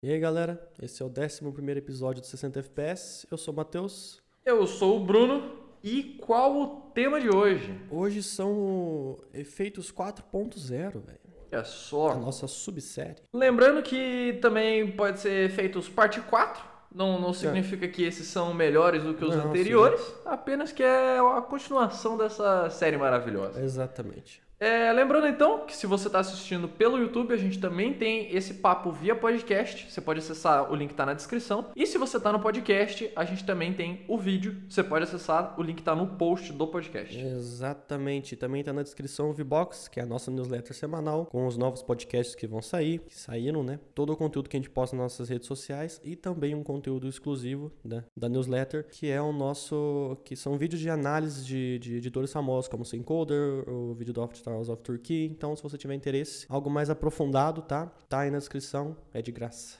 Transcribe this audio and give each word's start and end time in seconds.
E 0.00 0.12
aí 0.12 0.20
galera, 0.20 0.62
esse 0.80 1.02
é 1.02 1.04
o 1.04 1.08
11 1.08 1.76
episódio 1.76 2.20
do 2.20 2.26
60 2.26 2.60
FPS. 2.60 3.26
Eu 3.28 3.36
sou 3.36 3.52
o 3.52 3.56
Matheus. 3.56 4.22
Eu 4.44 4.64
sou 4.64 4.96
o 4.96 5.04
Bruno. 5.04 5.56
E 5.82 6.16
qual 6.24 6.56
o 6.56 6.66
tema 6.94 7.20
de 7.20 7.28
hoje? 7.28 7.76
Hoje 7.90 8.22
são 8.22 9.18
efeitos 9.34 9.90
4.0, 9.90 11.00
velho. 11.00 11.18
É 11.50 11.64
só. 11.64 12.10
A 12.10 12.14
nossa 12.14 12.46
subsérie. 12.46 13.24
Lembrando 13.34 13.82
que 13.82 14.38
também 14.40 14.88
pode 14.92 15.18
ser 15.18 15.46
efeitos 15.46 15.88
parte 15.88 16.20
4. 16.20 16.62
Não, 16.94 17.20
não 17.20 17.32
significa 17.32 17.84
é. 17.84 17.88
que 17.88 18.04
esses 18.04 18.28
são 18.28 18.54
melhores 18.54 19.02
do 19.02 19.14
que 19.14 19.24
os 19.24 19.34
não, 19.34 19.48
anteriores, 19.48 20.00
sim. 20.00 20.14
apenas 20.24 20.70
que 20.70 20.82
é 20.82 21.18
a 21.18 21.42
continuação 21.42 22.16
dessa 22.16 22.70
série 22.70 22.96
maravilhosa. 22.96 23.60
Exatamente. 23.60 24.46
É, 24.60 24.92
lembrando 24.92 25.28
então 25.28 25.64
que 25.64 25.76
se 25.76 25.86
você 25.86 26.08
está 26.08 26.18
assistindo 26.18 26.68
pelo 26.68 26.98
YouTube, 26.98 27.32
a 27.32 27.36
gente 27.36 27.60
também 27.60 27.94
tem 27.94 28.34
esse 28.34 28.54
papo 28.54 28.90
via 28.90 29.14
podcast. 29.14 29.88
Você 29.88 30.00
pode 30.00 30.18
acessar, 30.18 30.70
o 30.72 30.74
link 30.74 30.90
está 30.90 31.06
na 31.06 31.14
descrição. 31.14 31.66
E 31.76 31.86
se 31.86 31.96
você 31.96 32.16
está 32.16 32.32
no 32.32 32.40
podcast, 32.40 33.08
a 33.14 33.24
gente 33.24 33.44
também 33.44 33.72
tem 33.72 34.04
o 34.08 34.18
vídeo. 34.18 34.56
Você 34.68 34.82
pode 34.82 35.04
acessar, 35.04 35.54
o 35.58 35.62
link 35.62 35.78
está 35.78 35.94
no 35.94 36.08
post 36.08 36.52
do 36.52 36.66
podcast. 36.66 37.16
Exatamente. 37.16 38.34
Também 38.34 38.60
está 38.60 38.72
na 38.72 38.82
descrição 38.82 39.30
o 39.30 39.32
VBox, 39.32 39.86
que 39.86 40.00
é 40.00 40.02
a 40.02 40.06
nossa 40.06 40.28
newsletter 40.28 40.74
semanal, 40.74 41.26
com 41.26 41.46
os 41.46 41.56
novos 41.56 41.80
podcasts 41.80 42.34
que 42.34 42.46
vão 42.46 42.60
sair, 42.60 42.98
que 42.98 43.16
saíram, 43.16 43.62
né? 43.62 43.78
Todo 43.94 44.12
o 44.12 44.16
conteúdo 44.16 44.48
que 44.48 44.56
a 44.56 44.60
gente 44.60 44.70
posta 44.70 44.96
nas 44.96 45.04
nossas 45.04 45.28
redes 45.28 45.46
sociais 45.46 46.00
e 46.02 46.16
também 46.16 46.56
um 46.56 46.64
conteúdo 46.64 47.06
exclusivo 47.06 47.70
né, 47.84 48.02
da 48.16 48.28
newsletter, 48.28 48.88
que 48.88 49.08
é 49.08 49.22
o 49.22 49.32
nosso. 49.32 50.16
que 50.24 50.34
são 50.34 50.58
vídeos 50.58 50.80
de 50.80 50.90
análise 50.90 51.44
de, 51.44 51.78
de 51.78 51.96
editores 51.96 52.32
famosos, 52.32 52.68
como 52.68 52.82
o 52.82 52.96
Encoder, 52.96 53.68
o 53.68 53.94
vídeo 53.94 54.12
do 54.12 54.20
Off 54.52 54.62
Stars 54.62 54.68
of 54.68 54.82
Turkey. 54.82 55.26
Então, 55.26 55.54
se 55.54 55.62
você 55.62 55.76
tiver 55.76 55.94
interesse, 55.94 56.46
algo 56.48 56.70
mais 56.70 56.90
aprofundado, 56.90 57.62
tá? 57.62 57.86
Tá 58.08 58.20
aí 58.20 58.30
na 58.30 58.38
descrição, 58.38 58.96
é 59.12 59.20
de 59.20 59.32
graça. 59.32 59.78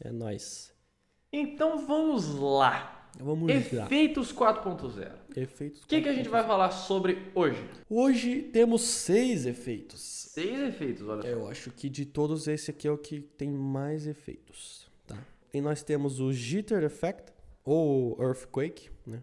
É 0.00 0.10
nós. 0.10 0.72
Então 1.32 1.86
vamos 1.86 2.34
lá. 2.34 3.10
Vamos 3.18 3.50
Efeitos 3.50 4.32
4.0. 4.32 5.12
Efeitos. 5.36 5.82
O 5.82 5.86
que, 5.86 6.00
que 6.00 6.08
a 6.08 6.14
gente 6.14 6.28
vai 6.28 6.46
falar 6.46 6.70
sobre 6.70 7.30
hoje? 7.34 7.68
Hoje 7.88 8.42
temos 8.42 8.82
seis 8.82 9.44
efeitos. 9.44 10.00
Seis 10.00 10.60
efeitos, 10.60 11.08
olha 11.08 11.22
só. 11.22 11.28
Eu 11.28 11.48
acho 11.48 11.70
que 11.72 11.88
de 11.88 12.06
todos 12.06 12.46
esse 12.46 12.70
aqui 12.70 12.86
é 12.86 12.90
o 12.90 12.98
que 12.98 13.20
tem 13.20 13.50
mais 13.50 14.06
efeitos, 14.06 14.88
tá? 15.06 15.16
E 15.52 15.60
nós 15.60 15.82
temos 15.82 16.20
o 16.20 16.32
Jitter 16.32 16.84
Effect 16.84 17.32
ou 17.64 18.16
Earthquake, 18.22 18.90
né? 19.06 19.22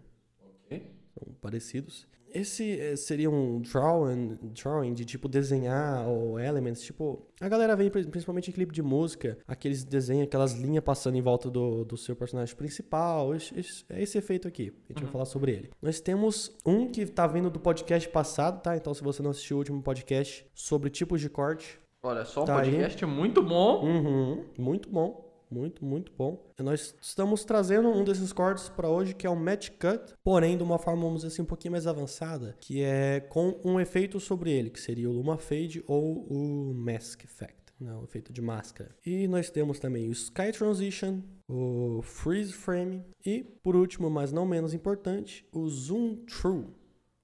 Ok. 0.66 0.90
São 1.14 1.34
parecidos. 1.40 2.06
Esse 2.36 2.78
eh, 2.78 2.96
seria 2.96 3.30
um 3.30 3.60
drawing, 3.60 4.38
drawing 4.42 4.92
de 4.92 5.04
tipo 5.04 5.28
desenhar 5.28 6.06
ou 6.06 6.38
elements, 6.38 6.82
tipo, 6.82 7.26
a 7.40 7.48
galera 7.48 7.74
vem 7.74 7.90
principalmente 7.90 8.50
em 8.50 8.52
clipe 8.52 8.74
de 8.74 8.82
música, 8.82 9.38
aqueles 9.48 9.84
desenhos, 9.84 10.24
aquelas 10.24 10.52
linhas 10.52 10.84
passando 10.84 11.16
em 11.16 11.22
volta 11.22 11.50
do, 11.50 11.84
do 11.84 11.96
seu 11.96 12.14
personagem 12.14 12.54
principal, 12.54 13.34
esse, 13.34 13.58
esse, 13.58 13.84
é 13.88 14.02
esse 14.02 14.18
efeito 14.18 14.46
aqui, 14.46 14.72
a 14.84 14.92
gente 14.92 14.98
uhum. 14.98 15.02
vai 15.04 15.12
falar 15.12 15.24
sobre 15.24 15.52
ele. 15.52 15.70
Nós 15.80 15.98
temos 15.98 16.54
um 16.64 16.88
que 16.88 17.06
tá 17.06 17.26
vindo 17.26 17.48
do 17.48 17.58
podcast 17.58 18.06
passado, 18.10 18.60
tá? 18.60 18.76
Então 18.76 18.92
se 18.92 19.02
você 19.02 19.22
não 19.22 19.30
assistiu 19.30 19.56
o 19.56 19.60
último 19.60 19.82
podcast 19.82 20.46
sobre 20.54 20.90
tipos 20.90 21.20
de 21.20 21.30
corte, 21.30 21.80
Olha, 22.02 22.24
só 22.24 22.42
um 22.42 22.44
tá 22.44 22.56
podcast 22.56 23.04
aí. 23.04 23.10
muito 23.10 23.42
bom. 23.42 23.82
Uhum, 23.82 24.44
muito 24.58 24.90
bom. 24.90 25.25
Muito, 25.50 25.84
muito 25.84 26.12
bom. 26.16 26.52
Nós 26.58 26.94
estamos 27.00 27.44
trazendo 27.44 27.88
um 27.88 28.04
desses 28.04 28.32
cortes 28.32 28.68
para 28.68 28.88
hoje 28.88 29.14
que 29.14 29.26
é 29.26 29.30
o 29.30 29.36
Match 29.36 29.70
Cut, 29.70 30.14
porém 30.22 30.56
de 30.56 30.62
uma 30.62 30.78
forma, 30.78 31.02
vamos 31.02 31.22
dizer 31.22 31.28
assim, 31.28 31.42
um 31.42 31.46
pouquinho 31.46 31.72
mais 31.72 31.86
avançada, 31.86 32.56
que 32.60 32.82
é 32.82 33.20
com 33.20 33.60
um 33.64 33.78
efeito 33.78 34.18
sobre 34.18 34.50
ele, 34.50 34.70
que 34.70 34.80
seria 34.80 35.08
o 35.08 35.12
Luma 35.12 35.38
Fade 35.38 35.82
ou 35.86 36.26
o 36.28 36.74
Mask 36.74 37.24
Effect. 37.24 37.66
Né, 37.78 37.94
o 37.94 38.04
efeito 38.04 38.32
de 38.32 38.40
máscara. 38.40 38.96
E 39.04 39.28
nós 39.28 39.50
temos 39.50 39.78
também 39.78 40.08
o 40.08 40.12
Sky 40.12 40.50
Transition, 40.50 41.20
o 41.46 42.00
Freeze 42.02 42.54
Frame 42.54 43.04
e, 43.22 43.44
por 43.62 43.76
último, 43.76 44.08
mas 44.08 44.32
não 44.32 44.46
menos 44.46 44.72
importante, 44.72 45.46
o 45.52 45.68
Zoom 45.68 46.24
True. 46.24 46.68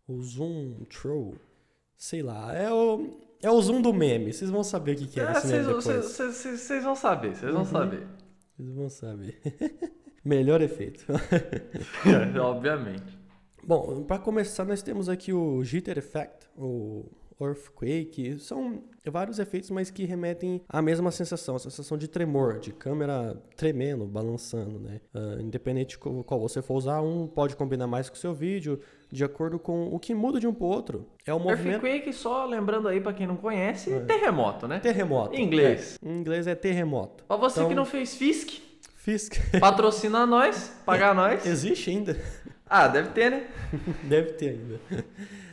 O 0.06 0.20
Zoom 0.20 0.84
True. 0.90 1.38
Sei 1.96 2.22
lá, 2.22 2.54
é 2.54 2.70
o 2.70 3.31
é 3.42 3.50
o 3.50 3.60
zoom 3.60 3.82
do 3.82 3.92
meme. 3.92 4.32
Vocês 4.32 4.50
vão 4.50 4.62
saber 4.62 4.92
o 4.92 4.96
que, 4.96 5.06
que 5.08 5.20
é, 5.20 5.24
é 5.24 5.32
esse 5.32 5.46
meme 5.48 5.66
depois. 5.66 5.84
Vocês 5.84 6.84
vão 6.84 6.94
saber, 6.94 7.34
vocês 7.34 7.52
vão 7.52 7.62
uhum. 7.62 7.66
saber. 7.66 8.06
Vocês 8.56 8.74
vão 8.74 8.88
saber. 8.88 9.40
Melhor 10.24 10.60
efeito. 10.62 11.04
é, 12.06 12.38
obviamente. 12.38 13.18
Bom, 13.64 14.04
para 14.04 14.18
começar, 14.18 14.64
nós 14.64 14.82
temos 14.82 15.08
aqui 15.08 15.32
o 15.32 15.62
Jitter 15.64 15.98
Effect, 15.98 16.48
o 16.56 17.04
Earthquake. 17.44 18.38
São 18.38 18.82
vários 19.10 19.38
efeitos, 19.38 19.70
mas 19.70 19.90
que 19.90 20.04
remetem 20.04 20.62
à 20.68 20.80
mesma 20.80 21.10
sensação, 21.10 21.56
a 21.56 21.58
sensação 21.58 21.98
de 21.98 22.08
tremor, 22.08 22.58
de 22.58 22.72
câmera 22.72 23.36
tremendo, 23.56 24.06
balançando, 24.06 24.78
né? 24.78 25.00
Uh, 25.14 25.40
independente 25.40 25.90
de 25.90 25.98
qual 25.98 26.40
você 26.40 26.62
for 26.62 26.74
usar, 26.74 27.00
um 27.00 27.26
pode 27.26 27.56
combinar 27.56 27.86
mais 27.86 28.08
com 28.08 28.14
o 28.14 28.18
seu 28.18 28.32
vídeo, 28.32 28.80
de 29.10 29.24
acordo 29.24 29.58
com 29.58 29.88
o 29.88 29.98
que 29.98 30.14
muda 30.14 30.38
de 30.38 30.46
um 30.46 30.54
pro 30.54 30.66
outro. 30.66 31.08
É 31.26 31.34
o 31.34 31.40
movimento... 31.40 31.84
Earthquake, 31.84 32.12
só 32.12 32.46
lembrando 32.46 32.88
aí 32.88 33.00
para 33.00 33.12
quem 33.12 33.26
não 33.26 33.36
conhece, 33.36 33.92
é. 33.92 34.00
terremoto, 34.00 34.68
né? 34.68 34.78
Terremoto. 34.78 35.34
Em 35.34 35.44
inglês. 35.44 35.98
É. 36.02 36.08
Em 36.08 36.18
inglês 36.18 36.46
é 36.46 36.54
terremoto. 36.54 37.24
Pra 37.24 37.36
você 37.36 37.60
então... 37.60 37.68
que 37.68 37.74
não 37.74 37.84
fez 37.84 38.14
FISC, 38.14 38.62
Fisk. 39.02 39.34
Patrocina 39.58 40.24
nós, 40.24 40.72
pagar 40.86 41.12
nós. 41.16 41.44
Existe 41.44 41.90
ainda. 41.90 42.16
Ah, 42.64 42.86
deve 42.86 43.08
ter, 43.10 43.32
né? 43.32 43.46
deve 44.04 44.32
ter 44.34 44.50
ainda. 44.50 44.80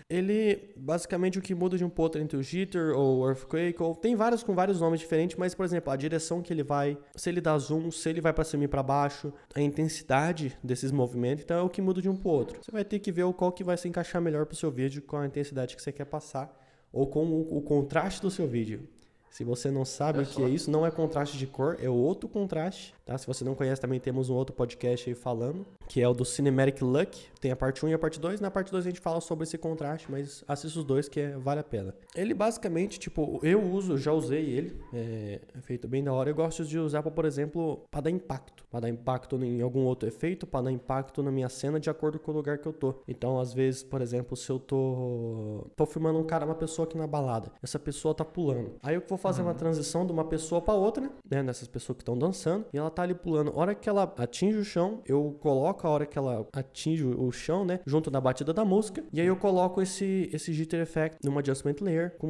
Ele, 0.09 0.73
basicamente, 0.75 1.37
o 1.37 1.41
que 1.41 1.53
muda 1.53 1.77
de 1.77 1.85
um 1.85 1.89
ponto 1.89 2.17
entre 2.17 2.35
o 2.35 2.41
Jitter 2.41 2.97
ou 2.97 3.19
o 3.19 3.29
Earthquake, 3.29 3.81
ou 3.81 3.93
tem 3.93 4.15
vários 4.15 4.41
com 4.41 4.55
vários 4.55 4.81
nomes 4.81 4.99
diferentes, 4.99 5.37
mas, 5.37 5.53
por 5.53 5.63
exemplo, 5.63 5.93
a 5.93 5.95
direção 5.95 6.41
que 6.41 6.51
ele 6.51 6.63
vai, 6.63 6.97
se 7.15 7.29
ele 7.29 7.39
dá 7.39 7.55
zoom, 7.59 7.91
se 7.91 8.09
ele 8.09 8.19
vai 8.19 8.33
para 8.33 8.43
cima 8.43 8.63
e 8.63 8.67
para 8.67 8.81
baixo, 8.81 9.31
a 9.53 9.61
intensidade 9.61 10.57
desses 10.63 10.91
movimentos, 10.91 11.43
então 11.43 11.59
é 11.59 11.61
o 11.61 11.69
que 11.69 11.79
muda 11.79 12.01
de 12.01 12.09
um 12.09 12.15
pro 12.15 12.29
outro. 12.29 12.59
Você 12.59 12.71
vai 12.71 12.83
ter 12.83 12.97
que 12.97 13.11
ver 13.11 13.23
o 13.23 13.33
qual 13.33 13.51
que 13.51 13.63
vai 13.63 13.77
se 13.77 13.87
encaixar 13.87 14.19
melhor 14.19 14.47
pro 14.47 14.55
seu 14.55 14.71
vídeo 14.71 15.03
com 15.03 15.17
a 15.17 15.27
intensidade 15.27 15.75
que 15.75 15.81
você 15.81 15.91
quer 15.91 16.05
passar, 16.05 16.57
ou 16.91 17.05
com 17.05 17.25
o, 17.25 17.57
o 17.57 17.61
contraste 17.61 18.19
do 18.19 18.31
seu 18.31 18.47
vídeo. 18.47 18.89
Se 19.29 19.43
você 19.43 19.69
não 19.69 19.85
sabe 19.85 20.19
é 20.19 20.21
o 20.23 20.25
que 20.25 20.43
é 20.43 20.49
isso, 20.49 20.71
não 20.71 20.85
é 20.85 20.91
contraste 20.91 21.37
de 21.37 21.47
cor, 21.47 21.77
é 21.81 21.89
outro 21.89 22.27
contraste, 22.27 22.93
tá? 23.05 23.17
Se 23.17 23.27
você 23.27 23.43
não 23.43 23.55
conhece, 23.55 23.79
também 23.79 23.99
temos 23.99 24.29
um 24.29 24.35
outro 24.35 24.55
podcast 24.55 25.09
aí 25.09 25.15
falando, 25.15 25.65
que 25.87 26.01
é 26.01 26.07
o 26.07 26.13
do 26.13 26.25
Cinematic 26.25 26.81
Look. 26.81 27.17
Tem 27.39 27.51
a 27.51 27.55
parte 27.55 27.85
1 27.85 27.89
e 27.89 27.93
a 27.93 27.99
parte 27.99 28.19
2. 28.19 28.41
Na 28.41 28.51
parte 28.51 28.71
2 28.71 28.85
a 28.85 28.89
gente 28.89 28.99
fala 28.99 29.21
sobre 29.21 29.43
esse 29.43 29.57
contraste, 29.57 30.11
mas 30.11 30.43
assista 30.47 30.79
os 30.79 30.85
dois 30.85 31.07
que 31.07 31.19
é, 31.19 31.37
vale 31.37 31.59
a 31.59 31.63
pena. 31.63 31.93
Ele 32.15 32.33
basicamente, 32.33 32.99
tipo, 32.99 33.39
eu 33.43 33.61
uso, 33.61 33.97
já 33.97 34.11
usei 34.11 34.43
ele, 34.45 34.79
é, 34.93 35.39
é 35.57 35.61
feito 35.61 35.87
bem 35.87 36.03
da 36.03 36.11
hora. 36.11 36.29
Eu 36.29 36.35
gosto 36.35 36.65
de 36.65 36.77
usar, 36.77 37.01
por 37.03 37.25
exemplo, 37.25 37.83
para 37.89 38.01
dar 38.01 38.09
impacto. 38.09 38.65
Para 38.69 38.81
dar 38.81 38.89
impacto 38.89 39.35
em 39.43 39.61
algum 39.61 39.85
outro 39.85 40.07
efeito, 40.07 40.45
para 40.45 40.65
dar 40.65 40.71
impacto 40.71 41.23
na 41.23 41.31
minha 41.31 41.49
cena 41.49 41.79
de 41.79 41.89
acordo 41.89 42.19
com 42.19 42.31
o 42.31 42.35
lugar 42.35 42.57
que 42.57 42.67
eu 42.67 42.73
tô. 42.73 42.95
Então, 43.07 43.39
às 43.39 43.53
vezes, 43.53 43.83
por 43.83 44.01
exemplo, 44.01 44.35
se 44.35 44.49
eu 44.49 44.59
tô, 44.59 45.65
tô 45.75 45.85
filmando 45.85 46.19
um 46.19 46.23
cara, 46.23 46.45
uma 46.45 46.55
pessoa 46.55 46.85
aqui 46.85 46.97
na 46.97 47.07
balada, 47.07 47.51
essa 47.63 47.79
pessoa 47.79 48.13
tá 48.13 48.25
pulando. 48.25 48.73
Aí 48.83 48.95
eu 48.95 49.03
vou 49.07 49.17
fazer 49.19 49.41
uma 49.41 49.51
uhum. 49.51 49.57
transição 49.57 50.05
de 50.05 50.11
uma 50.11 50.25
pessoa 50.25 50.61
para 50.61 50.73
outra, 50.73 51.09
né? 51.29 51.43
Nessas 51.43 51.67
pessoas 51.67 51.97
que 51.97 52.01
estão 52.01 52.17
dançando. 52.17 52.65
E 52.73 52.77
ela 52.77 52.89
tá 52.89 53.03
ali 53.03 53.13
pulando. 53.13 53.51
A 53.51 53.55
hora 53.55 53.75
que 53.75 53.89
ela 53.89 54.13
atinge 54.17 54.57
o 54.57 54.63
chão, 54.63 55.01
eu 55.05 55.35
coloco 55.39 55.85
a 55.87 55.89
hora 55.89 56.05
que 56.05 56.17
ela 56.17 56.47
atinge 56.53 57.05
o 57.05 57.31
chão, 57.31 57.65
né? 57.65 57.79
Junto 57.85 58.09
da 58.09 58.19
batida 58.19 58.53
da 58.53 58.65
música. 58.65 59.03
E 59.11 59.21
aí 59.21 59.27
eu 59.27 59.35
coloco 59.35 59.81
esse, 59.81 60.29
esse 60.33 60.53
jitter 60.53 60.81
effect 60.81 61.17
numa 61.23 61.39
adjustment 61.39 61.75
layer 61.81 62.15
com 62.17 62.27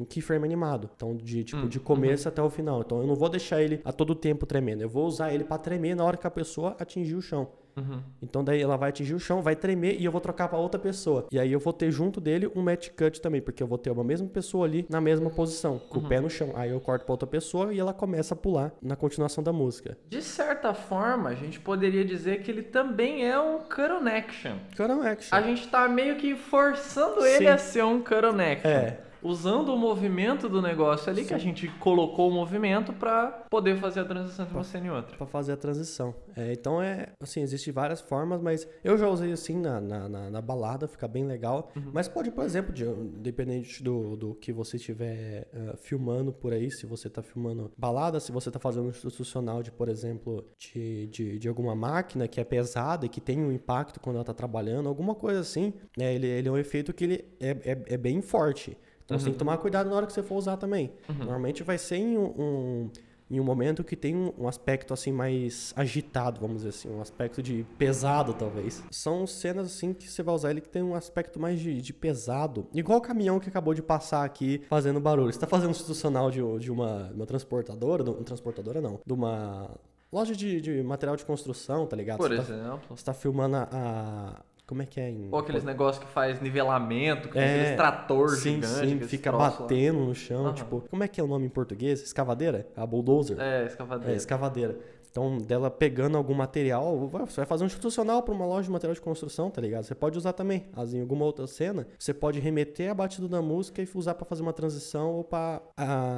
um 0.00 0.04
keyframe 0.08 0.44
animado. 0.44 0.90
Então, 0.94 1.16
de 1.16 1.44
tipo, 1.44 1.68
de 1.68 1.78
começo 1.78 2.26
uhum. 2.26 2.32
até 2.32 2.42
o 2.42 2.50
final. 2.50 2.80
Então 2.80 3.00
eu 3.00 3.06
não 3.06 3.14
vou 3.14 3.28
deixar 3.28 3.62
ele 3.62 3.80
a 3.84 3.92
todo 3.92 4.14
tempo 4.14 4.46
tremendo. 4.46 4.82
Eu 4.82 4.88
vou 4.88 5.06
usar 5.06 5.32
ele 5.32 5.44
para 5.44 5.58
tremer 5.58 5.94
na 5.94 6.04
hora 6.04 6.16
que 6.16 6.26
a 6.26 6.30
pessoa 6.30 6.76
atingir 6.78 7.14
o 7.14 7.22
chão. 7.22 7.48
Uhum. 7.76 8.00
Então 8.22 8.44
daí 8.44 8.60
ela 8.60 8.76
vai 8.76 8.90
atingir 8.90 9.14
o 9.14 9.20
chão, 9.20 9.42
vai 9.42 9.56
tremer 9.56 10.00
e 10.00 10.04
eu 10.04 10.12
vou 10.12 10.20
trocar 10.20 10.48
para 10.48 10.58
outra 10.58 10.80
pessoa. 10.80 11.26
E 11.30 11.38
aí 11.38 11.52
eu 11.52 11.60
vou 11.60 11.72
ter 11.72 11.90
junto 11.90 12.20
dele 12.20 12.50
um 12.54 12.62
match 12.62 12.90
cut 12.90 13.20
também, 13.20 13.40
porque 13.40 13.62
eu 13.62 13.66
vou 13.66 13.78
ter 13.78 13.90
uma 13.90 14.04
mesma 14.04 14.28
pessoa 14.28 14.66
ali 14.66 14.86
na 14.88 15.00
mesma 15.00 15.30
posição, 15.30 15.78
com 15.78 15.98
uhum. 15.98 16.06
o 16.06 16.08
pé 16.08 16.20
no 16.20 16.30
chão. 16.30 16.52
Aí 16.54 16.70
eu 16.70 16.80
corto 16.80 17.04
para 17.04 17.12
outra 17.12 17.26
pessoa 17.26 17.72
e 17.72 17.78
ela 17.78 17.92
começa 17.92 18.34
a 18.34 18.36
pular 18.36 18.72
na 18.82 18.96
continuação 18.96 19.42
da 19.42 19.52
música. 19.52 19.96
De 20.08 20.22
certa 20.22 20.74
forma, 20.74 21.30
a 21.30 21.34
gente 21.34 21.60
poderia 21.60 22.04
dizer 22.04 22.42
que 22.42 22.50
ele 22.50 22.62
também 22.62 23.26
é 23.26 23.38
um 23.38 23.58
cut 23.60 23.90
on 23.90 24.06
action. 24.06 24.56
Cut 24.76 24.90
on 24.90 25.02
action. 25.02 25.36
A 25.36 25.42
gente 25.42 25.68
tá 25.68 25.88
meio 25.88 26.16
que 26.16 26.36
forçando 26.36 27.24
ele 27.24 27.46
Sim. 27.46 27.46
a 27.46 27.58
ser 27.58 27.84
um 27.84 28.00
cut 28.02 28.24
on 28.24 28.40
action. 28.40 28.70
É 28.70 29.09
usando 29.22 29.70
o 29.70 29.76
movimento 29.76 30.48
do 30.48 30.62
negócio 30.62 31.10
ali, 31.10 31.22
Sim. 31.22 31.28
que 31.28 31.34
a 31.34 31.38
gente 31.38 31.68
colocou 31.78 32.28
o 32.28 32.32
movimento 32.32 32.92
para 32.92 33.26
poder 33.50 33.78
fazer 33.78 34.00
a 34.00 34.04
transição 34.04 34.46
de 34.46 34.52
uma 34.52 34.64
cena 34.64 34.86
em 34.86 34.90
outra. 34.90 35.16
Para 35.16 35.26
fazer 35.26 35.52
a 35.52 35.56
transição. 35.56 36.14
É, 36.36 36.52
então, 36.52 36.80
é 36.82 37.08
assim, 37.20 37.40
existem 37.40 37.72
várias 37.72 38.00
formas, 38.00 38.40
mas 38.40 38.66
eu 38.82 38.96
já 38.96 39.08
usei 39.08 39.32
assim 39.32 39.58
na, 39.58 39.80
na, 39.80 40.08
na, 40.08 40.30
na 40.30 40.40
balada, 40.40 40.88
fica 40.88 41.06
bem 41.06 41.26
legal. 41.26 41.70
Uhum. 41.76 41.90
Mas 41.92 42.08
pode, 42.08 42.30
por 42.30 42.44
exemplo, 42.44 42.72
de, 42.72 42.84
dependente 43.18 43.82
do, 43.82 44.16
do 44.16 44.34
que 44.34 44.52
você 44.52 44.76
estiver 44.76 45.48
uh, 45.52 45.76
filmando 45.76 46.32
por 46.32 46.52
aí, 46.52 46.70
se 46.70 46.86
você 46.86 47.08
está 47.08 47.22
filmando 47.22 47.70
balada, 47.76 48.20
se 48.20 48.32
você 48.32 48.48
está 48.48 48.58
fazendo 48.58 48.86
um 48.86 48.90
institucional 48.90 49.62
de, 49.62 49.70
por 49.70 49.88
exemplo, 49.88 50.44
de, 50.58 51.06
de, 51.08 51.38
de, 51.38 51.48
alguma 51.48 51.74
máquina 51.74 52.26
que 52.26 52.40
é 52.40 52.44
pesada 52.44 53.06
e 53.06 53.08
que 53.08 53.20
tem 53.20 53.38
um 53.40 53.52
impacto 53.52 54.00
quando 54.00 54.16
ela 54.16 54.22
está 54.22 54.34
trabalhando, 54.34 54.88
alguma 54.88 55.14
coisa 55.14 55.40
assim, 55.40 55.72
né? 55.96 56.14
Ele, 56.14 56.26
ele 56.26 56.48
é 56.48 56.52
um 56.52 56.58
efeito 56.58 56.92
que 56.92 57.04
ele 57.04 57.24
é, 57.40 57.50
é, 57.50 57.94
é 57.94 57.96
bem 57.96 58.20
forte. 58.22 58.76
Então 59.10 59.16
uhum. 59.16 59.18
você 59.18 59.24
tem 59.24 59.32
que 59.32 59.38
tomar 59.38 59.58
cuidado 59.58 59.90
na 59.90 59.96
hora 59.96 60.06
que 60.06 60.12
você 60.12 60.22
for 60.22 60.36
usar 60.36 60.56
também. 60.56 60.92
Uhum. 61.08 61.16
Normalmente 61.16 61.64
vai 61.64 61.76
ser 61.76 61.96
em 61.96 62.16
um, 62.16 62.26
um 62.38 62.90
em 63.30 63.38
um 63.38 63.44
momento 63.44 63.84
que 63.84 63.94
tem 63.94 64.16
um, 64.16 64.32
um 64.36 64.48
aspecto 64.48 64.92
assim 64.92 65.12
mais 65.12 65.72
agitado, 65.76 66.40
vamos 66.40 66.58
dizer 66.58 66.70
assim, 66.70 66.90
um 66.90 67.00
aspecto 67.00 67.40
de 67.40 67.64
pesado 67.78 68.34
talvez. 68.34 68.82
São 68.90 69.24
cenas 69.24 69.66
assim 69.66 69.92
que 69.92 70.10
você 70.10 70.20
vai 70.22 70.34
usar 70.34 70.50
ele 70.50 70.60
que 70.60 70.68
tem 70.68 70.82
um 70.82 70.96
aspecto 70.96 71.38
mais 71.38 71.60
de, 71.60 71.80
de 71.80 71.92
pesado, 71.92 72.66
igual 72.74 72.98
o 72.98 73.00
caminhão 73.00 73.38
que 73.38 73.48
acabou 73.48 73.72
de 73.72 73.82
passar 73.82 74.24
aqui 74.24 74.62
fazendo 74.68 74.98
barulho. 74.98 75.32
Você 75.32 75.38
tá 75.38 75.46
fazendo 75.46 75.70
institucional 75.70 76.28
de, 76.28 76.40
de 76.58 76.72
uma, 76.72 77.12
uma 77.14 77.24
transportadora, 77.24 78.02
de, 78.02 78.10
uma 78.10 78.24
transportadora 78.24 78.80
não, 78.80 78.98
de 79.06 79.12
uma 79.12 79.70
loja 80.12 80.34
de, 80.34 80.60
de 80.60 80.82
material 80.82 81.14
de 81.14 81.24
construção, 81.24 81.86
tá 81.86 81.94
ligado? 81.94 82.18
Por 82.18 82.30
você 82.30 82.52
exemplo. 82.52 82.80
Tá, 82.88 82.96
você 82.96 83.04
tá 83.04 83.14
filmando 83.14 83.56
a 83.56 84.42
como 84.70 84.82
é 84.82 84.86
que 84.86 85.00
é? 85.00 85.10
Em... 85.10 85.28
Ou 85.32 85.38
aqueles 85.40 85.64
negócios 85.64 86.02
que 86.04 86.10
faz 86.10 86.40
nivelamento, 86.40 87.28
que 87.28 87.36
É, 87.38 87.42
tem 87.44 87.50
aqueles 87.60 87.76
trator 87.76 88.28
sim, 88.30 88.54
gigante. 88.62 88.88
sim, 88.88 89.00
fica 89.00 89.30
troços 89.30 89.54
lá. 89.54 89.60
batendo 89.66 89.98
no 89.98 90.14
chão, 90.14 90.46
Aham. 90.46 90.54
tipo, 90.54 90.84
como 90.88 91.02
é 91.04 91.08
que 91.08 91.20
é 91.20 91.24
o 91.24 91.26
nome 91.26 91.44
em 91.46 91.50
português? 91.50 92.00
Escavadeira? 92.02 92.66
A 92.76 92.86
bulldozer? 92.86 93.38
É, 93.40 93.62
É, 93.62 93.66
escavadeira. 93.66 94.16
escavadeira. 94.16 94.78
Então, 95.10 95.38
dela 95.38 95.68
pegando 95.72 96.16
algum 96.16 96.34
material, 96.34 96.96
você 97.08 97.38
vai 97.38 97.44
fazer 97.46 97.64
um 97.64 97.66
institucional 97.66 98.22
para 98.22 98.32
uma 98.32 98.46
loja 98.46 98.66
de 98.66 98.70
material 98.70 98.94
de 98.94 99.00
construção, 99.00 99.50
tá 99.50 99.60
ligado? 99.60 99.82
Você 99.82 99.92
pode 99.92 100.16
usar 100.16 100.32
também. 100.32 100.66
As- 100.72 100.94
Em 100.94 101.00
alguma 101.00 101.24
outra 101.24 101.48
cena, 101.48 101.84
você 101.98 102.14
pode 102.14 102.38
remeter 102.38 102.92
a 102.92 102.94
batida 102.94 103.26
da 103.26 103.42
música 103.42 103.82
e 103.82 103.88
usar 103.92 104.14
para 104.14 104.24
fazer 104.24 104.42
uma 104.42 104.52
transição 104.52 105.10
ou 105.10 105.24
para 105.24 105.62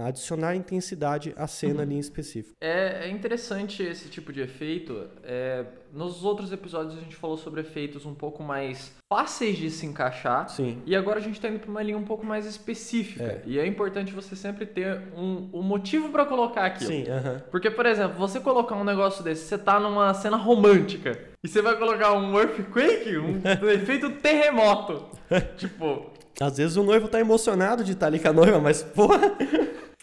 adicionar 0.06 0.54
intensidade 0.56 1.32
à 1.36 1.46
cena 1.46 1.76
Uhum. 1.76 1.80
ali 1.80 1.94
em 1.94 1.98
específico. 2.00 2.54
É, 2.60 3.06
é 3.06 3.10
interessante 3.10 3.82
esse 3.82 4.10
tipo 4.10 4.30
de 4.30 4.42
efeito. 4.42 5.08
É, 5.22 5.64
nos 5.92 6.24
outros 6.24 6.50
episódios 6.52 6.96
a 6.96 7.00
gente 7.00 7.14
falou 7.14 7.36
sobre 7.36 7.60
efeitos 7.60 8.06
um 8.06 8.14
pouco 8.14 8.42
mais 8.42 8.92
fáceis 9.12 9.58
de 9.58 9.70
se 9.70 9.84
encaixar. 9.84 10.48
Sim. 10.48 10.82
E 10.86 10.96
agora 10.96 11.18
a 11.18 11.22
gente 11.22 11.38
tá 11.38 11.48
indo 11.48 11.58
pra 11.58 11.70
uma 11.70 11.82
linha 11.82 11.98
um 11.98 12.04
pouco 12.04 12.24
mais 12.24 12.46
específica. 12.46 13.24
É. 13.24 13.42
E 13.44 13.58
é 13.58 13.66
importante 13.66 14.12
você 14.12 14.34
sempre 14.34 14.64
ter 14.64 15.02
um, 15.14 15.50
um 15.52 15.62
motivo 15.62 16.08
pra 16.08 16.24
colocar 16.24 16.64
aquilo. 16.64 16.90
Sim, 16.90 17.04
aham. 17.08 17.42
Porque, 17.50 17.70
por 17.70 17.84
exemplo, 17.84 18.16
você 18.16 18.40
colocar 18.40 18.74
um 18.74 18.84
negócio 18.84 19.22
desse, 19.22 19.44
você 19.44 19.58
tá 19.58 19.78
numa 19.78 20.14
cena 20.14 20.36
romântica 20.38 21.18
e 21.44 21.48
você 21.48 21.60
vai 21.60 21.76
colocar 21.76 22.12
um 22.14 22.38
earthquake, 22.38 23.18
um, 23.18 23.42
efeito 23.68 24.10
terremoto. 24.12 25.04
tipo, 25.58 26.10
Às 26.40 26.56
vezes 26.56 26.76
o 26.76 26.82
noivo 26.82 27.06
tá 27.08 27.20
emocionado 27.20 27.84
de 27.84 27.92
estar 27.92 28.06
ali 28.06 28.18
com 28.18 28.28
a 28.28 28.32
noiva, 28.32 28.58
mas, 28.58 28.82
porra, 28.82 29.32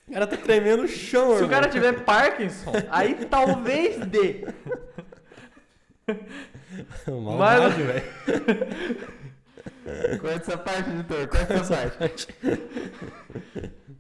o 0.08 0.14
cara 0.14 0.28
tá 0.28 0.38
tremendo 0.38 0.84
o 0.84 0.88
chão, 0.88 1.30
se 1.30 1.32
o 1.32 1.36
irmão. 1.38 1.50
cara 1.50 1.68
tiver 1.68 2.04
Parkinson, 2.04 2.72
aí 2.92 3.26
talvez 3.26 3.98
dê. 4.06 4.48
Maldade, 7.08 7.82
velho. 7.84 8.04
Corta 10.22 10.36
essa 10.38 10.58
parte, 10.58 10.90
editor, 10.92 11.28
corta 11.28 11.54
essa 11.56 11.76
parte. 11.98 12.28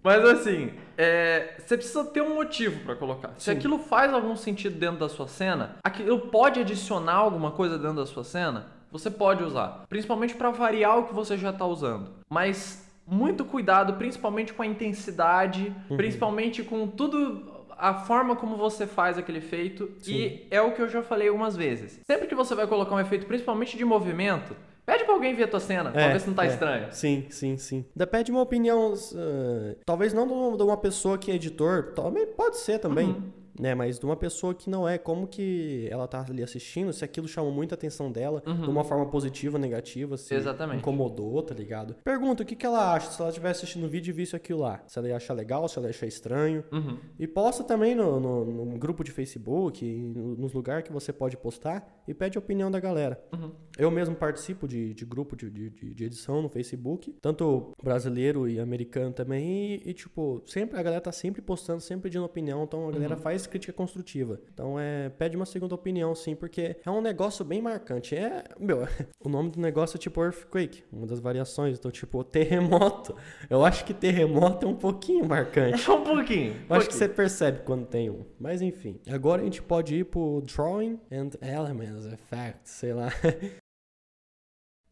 Mas 0.03 0.23
assim, 0.23 0.71
é, 0.97 1.55
você 1.57 1.75
precisa 1.77 2.05
ter 2.05 2.21
um 2.21 2.35
motivo 2.35 2.79
pra 2.85 2.95
colocar. 2.95 3.33
Se 3.37 3.45
Sim. 3.45 3.51
aquilo 3.57 3.79
faz 3.79 4.13
algum 4.13 4.35
sentido 4.35 4.77
dentro 4.77 4.97
da 4.99 5.09
sua 5.09 5.27
cena, 5.27 5.77
aquilo 5.83 6.19
pode 6.27 6.59
adicionar 6.59 7.15
alguma 7.15 7.51
coisa 7.51 7.77
dentro 7.77 7.95
da 7.97 8.05
sua 8.05 8.23
cena, 8.23 8.67
você 8.91 9.09
pode 9.09 9.43
usar. 9.43 9.83
Principalmente 9.89 10.35
pra 10.35 10.51
variar 10.51 10.99
o 10.99 11.03
que 11.07 11.13
você 11.13 11.35
já 11.37 11.51
tá 11.51 11.65
usando. 11.65 12.11
Mas 12.29 12.85
muito 13.05 13.43
cuidado, 13.43 13.93
principalmente 13.93 14.53
com 14.53 14.61
a 14.61 14.67
intensidade, 14.67 15.73
Uhum. 15.89 15.97
principalmente 15.97 16.61
com 16.63 16.87
tudo. 16.87 17.58
A 17.79 17.93
forma 17.93 18.35
como 18.35 18.57
você 18.57 18.85
faz 18.85 19.17
aquele 19.17 19.37
efeito. 19.37 19.89
E 20.05 20.45
é 20.51 20.61
o 20.61 20.73
que 20.73 20.81
eu 20.81 20.89
já 20.89 21.01
falei 21.01 21.29
algumas 21.29 21.55
vezes. 21.55 21.99
Sempre 22.05 22.27
que 22.27 22.35
você 22.35 22.53
vai 22.53 22.67
colocar 22.67 22.93
um 22.93 22.99
efeito, 22.99 23.25
principalmente 23.25 23.77
de 23.77 23.85
movimento, 23.85 24.53
pede 24.85 25.05
pra 25.05 25.13
alguém 25.13 25.33
ver 25.33 25.43
a 25.43 25.47
tua 25.47 25.59
cena, 25.61 25.89
pra 25.91 26.09
ver 26.09 26.19
se 26.19 26.27
não 26.27 26.33
tá 26.33 26.43
é. 26.45 26.47
estranho. 26.49 26.87
Sim, 26.91 27.25
sim, 27.29 27.57
sim. 27.57 27.85
Depende 27.95 28.25
de 28.25 28.31
uma 28.31 28.41
opinião, 28.41 28.93
uh, 28.93 29.75
talvez 29.85 30.13
não 30.13 30.27
de 30.27 30.33
uma- 30.33 30.57
de 30.57 30.63
uma 30.63 30.77
pessoa 30.77 31.17
que 31.17 31.31
é 31.31 31.35
editor, 31.35 31.93
também 31.95 32.25
pode 32.27 32.57
ser 32.57 32.79
também, 32.79 33.07
Uhum. 33.09 33.23
Né? 33.59 33.75
Mas 33.75 33.99
de 33.99 34.05
uma 34.05 34.15
pessoa 34.15 34.55
que 34.55 34.69
não 34.69 34.87
é, 34.87 34.97
como 34.97 35.27
que 35.27 35.87
ela 35.91 36.07
tá 36.07 36.25
ali 36.27 36.41
assistindo, 36.41 36.91
se 36.93 37.03
aquilo 37.03 37.27
chamou 37.27 37.51
muita 37.51 37.75
atenção 37.75 38.11
dela, 38.11 38.41
de 38.45 38.69
uma 38.69 38.83
forma 38.83 39.05
positiva 39.07 39.57
ou 39.57 39.61
negativa, 39.61 40.17
se 40.17 40.33
Uhum. 40.33 40.39
Exatamente. 40.39 40.79
incomodou, 40.79 41.41
tá 41.43 41.53
ligado? 41.53 41.95
Pergunta 42.03 42.43
o 42.43 42.45
que, 42.45 42.55
que 42.55 42.65
ela 42.65 42.93
acha, 42.93 43.11
se 43.11 43.19
ela 43.21 43.29
estiver 43.29 43.49
assistindo 43.49 43.83
o 43.85 43.89
vídeo 43.89 44.11
e 44.11 44.13
visse 44.13 44.35
aquilo 44.35 44.59
lá. 44.61 44.81
Se 44.87 44.97
ela 44.97 45.07
ia 45.09 45.15
achar 45.17 45.33
legal, 45.33 45.67
se 45.67 45.77
ela 45.77 45.87
ia 45.87 45.91
achar 45.91 46.07
estranho. 46.07 46.63
Uhum. 46.71 46.97
E 47.19 47.27
posta 47.27 47.63
também 47.63 47.93
no, 47.93 48.19
no, 48.19 48.45
no 48.65 48.77
grupo 48.79 49.03
de 49.03 49.11
Facebook, 49.11 49.85
no- 49.85 50.35
nos 50.35 50.53
lugares 50.53 50.85
que 50.85 50.91
você 50.93 51.11
pode 51.11 51.35
postar 51.37 52.01
e 52.07 52.13
pede 52.13 52.37
a 52.37 52.39
opinião 52.39 52.71
da 52.71 52.79
galera. 52.79 53.21
Uhum. 53.33 53.51
Eu 53.77 53.91
mesmo 53.91 54.15
participo 54.15 54.67
de, 54.67 54.93
de 54.93 55.05
grupo 55.05 55.35
de, 55.35 55.49
de, 55.49 55.69
de- 55.69 55.93
de 55.93 56.03
edição 56.05 56.41
no 56.41 56.49
Facebook, 56.49 57.15
tanto 57.21 57.71
brasileiro 57.83 58.47
e 58.47 58.59
americano 58.59 59.11
também, 59.13 59.75
e, 59.75 59.89
e, 59.89 59.93
tipo, 59.93 60.41
sempre 60.45 60.79
a 60.79 60.83
galera 60.83 61.01
tá 61.01 61.11
sempre 61.11 61.41
postando, 61.41 61.81
sempre 61.81 62.03
pedindo 62.03 62.23
opinião, 62.25 62.63
então 62.63 62.87
a 62.87 62.91
galera 62.91 63.17
faz 63.17 63.47
crítica 63.49 63.73
construtiva. 63.73 64.39
Então 64.53 64.79
é, 64.79 65.09
pede 65.09 65.35
uma 65.35 65.45
segunda 65.45 65.75
opinião, 65.75 66.15
sim, 66.15 66.35
porque 66.35 66.77
é 66.85 66.89
um 66.89 67.01
negócio 67.01 67.43
bem 67.43 67.61
marcante. 67.61 68.15
É, 68.15 68.43
meu, 68.59 68.87
o 69.19 69.29
nome 69.29 69.49
do 69.49 69.59
negócio 69.59 69.97
é 69.97 69.99
tipo 69.99 70.23
Earthquake, 70.23 70.83
uma 70.91 71.05
das 71.05 71.19
variações, 71.19 71.77
então 71.77 71.91
tipo, 71.91 72.23
terremoto. 72.23 73.15
Eu 73.49 73.65
acho 73.65 73.83
que 73.83 73.93
terremoto 73.93 74.65
é 74.65 74.69
um 74.69 74.75
pouquinho 74.75 75.27
marcante. 75.27 75.79
Só 75.79 75.97
um 75.99 76.03
pouquinho. 76.03 76.55
Eu 76.69 76.75
acho 76.75 76.87
que 76.87 76.95
você 76.95 77.09
percebe 77.09 77.59
quando 77.63 77.85
tem 77.85 78.09
um. 78.09 78.23
Mas 78.39 78.61
enfim. 78.61 78.99
Agora 79.09 79.41
a 79.41 79.45
gente 79.45 79.61
pode 79.61 79.95
ir 79.95 80.05
pro 80.05 80.41
Drawing 80.41 80.99
and 81.11 81.31
Elements 81.41 82.05
Effects, 82.05 82.71
sei 82.71 82.93
lá. 82.93 83.09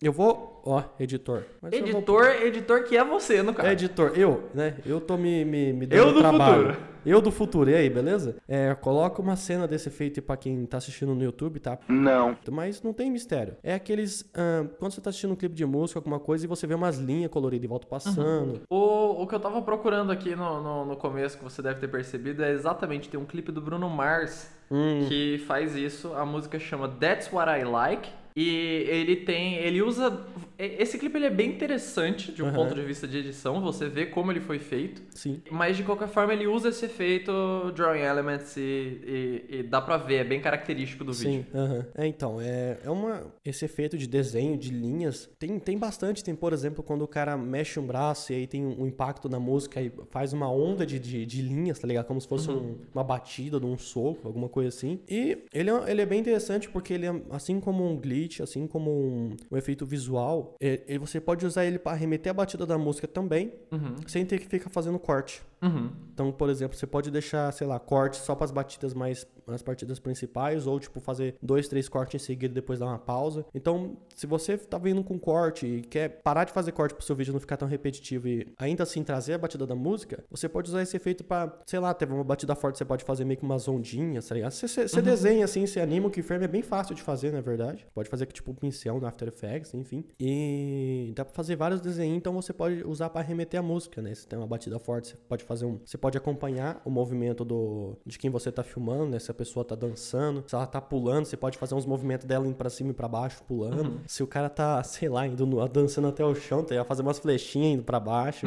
Eu 0.01 0.11
vou. 0.13 0.61
Ó, 0.63 0.83
editor. 0.99 1.43
Mas 1.61 1.73
eu 1.73 1.79
vou- 1.79 1.89
Editor, 1.89 2.25
editor 2.43 2.83
que 2.83 2.95
é 2.97 3.03
você, 3.03 3.41
no 3.41 3.51
caso. 3.53 3.67
É, 3.69 3.71
editor, 3.71 4.11
eu, 4.15 4.47
né? 4.53 4.75
Eu 4.85 5.01
tô 5.01 5.17
me, 5.17 5.43
me, 5.43 5.73
me 5.73 5.85
dando 5.87 5.97
Eu 5.99 6.13
do 6.13 6.19
trabalho. 6.19 6.67
futuro. 6.73 6.87
Eu 7.05 7.21
do 7.21 7.31
futuro, 7.31 7.69
e 7.69 7.73
aí, 7.75 7.89
beleza? 7.89 8.35
É, 8.47 8.75
coloca 8.75 9.21
uma 9.21 9.35
cena 9.37 9.65
desse 9.65 9.87
efeito 9.87 10.21
pra 10.21 10.35
quem 10.35 10.65
tá 10.65 10.77
assistindo 10.77 11.15
no 11.15 11.23
YouTube, 11.23 11.59
tá? 11.59 11.79
Não. 11.87 12.37
Mas 12.51 12.83
não 12.83 12.91
tem 12.93 13.09
mistério. 13.09 13.55
É 13.63 13.73
aqueles. 13.73 14.29
ah, 14.35 14.65
quando 14.77 14.91
você 14.91 14.99
tá 15.01 15.09
assistindo 15.09 15.31
um 15.31 15.35
clipe 15.37 15.55
de 15.55 15.65
música, 15.65 15.97
alguma 15.99 16.19
coisa, 16.19 16.43
e 16.45 16.47
você 16.47 16.67
vê 16.67 16.75
umas 16.75 16.97
linhas 16.99 17.31
coloridas 17.31 17.63
e 17.63 17.67
volta 17.67 17.87
passando. 17.87 18.61
O, 18.69 19.23
o 19.23 19.25
que 19.27 19.33
eu 19.33 19.39
tava 19.39 19.61
procurando 19.63 20.11
aqui 20.11 20.35
no, 20.35 20.61
no, 20.61 20.85
no 20.85 20.95
começo, 20.97 21.37
que 21.37 21.43
você 21.43 21.61
deve 21.61 21.79
ter 21.79 21.87
percebido, 21.87 22.43
é 22.43 22.51
exatamente, 22.51 23.09
tem 23.09 23.19
um 23.19 23.25
clipe 23.25 23.51
do 23.51 23.61
Bruno 23.61 23.89
Mars 23.89 24.51
Hum. 24.69 25.05
que 25.07 25.37
faz 25.47 25.75
isso. 25.77 26.13
A 26.13 26.25
música 26.25 26.59
chama 26.59 26.89
That's 26.89 27.31
What 27.31 27.49
I 27.49 27.63
Like. 27.63 28.09
E 28.37 28.49
ele 28.87 29.15
tem. 29.15 29.55
Ele 29.55 29.81
usa. 29.81 30.27
Esse 30.57 30.97
clipe 30.97 31.17
ele 31.17 31.25
é 31.25 31.29
bem 31.29 31.49
interessante 31.51 32.31
de 32.31 32.41
um 32.41 32.47
Aham. 32.47 32.55
ponto 32.55 32.75
de 32.75 32.81
vista 32.81 33.07
de 33.07 33.17
edição. 33.19 33.61
Você 33.61 33.87
vê 33.87 34.05
como 34.07 34.31
ele 34.31 34.39
foi 34.39 34.57
feito. 34.59 35.01
Sim. 35.13 35.41
Mas 35.51 35.77
de 35.77 35.83
qualquer 35.83 36.07
forma 36.07 36.33
ele 36.33 36.47
usa 36.47 36.69
esse 36.69 36.85
efeito 36.85 37.31
Drawing 37.75 37.99
Elements 38.01 38.57
e, 38.57 38.61
e- 38.61 39.45
e 39.59 39.63
dá 39.63 39.79
pra 39.81 39.97
ver, 39.97 40.15
é 40.15 40.23
bem 40.23 40.41
característico 40.41 41.03
do 41.03 41.13
Sim, 41.13 41.41
vídeo. 41.41 41.45
aham. 41.53 41.85
É, 41.95 42.07
então, 42.07 42.41
é, 42.41 42.77
é 42.83 42.89
uma. 42.89 43.31
Esse 43.45 43.65
efeito 43.65 43.97
de 43.97 44.07
desenho, 44.07 44.57
de 44.57 44.71
linhas, 44.71 45.29
tem, 45.37 45.59
tem 45.59 45.77
bastante. 45.77 46.23
Tem, 46.23 46.35
por 46.35 46.53
exemplo, 46.53 46.83
quando 46.83 47.03
o 47.03 47.07
cara 47.07 47.37
mexe 47.37 47.79
um 47.79 47.85
braço 47.85 48.31
e 48.33 48.35
aí 48.37 48.47
tem 48.47 48.65
um, 48.65 48.87
impacto 48.87 49.29
na 49.29 49.39
música 49.39 49.81
e 49.81 49.91
faz 50.09 50.33
uma 50.33 50.51
onda 50.51 50.85
de, 50.85 50.97
de, 50.99 51.25
de 51.25 51.41
linhas, 51.41 51.77
tá 51.79 51.87
ligado? 51.87 52.05
Como 52.05 52.19
se 52.19 52.27
fosse 52.27 52.49
um- 52.49 52.77
uma 52.93 53.03
batida 53.03 53.59
de 53.59 53.65
um 53.65 53.77
soco, 53.77 54.27
alguma 54.27 54.49
coisa 54.49 54.69
assim. 54.69 54.99
E 55.07 55.37
ele 55.53 55.69
é, 55.69 55.91
ele 55.91 56.01
é 56.01 56.05
bem 56.05 56.19
interessante 56.19 56.69
porque 56.69 56.93
ele 56.93 57.05
é, 57.05 57.21
assim 57.31 57.59
como 57.59 57.85
um 57.87 57.95
glitch, 57.95 58.39
assim 58.41 58.65
como 58.65 58.89
um, 58.91 59.35
um 59.51 59.57
efeito 59.57 59.85
visual, 59.85 60.46
é- 60.59 60.81
é- 60.87 60.97
você 60.97 61.19
pode 61.19 61.45
usar 61.45 61.65
ele 61.65 61.77
para 61.79 61.95
remeter 61.95 62.29
a 62.31 62.33
batida 62.33 62.65
da 62.65 62.77
música 62.77 63.07
também, 63.07 63.53
Uhum, 63.71 63.95
sem 64.07 64.25
ter 64.25 64.39
que 64.39 64.47
ficar 64.47 64.69
fazendo 64.69 64.97
corte. 64.99 65.41
Uhum. 65.61 65.91
Então, 66.13 66.31
por 66.31 66.49
exemplo, 66.49 66.77
você 66.77 66.87
pode 66.87 67.11
deixar, 67.11 67.51
sei 67.53 67.67
lá, 67.67 67.79
cortes 67.79 68.21
só 68.21 68.35
para 68.35 68.45
as 68.45 68.51
batidas 68.51 68.93
mais 68.93 69.25
as 69.53 69.61
partidas 69.61 69.99
principais 69.99 70.67
ou 70.67 70.79
tipo 70.79 70.99
fazer 70.99 71.35
dois, 71.41 71.67
três 71.67 71.87
cortes 71.87 72.21
em 72.21 72.25
seguida 72.25 72.51
e 72.51 72.55
depois 72.55 72.79
dar 72.79 72.87
uma 72.87 72.99
pausa. 72.99 73.45
Então, 73.53 73.97
se 74.15 74.27
você 74.27 74.57
tá 74.57 74.77
vindo 74.77 75.03
com 75.03 75.17
corte 75.19 75.65
e 75.65 75.81
quer 75.81 76.21
parar 76.21 76.43
de 76.43 76.51
fazer 76.51 76.71
corte 76.71 76.93
pro 76.93 77.03
seu 77.03 77.15
vídeo 77.15 77.33
não 77.33 77.39
ficar 77.39 77.57
tão 77.57 77.67
repetitivo 77.67 78.27
e 78.27 78.47
ainda 78.57 78.83
assim 78.83 79.03
trazer 79.03 79.33
a 79.33 79.37
batida 79.37 79.65
da 79.65 79.75
música, 79.75 80.23
você 80.29 80.49
pode 80.49 80.69
usar 80.69 80.81
esse 80.81 80.95
efeito 80.97 81.23
para, 81.23 81.57
sei 81.65 81.79
lá, 81.79 81.93
teve 81.93 82.13
uma 82.13 82.23
batida 82.23 82.55
forte, 82.55 82.77
você 82.77 82.85
pode 82.85 83.03
fazer 83.03 83.25
meio 83.25 83.37
que 83.37 83.45
umas 83.45 83.67
ondinhas, 83.67 84.27
tá 84.27 84.35
ligado? 84.35 84.51
Você, 84.51 84.67
você, 84.67 84.87
você 84.87 85.01
desenha 85.01 85.45
assim, 85.45 85.65
você 85.65 85.79
anima 85.79 86.07
o 86.07 86.11
keyframe, 86.11 86.45
é 86.45 86.47
bem 86.47 86.61
fácil 86.61 86.95
de 86.95 87.01
fazer, 87.01 87.31
na 87.31 87.41
verdade. 87.41 87.85
Pode 87.93 88.09
fazer 88.09 88.25
tipo 88.27 88.51
um 88.51 88.55
pincel 88.55 88.99
no 88.99 89.07
After 89.07 89.27
Effects, 89.27 89.73
enfim. 89.73 90.03
E 90.19 91.13
dá 91.15 91.23
pra 91.23 91.33
fazer 91.33 91.55
vários 91.55 91.79
desenhos, 91.79 92.17
então 92.17 92.33
você 92.33 92.51
pode 92.51 92.83
usar 92.85 93.09
para 93.09 93.21
remeter 93.21 93.59
a 93.59 93.63
música, 93.63 94.01
né? 94.01 94.13
Se 94.13 94.27
tem 94.27 94.37
uma 94.37 94.47
batida 94.47 94.79
forte, 94.79 95.09
você 95.09 95.17
pode 95.27 95.43
fazer 95.47 95.65
um, 95.65 95.79
você 95.85 95.97
pode 95.97 96.17
acompanhar 96.17 96.81
o 96.85 96.89
movimento 96.89 97.43
do 97.45 97.95
de 98.05 98.19
quem 98.19 98.29
você 98.29 98.51
tá 98.51 98.63
filmando, 98.63 99.07
né? 99.07 99.19
Se 99.19 99.31
a 99.31 99.33
pessoa 99.33 99.63
tá 99.65 99.75
dançando, 99.75 100.43
se 100.47 100.53
ela 100.53 100.67
tá 100.67 100.79
pulando, 100.81 101.25
você 101.25 101.37
pode 101.37 101.57
fazer 101.57 101.73
uns 101.75 101.85
movimentos 101.85 102.25
dela 102.25 102.45
indo 102.45 102.55
pra 102.55 102.69
cima 102.69 102.91
e 102.91 102.93
pra 102.93 103.07
baixo 103.07 103.41
pulando. 103.47 104.01
Se 104.05 104.21
o 104.21 104.27
cara 104.27 104.49
tá, 104.49 104.83
sei 104.85 105.09
lá, 105.09 105.25
indo 105.25 105.45
no- 105.45 105.67
dançando 105.67 106.07
até 106.07 106.23
o 106.23 106.35
chão, 106.35 106.63
tá? 106.63 106.83
fazer 106.85 107.01
umas 107.01 107.17
flechinhas 107.19 107.73
indo 107.75 107.83
pra 107.83 107.99
baixo. 107.99 108.45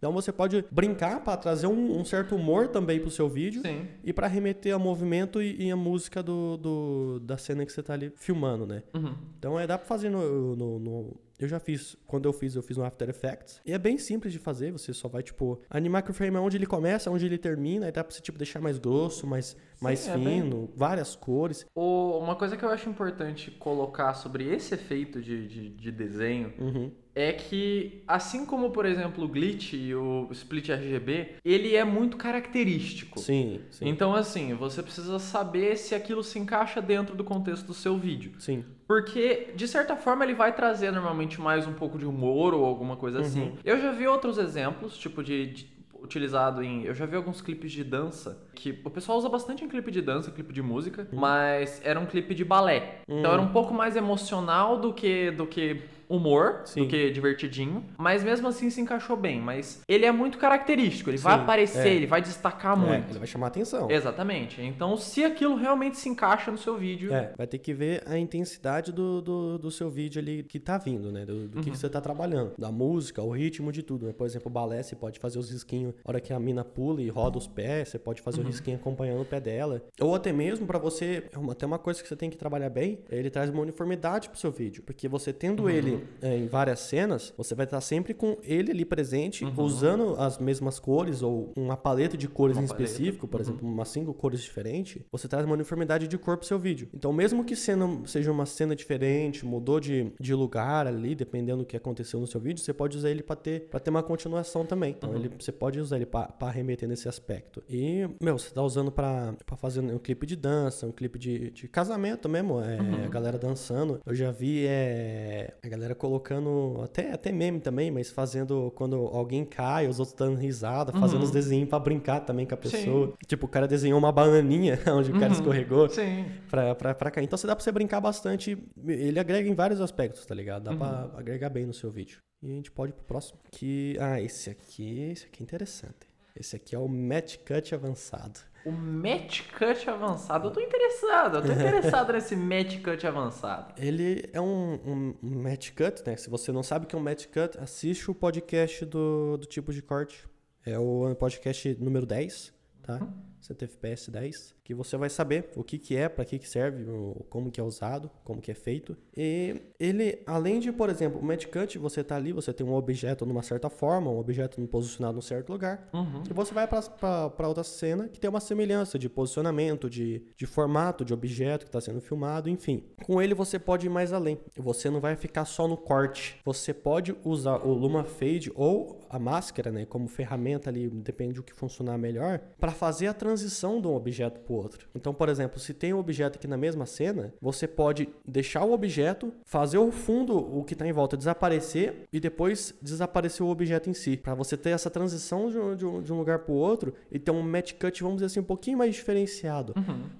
Então 0.00 0.12
você 0.12 0.32
pode 0.32 0.64
brincar 0.70 1.22
pra 1.22 1.36
trazer 1.36 1.66
um, 1.66 2.00
um 2.00 2.04
certo 2.06 2.34
humor 2.34 2.68
também 2.68 2.98
pro 2.98 3.10
seu 3.10 3.28
vídeo 3.28 3.60
Sim. 3.60 3.86
e 4.02 4.14
pra 4.14 4.26
remeter 4.26 4.72
ao 4.72 4.80
movimento 4.80 5.42
e, 5.42 5.66
e 5.66 5.70
a 5.70 5.76
música 5.76 6.22
do, 6.22 6.56
do- 6.56 7.20
da 7.20 7.36
cena 7.36 7.66
que 7.66 7.70
você 7.72 7.82
tá 7.82 7.92
ali 7.92 8.10
filmando, 8.16 8.66
né? 8.66 8.82
Uhum. 8.94 9.14
Então 9.38 9.60
é, 9.60 9.66
dá 9.66 9.76
pra 9.76 9.86
fazer 9.86 10.08
no, 10.08 10.56
no- 10.56 10.78
no- 10.78 11.16
Eu 11.38 11.46
já 11.48 11.60
fiz, 11.60 11.96
quando 12.06 12.26
eu 12.26 12.32
fiz, 12.32 12.54
eu 12.54 12.62
fiz 12.62 12.78
no 12.78 12.84
After 12.84 13.10
Effects. 13.10 13.60
E 13.64 13.72
é 13.74 13.78
bem 13.78 13.98
simples 13.98 14.32
de 14.32 14.38
fazer, 14.38 14.72
você 14.72 14.92
só 14.94 15.06
vai, 15.06 15.22
tipo, 15.22 15.60
animar 15.68 16.00
que 16.02 16.10
o 16.10 16.14
frame 16.14 16.36
é 16.36 16.40
onde 16.40 16.56
ele 16.56 16.66
começa, 16.66 17.10
onde 17.10 17.26
ele 17.26 17.36
termina, 17.38 17.84
aí 17.86 17.92
dá 17.92 18.02
pra 18.02 18.14
você, 18.14 18.22
tipo, 18.22 18.38
deixar 18.38 18.60
mais 18.60 18.78
grosso, 18.78 19.26
mais, 19.26 19.54
mais 19.80 20.06
é 20.08 20.14
fino, 20.14 20.56
bem- 20.66 20.68
várias 20.76 21.14
cores. 21.14 21.66
O- 21.74 22.18
uma 22.18 22.36
coisa 22.36 22.56
que 22.56 22.64
eu 22.64 22.70
acho 22.70 22.88
importante 22.88 23.50
colocar 23.52 24.14
sobre 24.14 24.44
esse 24.50 24.74
efeito 24.74 25.20
de, 25.20 25.46
de, 25.46 25.68
de 25.70 25.90
desenho 25.92 26.52
Uhum. 26.58 26.90
É 27.14 27.32
que, 27.32 28.02
assim 28.06 28.46
como, 28.46 28.70
por 28.70 28.86
exemplo, 28.86 29.24
o 29.24 29.28
glitch 29.28 29.72
e 29.74 29.94
o 29.94 30.28
split 30.30 30.68
RGB, 30.68 31.34
ele 31.44 31.74
é 31.74 31.84
muito 31.84 32.16
característico. 32.16 33.18
Sim, 33.18 33.60
sim. 33.70 33.88
Então, 33.88 34.14
assim, 34.14 34.54
você 34.54 34.82
precisa 34.82 35.18
saber 35.18 35.76
se 35.76 35.94
aquilo 35.94 36.22
se 36.22 36.38
encaixa 36.38 36.80
dentro 36.80 37.16
do 37.16 37.24
contexto 37.24 37.66
do 37.66 37.74
seu 37.74 37.96
vídeo. 37.98 38.32
Sim. 38.38 38.64
Porque, 38.86 39.52
de 39.54 39.66
certa 39.68 39.96
forma, 39.96 40.24
ele 40.24 40.34
vai 40.34 40.52
trazer 40.54 40.90
normalmente 40.90 41.40
mais 41.40 41.66
um 41.66 41.72
pouco 41.72 41.98
de 41.98 42.06
humor 42.06 42.54
ou 42.54 42.64
alguma 42.64 42.96
coisa 42.96 43.18
Uhum. 43.18 43.24
assim. 43.24 43.52
Eu 43.64 43.80
já 43.80 43.92
vi 43.92 44.06
outros 44.06 44.38
exemplos, 44.38 44.96
tipo, 44.98 45.22
de, 45.22 45.46
de- 45.46 45.80
utilizado 46.02 46.62
em. 46.62 46.84
Eu 46.84 46.94
já 46.94 47.06
vi 47.06 47.14
alguns 47.14 47.40
clipes 47.42 47.70
de 47.72 47.84
dança 47.84 48.42
que 48.54 48.80
o 48.84 48.90
pessoal 48.90 49.18
usa 49.18 49.28
bastante 49.28 49.64
em 49.64 49.68
clipe 49.68 49.90
de 49.90 50.00
dança, 50.00 50.30
clipe 50.30 50.52
de 50.52 50.62
música, 50.62 51.06
mas 51.12 51.80
era 51.84 52.00
um 52.00 52.06
clipe 52.06 52.34
de 52.34 52.44
balé. 52.44 53.00
Então 53.08 53.30
Hum. 53.30 53.34
era 53.34 53.42
um 53.42 53.48
pouco 53.52 53.74
mais 53.74 53.96
emocional 53.96 54.78
do 54.80 54.92
que 54.94 55.30
do 55.30 55.46
que 55.46 55.82
humor, 56.10 56.62
Sim. 56.64 56.80
do 56.82 56.88
que 56.88 57.10
divertidinho, 57.10 57.84
mas 57.96 58.22
mesmo 58.24 58.48
assim 58.48 58.68
se 58.68 58.80
encaixou 58.80 59.16
bem. 59.16 59.40
Mas 59.40 59.80
ele 59.88 60.04
é 60.04 60.10
muito 60.12 60.36
característico, 60.36 61.08
ele 61.08 61.16
vai 61.18 61.36
Sim, 61.36 61.42
aparecer, 61.42 61.88
é. 61.88 61.94
ele 61.94 62.06
vai 62.06 62.20
destacar 62.20 62.76
É, 62.76 62.80
muito. 62.80 63.10
ele 63.10 63.18
vai 63.18 63.28
chamar 63.28 63.46
atenção. 63.46 63.90
Exatamente. 63.90 64.60
Então, 64.60 64.96
se 64.96 65.24
aquilo 65.24 65.54
realmente 65.54 65.96
se 65.96 66.08
encaixa 66.08 66.50
no 66.50 66.58
seu 66.58 66.76
vídeo, 66.76 67.12
É, 67.14 67.32
vai 67.36 67.46
ter 67.46 67.58
que 67.58 67.72
ver 67.72 68.02
a 68.06 68.18
intensidade 68.18 68.92
do, 68.92 69.20
do, 69.22 69.58
do 69.58 69.70
seu 69.70 69.88
vídeo 69.88 70.20
ali 70.20 70.42
que 70.42 70.58
tá 70.58 70.76
vindo, 70.76 71.12
né? 71.12 71.24
Do, 71.24 71.46
do 71.48 71.60
que, 71.60 71.70
que 71.70 71.78
você 71.78 71.88
tá 71.88 72.00
trabalhando. 72.00 72.52
Da 72.58 72.72
música, 72.72 73.22
o 73.22 73.30
ritmo 73.30 73.70
de 73.70 73.82
tudo, 73.82 74.06
né? 74.06 74.12
Por 74.12 74.26
exemplo, 74.26 74.48
o 74.48 74.52
balé, 74.52 74.82
você 74.82 74.96
pode 74.96 75.18
fazer 75.20 75.38
os 75.38 75.50
risquinhos 75.50 75.94
na 75.94 76.00
hora 76.10 76.20
que 76.20 76.32
a 76.32 76.40
mina 76.40 76.64
pula 76.64 77.00
e 77.00 77.08
roda 77.08 77.38
os 77.38 77.46
pés, 77.46 77.88
você 77.88 77.98
pode 77.98 78.20
fazer 78.20 78.40
o 78.40 78.44
risquinho 78.44 78.76
acompanhando 78.76 79.22
o 79.22 79.24
pé 79.24 79.38
dela. 79.40 79.80
Ou 80.00 80.14
até 80.14 80.32
mesmo 80.32 80.66
pra 80.66 80.78
você, 80.78 81.24
é 81.32 81.50
até 81.52 81.64
uma 81.66 81.78
coisa 81.78 82.02
que 82.02 82.08
você 82.08 82.16
tem 82.16 82.28
que 82.30 82.36
trabalhar 82.36 82.70
bem, 82.70 82.98
ele 83.10 83.30
traz 83.30 83.50
uma 83.50 83.62
uniformidade 83.62 84.28
pro 84.28 84.38
seu 84.38 84.50
vídeo. 84.50 84.82
Porque 84.82 85.06
você 85.08 85.32
tendo 85.32 85.68
ele 85.70 85.99
é, 86.22 86.36
em 86.36 86.46
várias 86.46 86.80
cenas, 86.80 87.32
você 87.36 87.54
vai 87.54 87.64
estar 87.64 87.80
sempre 87.80 88.14
com 88.14 88.36
ele 88.42 88.70
ali 88.70 88.84
presente, 88.84 89.44
usando 89.56 90.14
as 90.18 90.38
mesmas 90.38 90.78
cores 90.78 91.22
ou 91.22 91.52
uma 91.56 91.76
paleta 91.76 92.16
de 92.16 92.28
cores 92.28 92.56
Uma 92.56 92.64
em 92.64 92.66
paleta. 92.66 92.84
específico, 92.84 93.28
por 93.28 93.40
exemplo, 93.40 93.68
umas 93.68 93.88
cinco 93.88 94.12
cores 94.14 94.40
diferentes, 94.40 95.02
você 95.10 95.28
traz 95.28 95.44
uma 95.44 95.54
uniformidade 95.54 96.08
de 96.08 96.18
cor 96.18 96.36
pro 96.36 96.46
seu 96.46 96.58
vídeo. 96.58 96.88
Então, 96.94 97.12
mesmo 97.12 97.44
que 97.44 97.56
cena, 97.56 97.86
seja 98.06 98.30
uma 98.30 98.46
cena 98.46 98.74
diferente, 98.74 99.44
mudou 99.44 99.80
de, 99.80 100.12
de 100.20 100.34
lugar 100.34 100.86
ali, 100.86 101.14
dependendo 101.14 101.60
do 101.60 101.66
que 101.66 101.76
aconteceu 101.76 102.20
no 102.20 102.26
seu 102.26 102.40
vídeo, 102.40 102.62
você 102.62 102.72
pode 102.72 102.96
usar 102.96 103.10
ele 103.10 103.22
para 103.22 103.36
ter, 103.36 103.68
pra 103.68 103.80
ter 103.80 103.90
uma 103.90 104.02
continuação 104.02 104.64
também. 104.64 104.94
Então, 104.96 105.14
ele, 105.14 105.30
você 105.38 105.52
pode 105.52 105.80
usar 105.80 105.96
ele 105.96 106.06
para 106.06 106.50
remeter 106.50 106.88
nesse 106.88 107.08
aspecto. 107.08 107.62
E, 107.68 108.08
meu, 108.20 108.38
você 108.38 108.50
tá 108.50 108.62
usando 108.62 108.90
para 108.90 109.34
fazer 109.56 109.80
um 109.80 109.98
clipe 109.98 110.26
de 110.26 110.36
dança, 110.36 110.86
um 110.86 110.92
clipe 110.92 111.18
de, 111.18 111.50
de 111.50 111.68
casamento 111.68 112.28
mesmo, 112.28 112.60
é, 112.60 113.04
a 113.04 113.08
galera 113.08 113.38
dançando. 113.38 114.00
Eu 114.06 114.14
já 114.14 114.30
vi 114.30 114.64
é, 114.66 115.54
a 115.62 115.68
galera 115.68 115.89
colocando, 115.94 116.80
até, 116.82 117.12
até 117.12 117.32
meme 117.32 117.60
também, 117.60 117.90
mas 117.90 118.10
fazendo 118.10 118.72
quando 118.76 118.96
alguém 118.96 119.44
cai, 119.44 119.86
os 119.88 119.98
outros 119.98 120.16
dando 120.16 120.36
risada, 120.36 120.92
fazendo 120.92 121.22
os 121.22 121.30
desenhos 121.30 121.68
para 121.68 121.78
brincar 121.78 122.20
também 122.20 122.46
com 122.46 122.54
a 122.54 122.58
Sim. 122.58 122.62
pessoa. 122.62 123.14
Tipo, 123.26 123.46
o 123.46 123.48
cara 123.48 123.66
desenhou 123.68 123.98
uma 123.98 124.12
bananinha 124.12 124.78
onde 124.94 125.10
o 125.10 125.18
cara 125.18 125.32
escorregou 125.32 125.88
sim. 125.88 126.24
pra, 126.50 126.74
pra, 126.74 126.94
pra 126.94 127.10
cair. 127.10 127.24
Então 127.24 127.36
você 127.36 127.46
dá 127.46 127.54
pra 127.54 127.62
você 127.64 127.72
brincar 127.72 128.00
bastante. 128.00 128.56
Ele 128.86 129.18
agrega 129.18 129.48
em 129.48 129.54
vários 129.54 129.80
aspectos, 129.80 130.24
tá 130.26 130.34
ligado? 130.34 130.64
Dá 130.64 130.70
Uhum. 130.72 130.78
pra 130.78 131.10
agregar 131.16 131.48
bem 131.50 131.66
no 131.66 131.72
seu 131.74 131.90
vídeo. 131.90 132.18
E 132.42 132.50
a 132.50 132.54
gente 132.54 132.70
pode 132.70 132.92
ir 132.92 132.94
pro 132.94 133.04
próximo. 133.04 133.38
Que. 133.52 133.96
Ah, 134.00 134.20
esse 134.20 134.48
aqui. 134.50 135.00
Esse 135.10 135.26
aqui 135.26 135.42
é 135.42 135.44
interessante. 135.44 136.08
Esse 136.34 136.56
aqui 136.56 136.74
é 136.74 136.78
o 136.78 136.88
Match 136.88 137.36
Cut 137.46 137.74
avançado. 137.74 138.38
O 138.64 138.70
match 138.70 139.42
cut 139.52 139.88
avançado, 139.88 140.48
eu 140.48 140.52
tô 140.52 140.60
interessado, 140.60 141.38
eu 141.38 141.42
tô 141.42 141.52
interessado 141.52 142.12
nesse 142.14 142.36
match 142.36 142.80
cut 142.82 143.06
avançado. 143.06 143.74
Ele 143.78 144.28
é 144.32 144.40
um, 144.40 145.14
um, 145.22 145.42
match 145.42 145.70
cut, 145.70 146.02
né? 146.06 146.16
Se 146.16 146.28
você 146.28 146.52
não 146.52 146.62
sabe 146.62 146.84
o 146.84 146.88
que 146.88 146.94
é 146.94 146.98
um 146.98 147.02
match 147.02 147.26
cut, 147.26 147.58
assiste 147.58 148.10
o 148.10 148.14
podcast 148.14 148.84
do, 148.84 149.38
do 149.38 149.46
tipo 149.46 149.72
de 149.72 149.80
corte. 149.80 150.28
É 150.64 150.78
o 150.78 151.14
podcast 151.14 151.74
número 151.80 152.04
10, 152.04 152.52
tá? 152.82 153.00
CTFPS 153.40 154.10
10, 154.10 154.54
que 154.62 154.74
você 154.74 154.96
vai 154.96 155.08
saber 155.10 155.50
o 155.56 155.64
que 155.64 155.78
que 155.78 155.96
é, 155.96 156.08
para 156.08 156.24
que 156.24 156.38
que 156.38 156.48
serve, 156.48 156.84
como 157.28 157.50
que 157.50 157.60
é 157.60 157.64
usado, 157.64 158.10
como 158.22 158.40
que 158.40 158.50
é 158.50 158.54
feito. 158.54 158.96
E 159.16 159.60
ele, 159.78 160.22
além 160.26 160.60
de, 160.60 160.70
por 160.70 160.88
exemplo, 160.88 161.20
o 161.20 161.50
cut, 161.50 161.78
você 161.78 162.04
tá 162.04 162.16
ali, 162.16 162.32
você 162.32 162.52
tem 162.52 162.66
um 162.66 162.74
objeto 162.74 163.24
numa 163.26 163.42
certa 163.42 163.68
forma, 163.68 164.10
um 164.10 164.18
objeto 164.18 164.60
posicionado 164.68 165.14
num 165.16 165.22
certo 165.22 165.50
lugar, 165.50 165.88
Uhum. 165.92 166.22
e 166.28 166.32
você 166.32 166.52
vai 166.54 166.68
para 166.68 167.48
outra 167.48 167.64
cena 167.64 168.08
que 168.08 168.20
tem 168.20 168.28
uma 168.30 168.40
semelhança 168.40 168.98
de 168.98 169.08
posicionamento, 169.08 169.88
de, 169.88 170.22
de 170.36 170.46
formato, 170.46 171.04
de 171.04 171.12
objeto 171.12 171.64
que 171.64 171.68
está 171.68 171.80
sendo 171.80 172.00
filmado, 172.00 172.48
enfim. 172.48 172.84
Com 173.04 173.20
ele 173.20 173.34
você 173.34 173.58
pode 173.58 173.86
ir 173.86 173.90
mais 173.90 174.12
além. 174.12 174.38
Você 174.56 174.90
não 174.90 175.00
vai 175.00 175.16
ficar 175.16 175.44
só 175.44 175.66
no 175.66 175.76
corte. 175.76 176.38
Você 176.44 176.72
pode 176.72 177.16
usar 177.24 177.56
o 177.66 177.72
Luma 177.72 178.04
Fade 178.04 178.52
ou 178.54 179.00
a 179.08 179.18
máscara, 179.18 179.72
né, 179.72 179.84
como 179.84 180.06
ferramenta 180.06 180.70
ali, 180.70 180.88
depende 180.88 181.34
do 181.34 181.42
que 181.42 181.52
funcionar 181.52 181.98
melhor, 181.98 182.38
para 182.60 182.70
fazer 182.70 183.08
a 183.08 183.14
transição 183.14 183.29
de 183.34 183.86
um 183.86 183.94
objeto 183.94 184.40
para 184.40 184.52
o 184.52 184.56
outro. 184.56 184.86
Então, 184.94 185.12
por 185.14 185.28
exemplo, 185.28 185.58
se 185.60 185.72
tem 185.74 185.92
um 185.92 185.98
objeto 185.98 186.36
aqui 186.36 186.46
na 186.48 186.56
mesma 186.56 186.86
cena, 186.86 187.32
você 187.40 187.66
pode 187.66 188.08
deixar 188.26 188.64
o 188.64 188.72
objeto, 188.72 189.32
fazer 189.44 189.78
o 189.78 189.90
fundo, 189.90 190.36
o 190.36 190.64
que 190.64 190.72
está 190.74 190.86
em 190.86 190.92
volta, 190.92 191.16
desaparecer 191.16 192.04
e 192.12 192.18
depois 192.20 192.74
desaparecer 192.80 193.44
o 193.44 193.48
objeto 193.50 193.88
em 193.90 193.94
si, 193.94 194.16
para 194.16 194.34
você 194.34 194.56
ter 194.56 194.70
essa 194.70 194.90
transição 194.90 195.50
de 195.50 195.58
um, 195.58 195.76
de 195.76 195.86
um- 195.86 196.02
de 196.02 196.12
um 196.12 196.18
lugar 196.18 196.38
para 196.40 196.52
o 196.52 196.56
outro 196.56 196.94
e 197.10 197.18
ter 197.18 197.30
um 197.30 197.42
match 197.42 197.74
cut, 197.74 198.02
vamos 198.02 198.16
dizer 198.16 198.26
assim, 198.26 198.40
um 198.40 198.44
pouquinho 198.44 198.78
mais 198.78 198.94
diferenciado. 198.94 199.74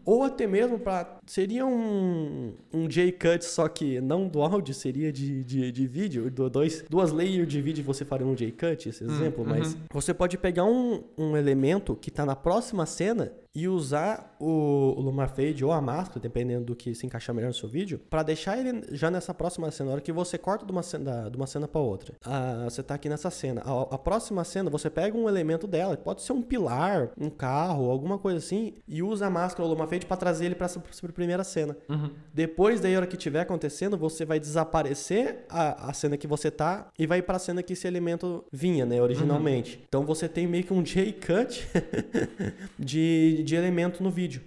Ou 0.05 0.23
até 0.23 0.47
mesmo 0.47 0.79
para 0.79 1.19
seria 1.27 1.65
um, 1.67 2.53
um 2.73 2.89
J-cut, 2.89 3.45
só 3.45 3.69
que 3.69 4.01
não 4.01 4.27
do 4.29 4.43
áudio, 4.43 4.75
seria 4.75 5.13
de, 5.13 5.45
de, 5.45 5.73
de 5.73 5.87
vídeo, 5.87 6.31
do, 6.31 6.49
dois, 6.51 6.85
duas 6.89 7.13
layers 7.13 7.49
de 7.49 7.61
vídeo 7.61 7.85
você 7.85 8.05
faria 8.05 8.27
um 8.27 8.35
J-cut, 8.35 8.89
esse 8.89 9.05
exemplo, 9.05 9.45
mas 9.45 9.77
você 9.93 10.13
pode 10.13 10.37
pegar 10.39 10.65
um, 10.65 11.03
um 11.17 11.37
elemento 11.37 11.95
que 11.97 12.09
está 12.09 12.25
na 12.27 12.37
próxima 12.37 12.85
cena 12.87 13.00
cena 13.01 13.27
e 13.55 13.67
usar 13.67 14.37
o, 14.39 14.95
o 14.97 15.01
Luma 15.01 15.27
Fade 15.27 15.65
ou 15.65 15.73
a 15.73 15.81
máscara, 15.81 16.21
dependendo 16.21 16.65
do 16.65 16.77
que 16.77 16.95
se 16.95 17.05
encaixar 17.05 17.35
melhor 17.35 17.49
no 17.49 17.55
seu 17.55 17.69
vídeo, 17.69 18.01
para 18.11 18.23
deixar 18.23 18.59
ele 18.59 18.85
já 18.93 19.11
nessa 19.11 19.35
próxima 19.35 19.71
cena. 19.71 19.89
Na 19.89 19.93
hora 19.95 20.01
que 20.01 20.13
você 20.13 20.39
corta 20.39 20.65
de 20.65 20.73
uma 20.73 20.83
cena, 20.83 21.29
de 21.29 21.37
uma 21.37 21.47
cena 21.47 21.67
para 21.67 21.81
outra, 21.81 22.15
ah, 22.25 22.65
você 22.65 22.83
tá 22.83 22.95
aqui 22.95 23.09
nessa 23.09 23.31
cena. 23.31 23.63
A, 23.65 23.95
a 23.95 23.99
próxima 23.99 24.45
cena, 24.45 24.71
você 24.71 24.89
pega 24.89 25.17
um 25.17 25.29
elemento 25.29 25.67
dela, 25.67 25.97
pode 25.97 26.23
ser 26.23 26.33
um 26.33 26.43
pilar, 26.43 27.11
um 27.19 27.29
carro, 27.29 27.91
alguma 27.91 28.19
coisa 28.19 28.39
assim, 28.39 28.75
e 28.87 29.03
usa 29.03 29.27
a 29.27 29.31
máscara 29.31 29.65
ou 29.65 29.71
o 29.71 29.75
Luma 29.75 29.87
Fade 29.87 30.07
para 30.07 30.17
trazer 30.17 30.47
ele 30.47 30.55
para 30.55 30.67
essa 30.67 30.81
primeira 31.13 31.43
cena. 31.43 31.77
Depois, 32.33 32.81
daí, 32.81 32.95
a 32.95 32.99
hora 32.99 33.07
que 33.07 33.17
estiver 33.17 33.41
acontecendo, 33.41 33.97
você 33.99 34.25
vai 34.25 34.39
desaparecer 34.39 35.45
a, 35.49 35.91
a 35.91 35.93
cena 35.93 36.17
que 36.17 36.27
você 36.27 36.51
tá 36.51 36.89
e 36.99 37.07
vai 37.07 37.21
para 37.21 37.37
a 37.37 37.41
cena 37.41 37.63
que 37.63 37.73
esse 37.73 37.87
elemento 37.87 38.45
vinha, 38.53 38.87
né, 38.87 39.01
originalmente. 39.03 39.83
Então 39.89 40.05
você 40.05 40.29
tem 40.29 40.47
meio 40.47 40.65
que 40.65 40.73
um 40.73 40.83
J-cut 40.83 41.67
de, 42.79 43.40
de 43.43 43.57
elemento 43.57 44.03
no 44.03 44.11
vídeo. 44.11 44.43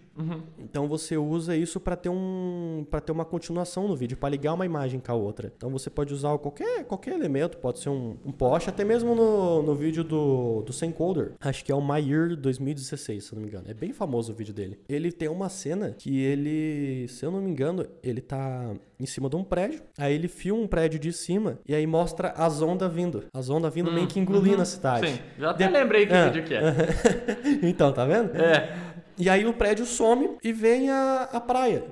Então 0.60 0.88
você 0.88 1.17
usa 1.17 1.55
isso 1.55 1.79
para 1.79 1.96
ter 1.96 2.10
um 2.10 2.86
para 2.89 3.00
ter 3.01 3.12
uma 3.12 3.25
continuação 3.25 3.88
no 3.88 3.96
vídeo, 3.96 4.15
para 4.17 4.29
ligar 4.29 4.53
uma 4.53 4.65
imagem 4.65 5.00
com 5.00 5.12
a 5.12 5.15
outra. 5.15 5.51
Então 5.55 5.70
você 5.72 5.89
pode 5.89 6.13
usar 6.13 6.38
qualquer, 6.38 6.84
qualquer 6.86 7.13
elemento, 7.13 7.58
pode 7.58 7.79
ser 7.79 7.89
um, 7.89 8.15
um 8.25 8.32
poste, 8.32 8.70
até 8.70 8.84
mesmo 8.84 9.15
no, 9.15 9.63
no 9.63 9.75
vídeo 9.75 10.03
do, 10.03 10.62
do 10.62 10.72
Sencoder. 10.74 11.34
Acho 11.41 11.65
que 11.65 11.72
é 11.72 11.75
o 11.75 11.82
My 11.82 12.00
Year 12.00 12.36
2016, 12.36 13.24
se 13.24 13.32
eu 13.34 13.36
não 13.38 13.43
me 13.43 13.50
engano. 13.50 13.65
É 13.67 13.74
bem 13.74 13.91
famoso 13.91 14.32
o 14.32 14.36
vídeo 14.36 14.53
dele. 14.53 14.79
Ele 14.88 15.12
tem 15.12 15.27
uma 15.29 15.50
cena 15.50 15.96
que 15.98 16.20
ele, 16.22 17.08
se 17.08 17.25
eu 17.25 17.32
não 17.32 17.41
me 17.41 17.50
engano, 17.50 17.86
ele 18.03 18.22
tá 18.22 18.72
em 19.00 19.05
cima 19.05 19.29
de 19.29 19.36
um 19.36 19.43
prédio. 19.43 19.82
Aí 19.98 20.13
ele 20.13 20.27
filma 20.27 20.62
um 20.63 20.67
prédio 20.67 21.00
de 21.00 21.12
cima 21.12 21.60
e 21.67 21.74
aí 21.74 21.86
mostra 21.88 22.29
as 22.38 22.62
ondas 22.62 22.91
vindo. 22.93 23.24
As 23.34 23.50
ondas 23.50 23.74
vindo 23.74 23.91
meio 23.91 24.08
que 24.08 24.20
engolindo 24.20 24.62
a 24.62 24.65
cidade. 24.65 25.08
Sim, 25.10 25.20
já 25.39 25.50
até 25.51 25.67
De- 25.67 25.74
lembrei 25.74 26.05
que 26.05 26.13
Ah. 26.13 26.25
vídeo 26.29 26.43
que 26.43 26.53
é. 26.53 26.62
então, 27.67 27.91
tá 27.91 28.05
vendo? 28.05 28.36
É. 28.38 28.92
E 29.17 29.29
aí 29.29 29.46
o 29.46 29.53
prédio 29.53 29.86
some 29.86 30.38
e 30.43 30.51
vem 30.51 30.89
a, 30.89 31.29
a 31.32 31.39
praia. 31.39 31.86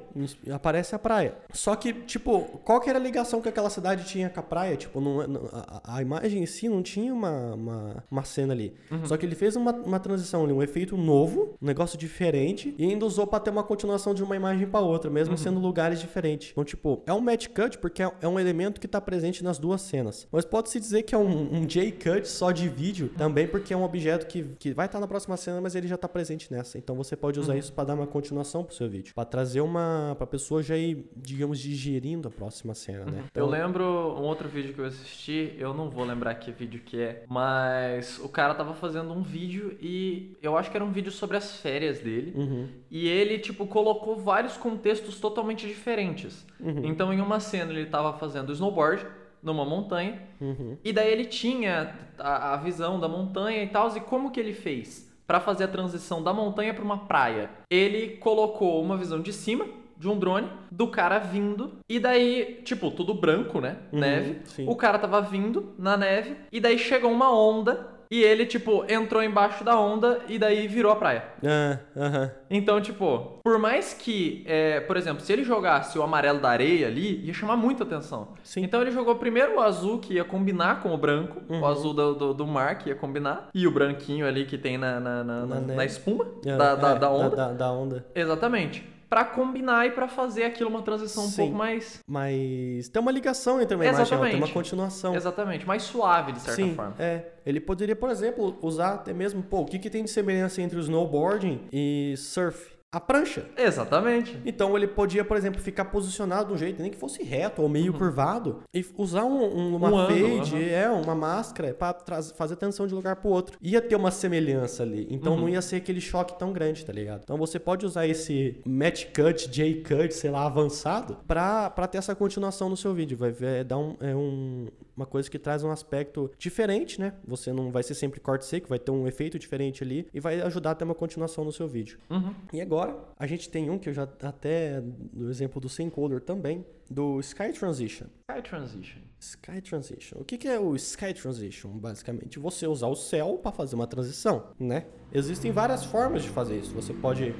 Aparece 0.51 0.95
a 0.95 0.99
praia. 0.99 1.35
Só 1.53 1.75
que, 1.75 1.93
tipo, 1.93 2.41
qual 2.63 2.79
que 2.79 2.89
era 2.89 2.97
a 2.99 3.01
ligação 3.01 3.41
que 3.41 3.49
aquela 3.49 3.69
cidade 3.69 4.05
tinha 4.05 4.29
com 4.29 4.39
a 4.39 4.43
praia? 4.43 4.75
Tipo, 4.75 4.99
não, 4.99 5.27
não- 5.27 5.49
a, 5.51 5.97
a 5.97 6.01
imagem 6.01 6.43
em 6.43 6.45
si 6.45 6.67
não 6.67 6.81
tinha 6.81 7.13
uma, 7.13 7.53
uma, 7.53 8.03
uma 8.09 8.23
cena 8.23 8.53
ali. 8.53 8.73
Só 9.05 9.17
que 9.17 9.25
ele 9.25 9.35
fez 9.35 9.55
uma, 9.55 9.71
uma 9.71 9.99
transição 9.99 10.43
ali, 10.43 10.53
um 10.53 10.61
efeito 10.63 10.97
novo, 10.97 11.55
um 11.61 11.65
negócio 11.65 11.97
diferente, 11.97 12.73
e 12.77 12.85
ainda 12.85 13.05
usou 13.05 13.25
pra 13.27 13.39
ter 13.39 13.49
uma 13.49 13.63
continuação 13.63 14.13
de 14.13 14.23
uma 14.23 14.35
imagem 14.35 14.67
pra 14.67 14.79
outra, 14.79 15.09
mesmo 15.09 15.37
sendo 15.37 15.59
lugares 15.59 15.99
diferentes. 15.99 16.49
Então, 16.51 16.63
tipo, 16.63 17.01
é 17.05 17.13
um 17.13 17.19
match 17.21 17.47
cut 17.47 17.77
porque 17.77 18.01
é, 18.03 18.11
é 18.21 18.27
um 18.27 18.39
elemento 18.39 18.79
que 18.81 18.87
tá 18.87 18.99
presente 18.99 19.43
nas 19.43 19.57
duas 19.57 19.81
cenas. 19.81 20.27
Mas 20.31 20.45
pode-se 20.45 20.79
dizer 20.79 21.03
que 21.03 21.13
é 21.15 21.17
um, 21.17 21.55
um 21.55 21.65
J-cut 21.65 22.27
só 22.27 22.51
de 22.51 22.67
vídeo 22.67 23.09
também, 23.17 23.47
porque 23.47 23.73
é 23.73 23.77
um 23.77 23.83
objeto 23.83 24.25
que, 24.27 24.43
que 24.59 24.73
vai 24.73 24.85
estar 24.85 24.99
na 24.99 25.07
próxima 25.07 25.37
cena, 25.37 25.61
mas 25.61 25.75
ele 25.75 25.87
já 25.87 25.97
tá 25.97 26.07
presente 26.07 26.51
nessa. 26.51 26.77
Então 26.77 26.95
você 26.95 27.10
você 27.11 27.17
pode 27.17 27.39
usar 27.41 27.57
isso 27.57 27.73
para 27.73 27.83
dar 27.83 27.95
uma 27.95 28.07
continuação 28.07 28.63
pro 28.63 28.73
seu 28.73 28.89
vídeo, 28.89 29.13
para 29.13 29.25
trazer 29.25 29.59
uma 29.59 30.15
pra 30.17 30.25
pessoa 30.25 30.63
já 30.63 30.77
ir, 30.77 31.09
digamos, 31.13 31.59
digerindo 31.59 32.29
a 32.29 32.31
próxima 32.31 32.73
cena, 32.73 33.03
né? 33.03 33.25
Eu 33.35 33.45
lembro 33.47 33.83
um 33.83 34.23
outro 34.23 34.47
vídeo 34.47 34.73
que 34.73 34.79
eu 34.79 34.85
assisti, 34.85 35.53
eu 35.57 35.73
não 35.73 35.89
vou 35.89 36.05
lembrar 36.05 36.35
que 36.35 36.53
vídeo 36.53 36.79
que 36.85 37.01
é, 37.01 37.25
mas 37.27 38.17
o 38.19 38.29
cara 38.29 38.55
tava 38.55 38.73
fazendo 38.73 39.11
um 39.11 39.21
vídeo 39.21 39.77
e 39.81 40.37
eu 40.41 40.57
acho 40.57 40.71
que 40.71 40.77
era 40.77 40.85
um 40.85 40.91
vídeo 40.91 41.11
sobre 41.11 41.35
as 41.35 41.57
férias 41.57 41.99
dele. 41.99 42.31
Uhum. 42.33 42.69
E 42.89 43.09
ele, 43.09 43.39
tipo, 43.39 43.67
colocou 43.67 44.15
vários 44.15 44.55
contextos 44.55 45.19
totalmente 45.19 45.67
diferentes. 45.67 46.47
Uhum. 46.61 46.85
Então, 46.85 47.11
em 47.11 47.19
uma 47.19 47.41
cena, 47.41 47.73
ele 47.73 47.87
tava 47.87 48.17
fazendo 48.17 48.53
snowboard 48.53 49.05
numa 49.43 49.65
montanha. 49.65 50.21
Uhum. 50.39 50.77
E 50.81 50.93
daí 50.93 51.11
ele 51.11 51.25
tinha 51.25 51.93
a, 52.17 52.53
a 52.53 52.57
visão 52.57 53.01
da 53.01 53.09
montanha 53.09 53.63
e 53.63 53.67
tal. 53.67 53.93
E 53.97 53.99
como 53.99 54.31
que 54.31 54.39
ele 54.39 54.53
fez? 54.53 55.10
Pra 55.31 55.39
fazer 55.39 55.63
a 55.63 55.67
transição 55.69 56.21
da 56.21 56.33
montanha 56.33 56.73
pra 56.73 56.83
uma 56.83 57.05
praia. 57.05 57.49
Ele 57.69 58.17
colocou 58.17 58.83
uma 58.83 58.97
visão 58.97 59.21
de 59.21 59.31
cima 59.31 59.65
de 59.97 60.09
um 60.09 60.19
drone 60.19 60.49
do 60.69 60.89
cara 60.89 61.19
vindo 61.19 61.71
e 61.87 62.01
daí, 62.01 62.59
tipo, 62.65 62.91
tudo 62.91 63.13
branco, 63.13 63.61
né? 63.61 63.77
Uhum, 63.93 63.99
neve. 64.01 64.41
sim. 64.43 64.65
O 64.67 64.75
cara 64.75 64.99
tava 64.99 65.21
vindo 65.21 65.73
na 65.77 65.95
neve 65.95 66.35
e 66.51 66.59
daí 66.59 66.77
chegou 66.77 67.09
uma 67.09 67.33
onda 67.33 67.90
e 68.11 68.21
ele, 68.21 68.45
tipo, 68.45 68.83
entrou 68.91 69.23
embaixo 69.23 69.63
da 69.63 69.79
onda 69.79 70.19
e 70.27 70.37
daí 70.37 70.67
virou 70.67 70.91
a 70.91 70.95
praia. 70.97 71.23
Ah, 71.43 71.79
aham. 71.97 72.31
Então, 72.49 72.81
tipo, 72.81 73.39
por 73.41 73.57
mais 73.57 73.93
que, 73.93 74.43
é, 74.45 74.81
por 74.81 74.97
exemplo, 74.97 75.23
se 75.23 75.31
ele 75.31 75.45
jogasse 75.45 75.97
o 75.97 76.03
amarelo 76.03 76.41
da 76.41 76.49
areia 76.49 76.87
ali, 76.87 77.25
ia 77.25 77.33
chamar 77.33 77.55
muita 77.55 77.83
atenção. 77.83 78.33
Sim. 78.43 78.63
Então 78.63 78.81
ele 78.81 78.91
jogou 78.91 79.15
primeiro 79.15 79.55
o 79.55 79.59
azul, 79.61 79.97
que 79.99 80.15
ia 80.15 80.25
combinar 80.25 80.81
com 80.83 80.93
o 80.93 80.97
branco, 80.97 81.41
Uhum. 81.49 81.61
o 81.61 81.65
azul 81.65 81.93
do, 81.93 82.13
do, 82.13 82.33
do 82.33 82.45
mar, 82.45 82.77
que 82.77 82.89
ia 82.89 82.95
combinar, 82.95 83.47
e 83.55 83.65
o 83.65 83.71
branquinho 83.71 84.27
ali 84.27 84.45
que 84.45 84.57
tem 84.57 84.77
na, 84.77 84.99
na, 84.99 85.23
na, 85.23 85.45
Na 85.45 85.59
na- 85.61 85.85
espuma 85.85 86.25
É, 86.45 86.57
da, 86.57 86.75
da, 86.75 86.89
é, 86.91 86.99
da 86.99 87.09
onda. 87.09 87.35
Da, 87.35 87.53
da 87.53 87.71
onda. 87.71 88.05
Exatamente. 88.13 88.83
Pra 89.11 89.25
combinar 89.25 89.85
e 89.85 89.91
pra 89.91 90.07
fazer 90.07 90.45
aquilo 90.45 90.69
uma 90.69 90.81
transição 90.81 91.25
um 91.25 91.27
Sim. 91.27 91.35
pouco 91.41 91.55
mais. 91.57 91.99
Mas 92.07 92.87
tem 92.87 93.01
uma 93.01 93.11
ligação 93.11 93.59
entre 93.61 93.75
uma 93.75 93.85
imagem 93.85 93.99
e 93.99 94.01
outra, 94.01 94.17
tem 94.17 94.37
uma 94.37 94.45
Exatamente. 94.45 94.53
continuação. 94.53 95.13
Exatamente, 95.13 95.67
mais 95.67 95.83
suave, 95.83 96.31
de 96.31 96.39
certa 96.39 96.55
Sim, 96.55 96.75
forma. 96.75 96.95
é. 96.97 97.25
Ele 97.45 97.59
poderia, 97.59 97.93
por 97.95 98.09
exemplo, 98.09 98.57
usar 98.61 98.93
até 98.93 99.13
mesmo, 99.13 99.43
pô, 99.43 99.59
o 99.61 99.65
que, 99.65 99.79
que 99.79 99.89
tem 99.89 100.05
de 100.05 100.09
semelhança 100.09 100.61
entre 100.61 100.77
o 100.77 100.79
snowboarding 100.79 101.67
e 101.73 102.13
surf? 102.15 102.71
A 102.93 102.99
prancha. 102.99 103.45
Exatamente. 103.57 104.37
Então 104.45 104.75
ele 104.75 104.85
podia, 104.85 105.23
por 105.23 105.37
exemplo, 105.37 105.61
ficar 105.61 105.85
posicionado 105.85 106.49
de 106.49 106.53
um 106.53 106.57
jeito, 106.57 106.81
nem 106.81 106.91
que 106.91 106.97
fosse 106.97 107.23
reto 107.23 107.61
ou 107.61 107.69
meio 107.69 107.93
curvado, 107.93 108.63
e 108.73 108.85
usar 108.97 109.23
um, 109.23 109.43
um- 109.45 109.75
uma 109.77 109.87
Um 109.89 110.07
fade, 110.07 110.55
aham. 110.55 110.61
é, 110.65 110.89
uma 110.89 111.15
máscara, 111.15 111.73
pra 111.73 111.93
traz- 111.93 112.31
fazer 112.31 112.55
atenção 112.55 112.85
de 112.85 112.93
lugar 112.93 113.15
pro 113.15 113.29
outro. 113.29 113.57
Ia 113.61 113.81
ter 113.81 113.95
uma 113.95 114.11
semelhança 114.11 114.83
ali, 114.83 115.07
então 115.09 115.35
Uhum. 115.35 115.41
não 115.41 115.49
ia 115.49 115.61
ser 115.61 115.77
aquele 115.77 116.01
choque 116.01 116.37
tão 116.37 116.51
grande, 116.51 116.85
tá 116.85 116.91
ligado? 116.91 117.21
Então 117.23 117.37
você 117.37 117.57
pode 117.57 117.85
usar 117.85 118.05
esse 118.07 118.59
match 118.65 119.05
cut, 119.15 119.49
J 119.49 119.83
cut, 119.83 120.13
sei 120.13 120.29
lá, 120.29 120.45
avançado, 120.45 121.17
pra, 121.25 121.69
pra 121.69 121.87
ter 121.87 121.97
essa 121.97 122.13
continuação 122.13 122.67
no 122.67 122.75
seu 122.75 122.93
vídeo. 122.93 123.17
Vai 123.17 123.31
ver, 123.31 123.61
é, 123.61 123.63
dar 123.63 123.77
um, 123.77 123.95
é 124.01 124.13
um, 124.13 124.67
uma 124.95 125.05
coisa 125.05 125.29
que 125.29 125.39
traz 125.39 125.63
um 125.63 125.71
aspecto 125.71 126.31
diferente, 126.37 126.99
né? 126.99 127.13
Você 127.25 127.51
não 127.51 127.71
vai 127.71 127.83
ser 127.83 127.95
sempre 127.95 128.19
corte 128.19 128.45
seco, 128.45 128.67
vai 128.67 128.79
ter 128.79 128.91
um 128.91 129.07
efeito 129.07 129.39
diferente 129.39 129.83
ali 129.83 130.07
e 130.13 130.19
vai 130.19 130.41
ajudar 130.41 130.71
a 130.71 130.75
ter 130.75 130.83
uma 130.83 130.95
continuação 130.95 131.43
no 131.43 131.51
seu 131.51 131.67
vídeo. 131.67 131.97
Uhum. 132.09 132.33
E 132.53 132.61
agora, 132.61 132.97
a 133.17 133.25
gente 133.25 133.49
tem 133.49 133.69
um 133.69 133.77
que 133.77 133.89
eu 133.89 133.93
já 133.93 134.03
até 134.03 134.81
no 135.13 135.29
exemplo 135.29 135.59
do 135.61 135.69
Syncoder 135.69 136.21
também, 136.21 136.65
do 136.89 137.19
Sky 137.21 137.53
Transition. 137.53 138.07
Sky 138.29 138.41
Transition. 138.41 139.01
Sky 139.19 139.61
Transition. 139.61 140.17
O 140.19 140.25
que, 140.25 140.37
que 140.37 140.47
é 140.47 140.59
o 140.59 140.75
Sky 140.75 141.13
Transition? 141.13 141.69
Basicamente, 141.69 142.37
você 142.37 142.67
usar 142.67 142.87
o 142.87 142.95
céu 142.95 143.39
para 143.41 143.51
fazer 143.51 143.75
uma 143.75 143.87
transição, 143.87 144.47
né? 144.59 144.85
Existem 145.13 145.51
várias 145.51 145.85
formas 145.85 146.23
de 146.23 146.29
fazer 146.29 146.57
isso. 146.57 146.73
Você 146.73 146.93
pode 146.93 147.33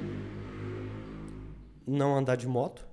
não 1.86 2.16
andar 2.16 2.36
de 2.36 2.46
moto, 2.46 2.86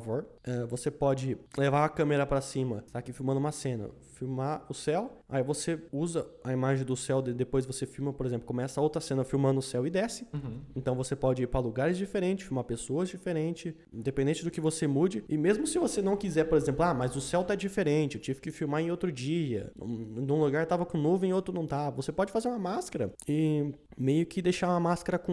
favor. 0.00 0.26
É, 0.44 0.64
você 0.64 0.90
pode 0.90 1.36
levar 1.56 1.84
a 1.84 1.88
câmera 1.88 2.26
para 2.26 2.40
cima, 2.40 2.84
tá 2.92 2.98
aqui 2.98 3.12
filmando 3.12 3.38
uma 3.38 3.52
cena, 3.52 3.90
filmar 4.14 4.64
o 4.68 4.74
céu, 4.74 5.21
aí 5.32 5.42
você 5.42 5.80
usa 5.92 6.26
a 6.44 6.52
imagem 6.52 6.84
do 6.84 6.96
céu, 6.96 7.20
de- 7.22 7.32
depois 7.32 7.64
você 7.66 7.86
filma, 7.86 8.12
por 8.12 8.26
exemplo, 8.26 8.46
começa 8.46 8.80
outra 8.80 9.00
cena 9.00 9.24
filmando 9.24 9.58
o 9.58 9.62
céu 9.62 9.86
e 9.86 9.90
desce. 9.90 10.26
Uhum. 10.32 10.60
Então 10.76 10.94
você 10.94 11.16
pode 11.16 11.42
ir 11.42 11.46
para 11.46 11.60
lugares 11.60 11.96
diferentes, 11.98 12.46
filmar 12.46 12.64
pessoas 12.64 13.08
diferentes, 13.08 13.74
independente 13.92 14.44
do 14.44 14.50
que 14.50 14.60
você 14.60 14.86
mude. 14.86 15.24
E 15.28 15.36
mesmo 15.36 15.66
se 15.66 15.78
você 15.78 16.00
não 16.02 16.16
quiser, 16.16 16.44
por 16.44 16.56
exemplo, 16.58 16.84
ah, 16.84 16.94
mas 16.94 17.16
o 17.16 17.20
céu 17.20 17.42
tá 17.42 17.54
diferente, 17.54 18.16
eu 18.16 18.20
tive 18.20 18.40
que 18.40 18.50
filmar 18.50 18.80
em 18.82 18.90
outro 18.90 19.10
dia. 19.10 19.72
Num 19.76 20.40
lugar 20.40 20.66
tava 20.66 20.84
com 20.86 20.98
nuvem, 20.98 21.30
em 21.30 21.32
outro 21.32 21.52
não 21.54 21.66
tava. 21.66 21.96
Você 21.96 22.12
pode 22.12 22.30
fazer 22.30 22.48
uma 22.48 22.58
máscara 22.58 23.12
e 23.28 23.72
meio 23.96 24.26
que 24.26 24.42
deixar 24.42 24.68
uma 24.68 24.80
máscara 24.80 25.18
com. 25.18 25.32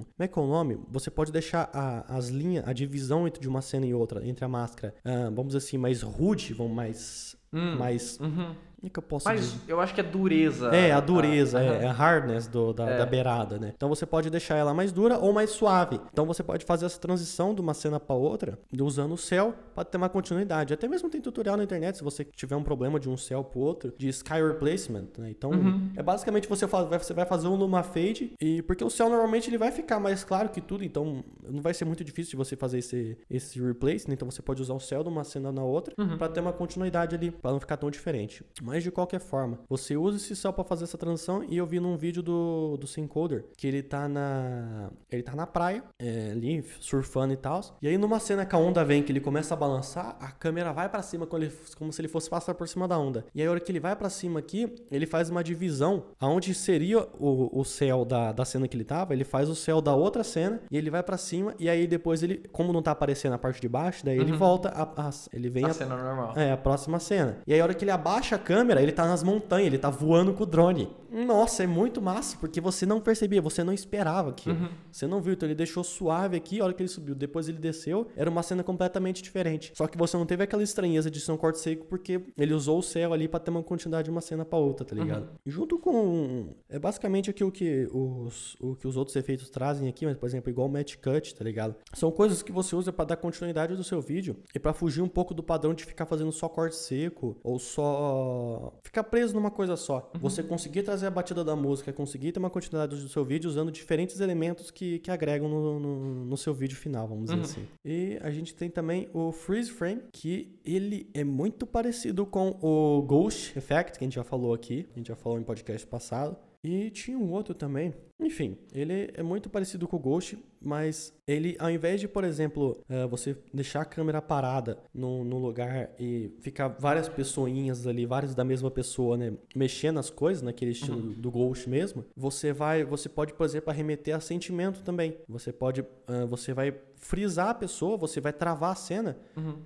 Como 0.00 0.04
é 0.18 0.28
que 0.28 0.38
é 0.38 0.42
o 0.42 0.46
nome? 0.46 0.78
Você 0.90 1.10
pode 1.10 1.32
deixar 1.32 1.70
a- 1.72 2.04
as 2.16 2.28
linhas, 2.28 2.66
a 2.66 2.72
divisão 2.72 3.26
entre 3.26 3.40
de 3.40 3.48
uma 3.48 3.62
cena 3.62 3.86
e 3.86 3.94
outra, 3.94 4.26
entre 4.26 4.44
a 4.44 4.48
máscara, 4.48 4.94
ah, 5.04 5.24
vamos 5.32 5.48
dizer 5.48 5.58
assim, 5.58 5.78
mais 5.78 6.02
rude, 6.02 6.52
vão 6.52 6.68
mais. 6.68 7.36
Hum. 7.56 7.76
mais. 7.78 8.18
Uhum. 8.20 8.54
Como 8.78 8.88
é 8.88 8.90
que 8.90 8.98
eu 8.98 9.02
posso 9.02 9.26
Mas 9.26 9.40
dizer? 9.40 9.58
eu 9.68 9.80
acho 9.80 9.94
que 9.94 10.00
é 10.00 10.04
dureza. 10.04 10.68
É, 10.68 10.92
a 10.92 11.00
dureza, 11.00 11.58
Aham. 11.58 11.72
é, 11.76 11.82
é 11.84 11.86
a 11.88 11.92
hardness 11.92 12.46
do- 12.46 12.74
da, 12.74 12.90
É. 12.90 12.98
da 12.98 13.06
beirada, 13.06 13.58
né? 13.58 13.72
Então 13.74 13.88
você 13.88 14.04
pode 14.04 14.28
deixar 14.28 14.54
ela 14.56 14.74
mais 14.74 14.92
dura 14.92 15.18
ou 15.18 15.32
mais 15.32 15.48
suave. 15.50 15.98
Então 16.12 16.26
você 16.26 16.42
pode 16.42 16.62
fazer 16.64 16.84
essa 16.84 17.00
transição 17.00 17.54
de 17.54 17.60
uma 17.62 17.72
cena 17.72 17.98
para 17.98 18.14
outra 18.14 18.58
usando 18.82 19.12
o 19.12 19.16
céu 19.16 19.54
para 19.74 19.82
ter 19.82 19.96
uma 19.96 20.10
continuidade. 20.10 20.74
Até 20.74 20.86
mesmo 20.86 21.08
tem 21.08 21.22
tutorial 21.22 21.56
na 21.56 21.64
internet 21.64 21.96
se 21.96 22.04
você 22.04 22.22
tiver 22.22 22.54
um 22.54 22.62
problema 22.62 23.00
de 23.00 23.08
um 23.08 23.16
céu 23.16 23.42
pro 23.42 23.60
outro, 23.60 23.92
de 23.96 24.08
sky 24.08 24.42
replacement, 24.46 25.06
né? 25.18 25.30
Então 25.30 25.50
Uhum. 25.52 25.90
é 25.96 26.02
basicamente 26.02 26.46
você, 26.46 26.68
faz, 26.68 26.86
vai- 26.86 26.98
você 26.98 27.14
vai 27.14 27.24
fazer 27.24 27.48
um 27.48 27.56
numa 27.56 27.82
fade 27.82 28.34
e 28.38 28.60
porque 28.62 28.84
o 28.84 28.90
céu 28.90 29.08
normalmente 29.08 29.48
ele 29.48 29.58
vai 29.58 29.72
ficar 29.72 29.98
mais 29.98 30.22
claro 30.22 30.50
que 30.50 30.60
tudo, 30.60 30.84
então 30.84 31.24
não 31.48 31.62
vai 31.62 31.72
ser 31.72 31.86
muito 31.86 32.04
difícil 32.04 32.32
de 32.32 32.36
você 32.36 32.54
fazer 32.54 32.78
esse 32.78 33.16
esse 33.30 33.58
replace, 33.60 34.06
né? 34.06 34.14
Então 34.14 34.30
você 34.30 34.42
pode 34.42 34.60
usar 34.60 34.74
o 34.74 34.80
céu 34.80 35.02
de 35.02 35.08
uma 35.08 35.24
cena 35.24 35.50
na 35.50 35.64
outra 35.64 35.94
Uhum. 35.98 36.18
para 36.18 36.28
ter 36.28 36.40
uma 36.40 36.52
continuidade 36.52 37.14
ali, 37.16 37.30
para 37.46 37.52
não 37.52 37.60
ficar 37.60 37.76
tão 37.76 37.88
diferente. 37.92 38.44
Mas 38.60 38.82
de 38.82 38.90
qualquer 38.90 39.20
forma, 39.20 39.60
você 39.68 39.96
usa 39.96 40.16
esse 40.16 40.34
céu 40.34 40.52
para 40.52 40.64
fazer 40.64 40.82
essa 40.82 40.98
transição 40.98 41.44
e 41.48 41.56
eu 41.56 41.64
vi 41.64 41.78
num 41.78 41.96
vídeo 41.96 42.22
do 42.24 42.76
do 42.76 42.86
Syncoder 42.88 43.44
que 43.56 43.66
ele 43.68 43.82
tá 43.84 44.08
na 44.08 44.90
ele 45.10 45.22
tá 45.22 45.36
na 45.36 45.46
praia, 45.46 45.84
é, 45.98 46.30
ali 46.32 46.64
surfando 46.80 47.32
e 47.32 47.36
tal. 47.36 47.60
E 47.80 47.86
aí 47.86 47.96
numa 47.96 48.18
cena 48.18 48.44
que 48.44 48.54
a 48.54 48.58
onda 48.58 48.84
vem 48.84 49.00
que 49.02 49.12
ele 49.12 49.20
começa 49.20 49.54
a 49.54 49.56
balançar, 49.56 50.16
a 50.20 50.30
câmera 50.32 50.72
vai 50.72 50.88
para 50.88 51.00
cima 51.02 51.24
como, 51.26 51.42
ele- 51.44 51.52
como 51.78 51.92
se 51.92 52.00
ele 52.00 52.08
fosse 52.08 52.28
passar 52.28 52.54
por 52.54 52.66
cima 52.68 52.88
da 52.88 52.98
onda. 52.98 53.24
E 53.34 53.40
aí 53.40 53.46
a 53.46 53.50
hora 53.52 53.60
que 53.60 53.70
ele 53.70 53.78
vai 53.80 53.94
para 53.94 54.10
cima 54.10 54.40
aqui, 54.40 54.74
ele 54.90 55.06
faz 55.06 55.30
uma 55.30 55.44
divisão 55.44 56.06
aonde 56.18 56.52
seria 56.52 56.98
o, 57.20 57.60
o 57.60 57.64
céu 57.64 58.04
da, 58.04 58.32
da 58.32 58.44
cena 58.44 58.66
que 58.66 58.76
ele 58.76 58.84
tava, 58.84 59.12
ele 59.14 59.24
faz 59.24 59.48
o 59.48 59.54
céu 59.54 59.80
da 59.80 59.94
outra 59.94 60.24
cena 60.24 60.60
e 60.70 60.76
ele 60.76 60.90
vai 60.90 61.02
para 61.02 61.16
cima 61.16 61.54
e 61.60 61.68
aí 61.68 61.86
depois 61.86 62.22
ele, 62.24 62.38
como 62.50 62.72
não 62.72 62.82
tá 62.82 62.90
aparecendo 62.90 63.34
a 63.34 63.38
parte 63.38 63.60
de 63.60 63.68
baixo, 63.68 64.04
daí 64.04 64.18
ele 64.18 64.32
volta 64.32 64.68
a, 64.70 64.82
a- 64.82 65.10
ele 65.32 65.48
vem 65.48 65.64
A 65.64 65.68
a- 65.68 65.72
cena 65.74 65.96
normal. 65.96 66.32
é, 66.36 66.50
a 66.52 66.56
próxima 66.56 66.98
cena. 66.98 67.25
E 67.46 67.52
aí, 67.52 67.60
a 67.60 67.64
hora 67.64 67.74
que 67.74 67.84
ele 67.84 67.90
abaixa 67.90 68.36
a 68.36 68.38
câmera, 68.38 68.82
ele 68.82 68.92
tá 68.92 69.06
nas 69.06 69.22
montanhas, 69.22 69.66
ele 69.66 69.78
tá 69.78 69.90
voando 69.90 70.32
com 70.34 70.42
o 70.42 70.46
drone. 70.46 70.88
Nossa, 71.10 71.62
é 71.62 71.66
muito 71.66 72.02
massa, 72.02 72.36
porque 72.38 72.60
você 72.60 72.84
não 72.84 73.00
percebia, 73.00 73.40
você 73.40 73.64
não 73.64 73.72
esperava 73.72 74.30
aquilo. 74.30 74.56
Você 74.90 75.06
não 75.06 75.20
viu, 75.20 75.32
então 75.32 75.46
ele 75.46 75.54
deixou 75.54 75.82
suave 75.82 76.36
aqui, 76.36 76.60
a 76.60 76.64
hora 76.64 76.74
que 76.74 76.82
ele 76.82 76.88
subiu. 76.88 77.14
Depois 77.14 77.48
ele 77.48 77.58
desceu, 77.58 78.08
era 78.16 78.28
uma 78.28 78.42
cena 78.42 78.62
completamente 78.62 79.22
diferente. 79.22 79.72
Só 79.74 79.86
que 79.86 79.96
você 79.96 80.16
não 80.16 80.26
teve 80.26 80.42
aquela 80.42 80.62
estranheza 80.62 81.10
de 81.10 81.20
ser 81.20 81.32
um 81.32 81.36
corte 81.36 81.58
seco, 81.58 81.86
porque 81.86 82.20
ele 82.36 82.52
usou 82.52 82.78
o 82.78 82.82
céu 82.82 83.12
ali 83.12 83.28
pra 83.28 83.40
ter 83.40 83.50
uma 83.50 83.62
continuidade 83.62 84.06
de 84.06 84.10
uma 84.10 84.20
cena 84.20 84.44
pra 84.44 84.58
outra, 84.58 84.84
tá 84.84 84.94
ligado? 84.94 85.28
Junto 85.46 85.78
com. 85.78 86.54
É 86.68 86.78
basicamente 86.78 87.30
aquilo 87.30 87.50
que 87.50 87.88
os, 87.92 88.56
o 88.60 88.74
que 88.74 88.86
os 88.86 88.96
outros 88.96 89.16
efeitos 89.16 89.48
trazem 89.48 89.88
aqui, 89.88 90.04
mas, 90.04 90.16
por 90.16 90.26
exemplo, 90.26 90.50
igual 90.50 90.68
o 90.68 90.70
match 90.70 90.96
cut, 90.96 91.34
tá 91.34 91.44
ligado? 91.44 91.76
São 91.94 92.10
coisas 92.10 92.42
que 92.42 92.52
você 92.52 92.76
usa 92.76 92.92
pra 92.92 93.04
dar 93.04 93.16
continuidade 93.16 93.74
do 93.74 93.84
seu 93.84 94.00
vídeo 94.00 94.36
e 94.54 94.58
pra 94.58 94.74
fugir 94.74 95.02
um 95.02 95.08
pouco 95.08 95.32
do 95.32 95.42
padrão 95.42 95.72
de 95.72 95.84
ficar 95.84 96.04
fazendo 96.04 96.32
só 96.32 96.48
corte 96.48 96.76
seco 96.76 97.15
ou 97.42 97.58
só 97.58 98.72
ficar 98.82 99.04
preso 99.04 99.34
numa 99.34 99.50
coisa 99.50 99.76
só. 99.76 100.10
Você 100.20 100.42
conseguir 100.42 100.82
trazer 100.82 101.06
a 101.06 101.10
batida 101.10 101.44
da 101.44 101.56
música, 101.56 101.92
conseguir 101.92 102.32
ter 102.32 102.38
uma 102.38 102.50
continuidade 102.50 103.00
do 103.00 103.08
seu 103.08 103.24
vídeo 103.24 103.48
usando 103.48 103.70
diferentes 103.70 104.20
elementos 104.20 104.70
que, 104.70 104.98
que 104.98 105.10
agregam 105.10 105.48
no, 105.48 105.80
no, 105.80 106.24
no 106.24 106.36
seu 106.36 106.52
vídeo 106.54 106.76
final, 106.76 107.06
vamos 107.06 107.26
dizer 107.26 107.40
assim. 107.40 107.66
E 107.84 108.18
a 108.20 108.30
gente 108.30 108.54
tem 108.54 108.68
também 108.68 109.08
o 109.12 109.32
freeze 109.32 109.70
frame, 109.70 110.02
que 110.12 110.58
ele 110.64 111.08
é 111.14 111.24
muito 111.24 111.66
parecido 111.66 112.26
com 112.26 112.56
o 112.60 113.02
Ghost 113.02 113.56
Effect, 113.56 113.98
que 113.98 114.04
a 114.04 114.06
gente 114.06 114.16
já 114.16 114.24
falou 114.24 114.52
aqui, 114.52 114.86
a 114.94 114.98
gente 114.98 115.08
já 115.08 115.16
falou 115.16 115.38
em 115.38 115.42
podcast 115.42 115.86
passado. 115.86 116.36
E 116.62 116.90
tinha 116.90 117.16
um 117.16 117.30
outro 117.30 117.54
também. 117.54 117.94
Enfim, 118.18 118.56
ele 118.72 119.10
é 119.14 119.22
muito 119.22 119.50
parecido 119.50 119.86
com 119.86 119.96
o 119.96 120.00
Ghost, 120.00 120.38
mas 120.60 121.12
ele, 121.26 121.54
ao 121.58 121.70
invés 121.70 122.00
de, 122.00 122.08
por 122.08 122.24
exemplo, 122.24 122.82
eh, 122.88 123.06
você 123.06 123.36
deixar 123.52 123.82
a 123.82 123.84
câmera 123.84 124.22
parada 124.22 124.78
no, 124.92 125.22
no 125.22 125.38
lugar 125.38 125.90
e 126.00 126.32
ficar 126.40 126.68
várias 126.68 127.08
pessoinhas 127.10 127.86
ali, 127.86 128.06
várias 128.06 128.34
da 128.34 128.42
mesma 128.42 128.70
pessoa, 128.70 129.16
né, 129.18 129.34
mexendo 129.54 129.98
as 129.98 130.08
coisas, 130.08 130.42
naquele 130.42 130.70
estilo 130.70 130.96
do 131.20 131.30
Ghost 131.30 131.68
mesmo, 131.68 132.04
você 132.16 132.52
vai, 132.54 132.84
você 132.84 133.08
pode, 133.08 133.34
por 133.34 133.44
exemplo, 133.44 133.70
arremeter 133.70 134.16
a 134.16 134.20
sentimento 134.20 134.82
também. 134.82 135.16
Você 135.28 135.52
pode, 135.52 135.84
ah, 136.06 136.24
você 136.24 136.54
vai 136.54 136.74
frisar 136.96 137.50
a 137.50 137.54
pessoa, 137.54 137.98
você 137.98 138.20
vai 138.20 138.32
travar 138.32 138.72
a 138.72 138.74
cena, 138.74 139.18